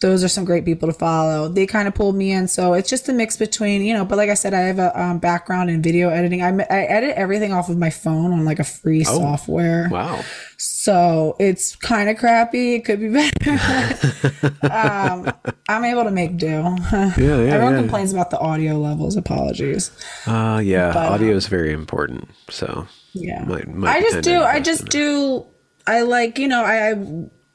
[0.00, 1.48] Those are some great people to follow.
[1.48, 4.04] They kind of pulled me in, so it's just a mix between, you know.
[4.04, 6.40] But like I said, I have a um, background in video editing.
[6.40, 9.88] I, I edit everything off of my phone on like a free software.
[9.90, 10.22] Wow.
[10.56, 12.76] So it's kind of crappy.
[12.76, 14.52] It could be better.
[14.70, 15.32] um,
[15.68, 16.46] I'm able to make do.
[16.92, 17.80] Yeah, yeah, Everyone yeah.
[17.80, 19.16] complains about the audio levels.
[19.16, 19.90] Apologies.
[20.26, 20.92] Uh, yeah.
[20.92, 22.28] But, audio is very important.
[22.50, 23.42] So Yeah.
[23.44, 24.42] Might- might I just do.
[24.42, 25.44] I just do.
[25.88, 26.62] I like you know.
[26.62, 26.94] I, I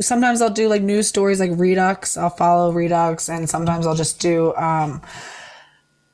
[0.03, 2.17] sometimes I'll do like news stories like Redux.
[2.17, 4.53] I'll follow Redux, and sometimes I'll just do.
[4.55, 5.01] um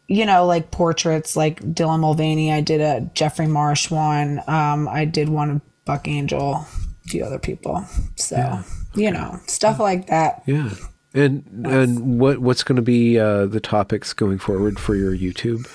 [0.10, 2.52] you know, like portraits, like Dylan Mulvaney.
[2.52, 4.42] I did a Jeffrey Marsh one.
[4.48, 7.86] Um, I did one of Buck Angel, a few other people.
[8.16, 8.60] So,
[8.96, 10.42] you know, stuff like that.
[10.48, 10.72] yeah.
[11.14, 15.68] And and what what's going to be uh, the topics going forward for your YouTube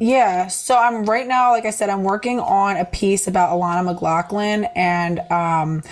[0.00, 0.46] Yeah.
[0.46, 4.64] So I'm right now, like I said, I'm working on a piece about Alana McLaughlin
[4.74, 5.82] and um,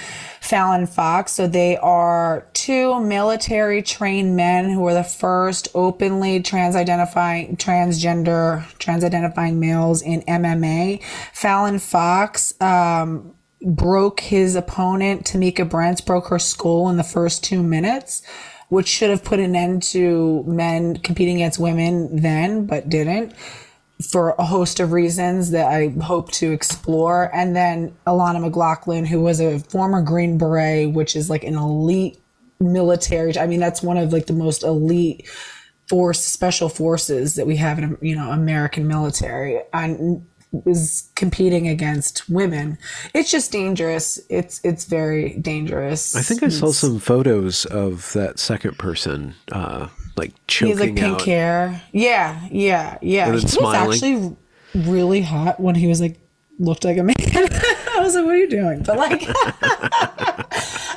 [0.40, 1.32] Fallon Fox.
[1.32, 8.66] So they are two military trained men who were the first openly trans identifying, transgender,
[8.78, 11.02] trans identifying males in MMA.
[11.32, 17.62] Fallon Fox, um, broke his opponent, Tamikka Brents, broke her skull in the first two
[17.62, 18.22] minutes,
[18.68, 23.34] which should have put an end to men competing against women then, but didn't
[24.10, 27.34] for a host of reasons that I hope to explore.
[27.34, 32.20] And then Alana McLaughlin, who was a former Green Beret, which is like an elite
[32.60, 33.36] military.
[33.36, 35.28] I mean, that's one of like the most elite
[35.88, 40.26] force special forces that we have in you know American military and
[40.66, 42.78] is competing against women.
[43.14, 44.18] It's just dangerous.
[44.30, 46.16] It's it's very dangerous.
[46.16, 50.80] I think I saw some photos of that second person, uh, like He choking has
[50.80, 51.22] like pink out.
[51.22, 51.82] hair.
[51.92, 53.28] Yeah, yeah, yeah.
[53.28, 54.36] And He then was actually
[54.74, 56.18] really hot when he was like
[56.58, 57.14] looked like a man.
[57.24, 59.22] I was like, "What are you doing?" But like,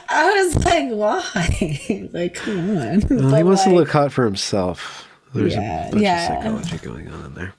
[0.10, 3.00] I was like, "Why?" like, come on.
[3.10, 5.08] Well, he wants to look hot for himself.
[5.34, 6.28] There's Yeah, a bunch yeah.
[6.28, 7.54] of psychology going on in there.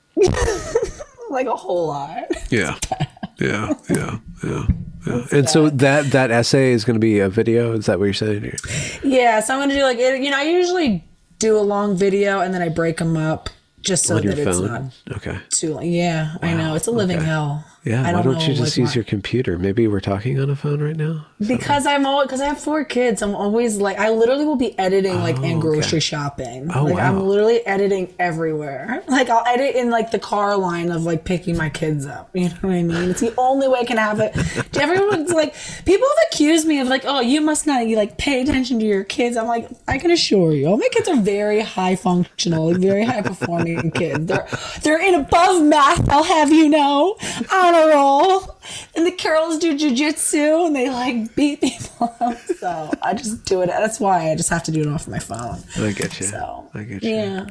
[1.32, 2.24] Like a whole lot.
[2.50, 2.76] Yeah.
[3.38, 4.66] Yeah, yeah, yeah.
[5.06, 5.24] Yeah.
[5.32, 7.72] And so that that essay is going to be a video.
[7.72, 8.52] Is that what you're saying?
[9.02, 11.02] Yeah, so I'm gonna do like you know I usually
[11.38, 13.48] do a long video and then I break them up
[13.80, 14.82] just so that it's not
[15.16, 15.38] Okay.
[15.48, 15.84] too long.
[15.86, 17.26] Yeah, I know it's a living okay.
[17.26, 17.64] hell.
[17.84, 18.12] Yeah.
[18.12, 19.58] Why don't know, you just like, use why- your computer?
[19.58, 21.26] Maybe we're talking on a phone right now.
[21.44, 23.22] Because I'm always because I have four kids.
[23.22, 26.70] I'm always like I literally will be editing like in oh, grocery shopping.
[26.72, 27.08] Oh, like wow.
[27.08, 29.02] I'm literally editing everywhere.
[29.08, 32.30] Like I'll edit in like the car line of like picking my kids up.
[32.42, 33.10] You know what I mean?
[33.10, 34.36] It's the only way I can have it.
[34.76, 35.54] Everyone's like
[35.84, 38.84] people have accused me of like, oh, you must not you like pay attention to
[38.84, 39.36] your kids.
[39.36, 43.22] I'm like, I can assure you, all my kids are very high functional, very high
[43.22, 44.26] performing kids.
[44.26, 44.48] They're
[44.82, 46.08] they're in above math.
[46.08, 47.16] I'll have you know,
[47.72, 48.58] on a roll.
[48.94, 52.38] And the Carols do jujitsu and they like beat people up.
[52.58, 53.66] So I just do it.
[53.66, 55.58] That's why I just have to do it off my phone.
[55.78, 56.26] I get you.
[56.26, 57.10] So I get you.
[57.10, 57.46] yeah.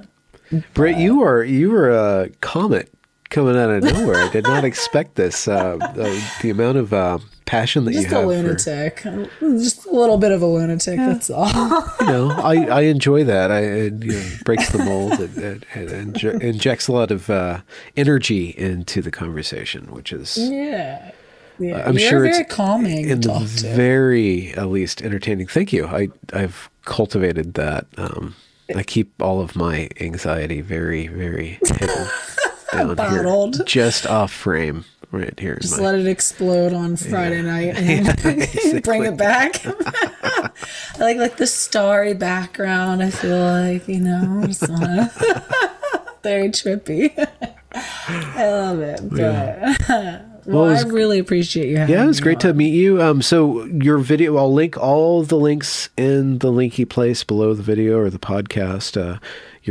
[0.73, 2.91] Brit, you are you were a comet
[3.29, 4.23] coming out of nowhere.
[4.25, 5.47] I did not expect this.
[5.47, 7.19] Uh, the, the amount of uh,
[7.51, 8.23] passion that Just you a have.
[8.23, 9.03] For, lunatic.
[9.61, 10.95] Just a little bit of a lunatic.
[10.97, 11.47] That's all.
[11.99, 13.51] you know, I, I enjoy that.
[13.51, 17.29] I it, you know, breaks the mold and, and, and inje- injects a lot of
[17.29, 17.59] uh,
[17.97, 21.11] energy into the conversation, which is yeah.
[21.59, 21.85] Yeah.
[21.85, 23.33] I'm You're sure very it's calming in the
[23.75, 25.47] very at least entertaining.
[25.47, 25.87] Thank you.
[25.87, 27.85] I I've cultivated that.
[27.97, 28.35] Um,
[28.73, 32.07] I keep all of my anxiety very very hidden
[32.71, 33.57] down Bottled.
[33.57, 35.57] here, just off frame, right here.
[35.61, 39.61] Just my, let it explode on Friday night and then bring it back.
[39.65, 40.51] I
[40.99, 43.03] like like the starry background.
[43.03, 45.11] I feel like you know, just wanna
[46.23, 47.11] very trippy.
[47.73, 51.77] I love it, but well, it was- I really appreciate you.
[51.77, 53.01] Having yeah, it was me great to meet you.
[53.01, 57.63] Um, so your video, I'll link all the links in the linky place below the
[57.63, 58.99] video or the podcast.
[58.99, 59.19] Uh,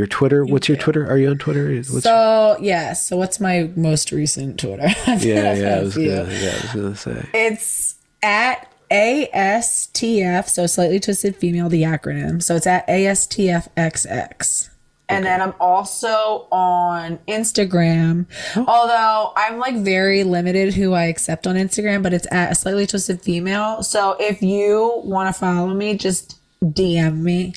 [0.01, 0.43] your Twitter.
[0.43, 1.07] What's your Twitter?
[1.07, 1.75] Are you on Twitter?
[1.75, 4.87] What's So yeah, so what's my most recent Twitter?
[5.07, 5.75] yeah, yeah.
[5.75, 7.29] I was gonna, yeah, I was gonna say.
[7.35, 12.41] It's at ASTF, so slightly twisted female, the acronym.
[12.41, 14.69] So it's at ASTFXX.
[15.07, 18.25] And then I'm also on Instagram.
[18.55, 18.65] Oh.
[18.67, 22.87] Although I'm like very limited who I accept on Instagram, but it's at a slightly
[22.87, 23.83] twisted female.
[23.83, 27.53] So if you want to follow me, just DM me.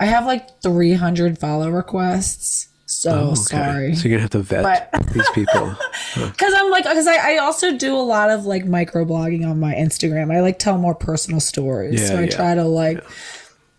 [0.00, 2.68] I have like 300 follow requests.
[2.86, 3.34] So Oh, Okay.
[3.36, 3.94] sorry.
[3.94, 5.76] So you're gonna have to vet these people.
[6.14, 9.74] Because I'm like, because I, I also do a lot of like microblogging on my
[9.74, 10.34] Instagram.
[10.34, 12.00] I like tell more personal stories.
[12.00, 13.04] Yeah, so I yeah, try to like,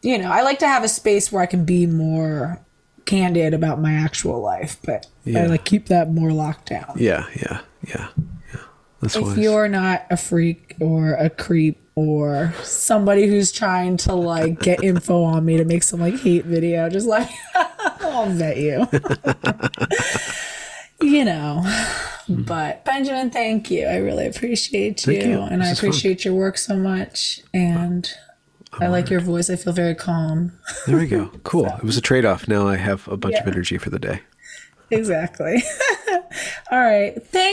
[0.02, 2.62] you know, I like to have a space where I can be more
[3.06, 5.44] candid about my actual life, but Yeah.
[5.44, 6.94] I like keep that more locked down.
[6.96, 8.08] Yeah, yeah, yeah,
[8.54, 8.60] yeah.
[9.02, 9.38] That's If wise.
[9.38, 15.24] you're not a freak or a creep or somebody who's trying to like get info
[15.24, 17.30] on me to make some like hate video, just like
[18.02, 18.88] I'll vet you.
[21.02, 21.62] you know.
[22.28, 22.44] Hmm.
[22.44, 23.86] But Benjamin, thank you.
[23.88, 25.42] I really appreciate you, you.
[25.42, 25.90] and This I is fun.
[25.90, 27.42] appreciate your work so much.
[27.54, 28.10] And
[28.80, 29.50] I like your voice.
[29.50, 30.54] I feel very calm.
[30.88, 31.30] There we go.
[31.44, 31.66] Cool.
[31.66, 32.48] It was a trade off.
[32.48, 34.22] Now I have a bunch of energy for the day.
[34.92, 35.64] Exactly.
[36.72, 37.14] All right.
[37.28, 37.50] Thank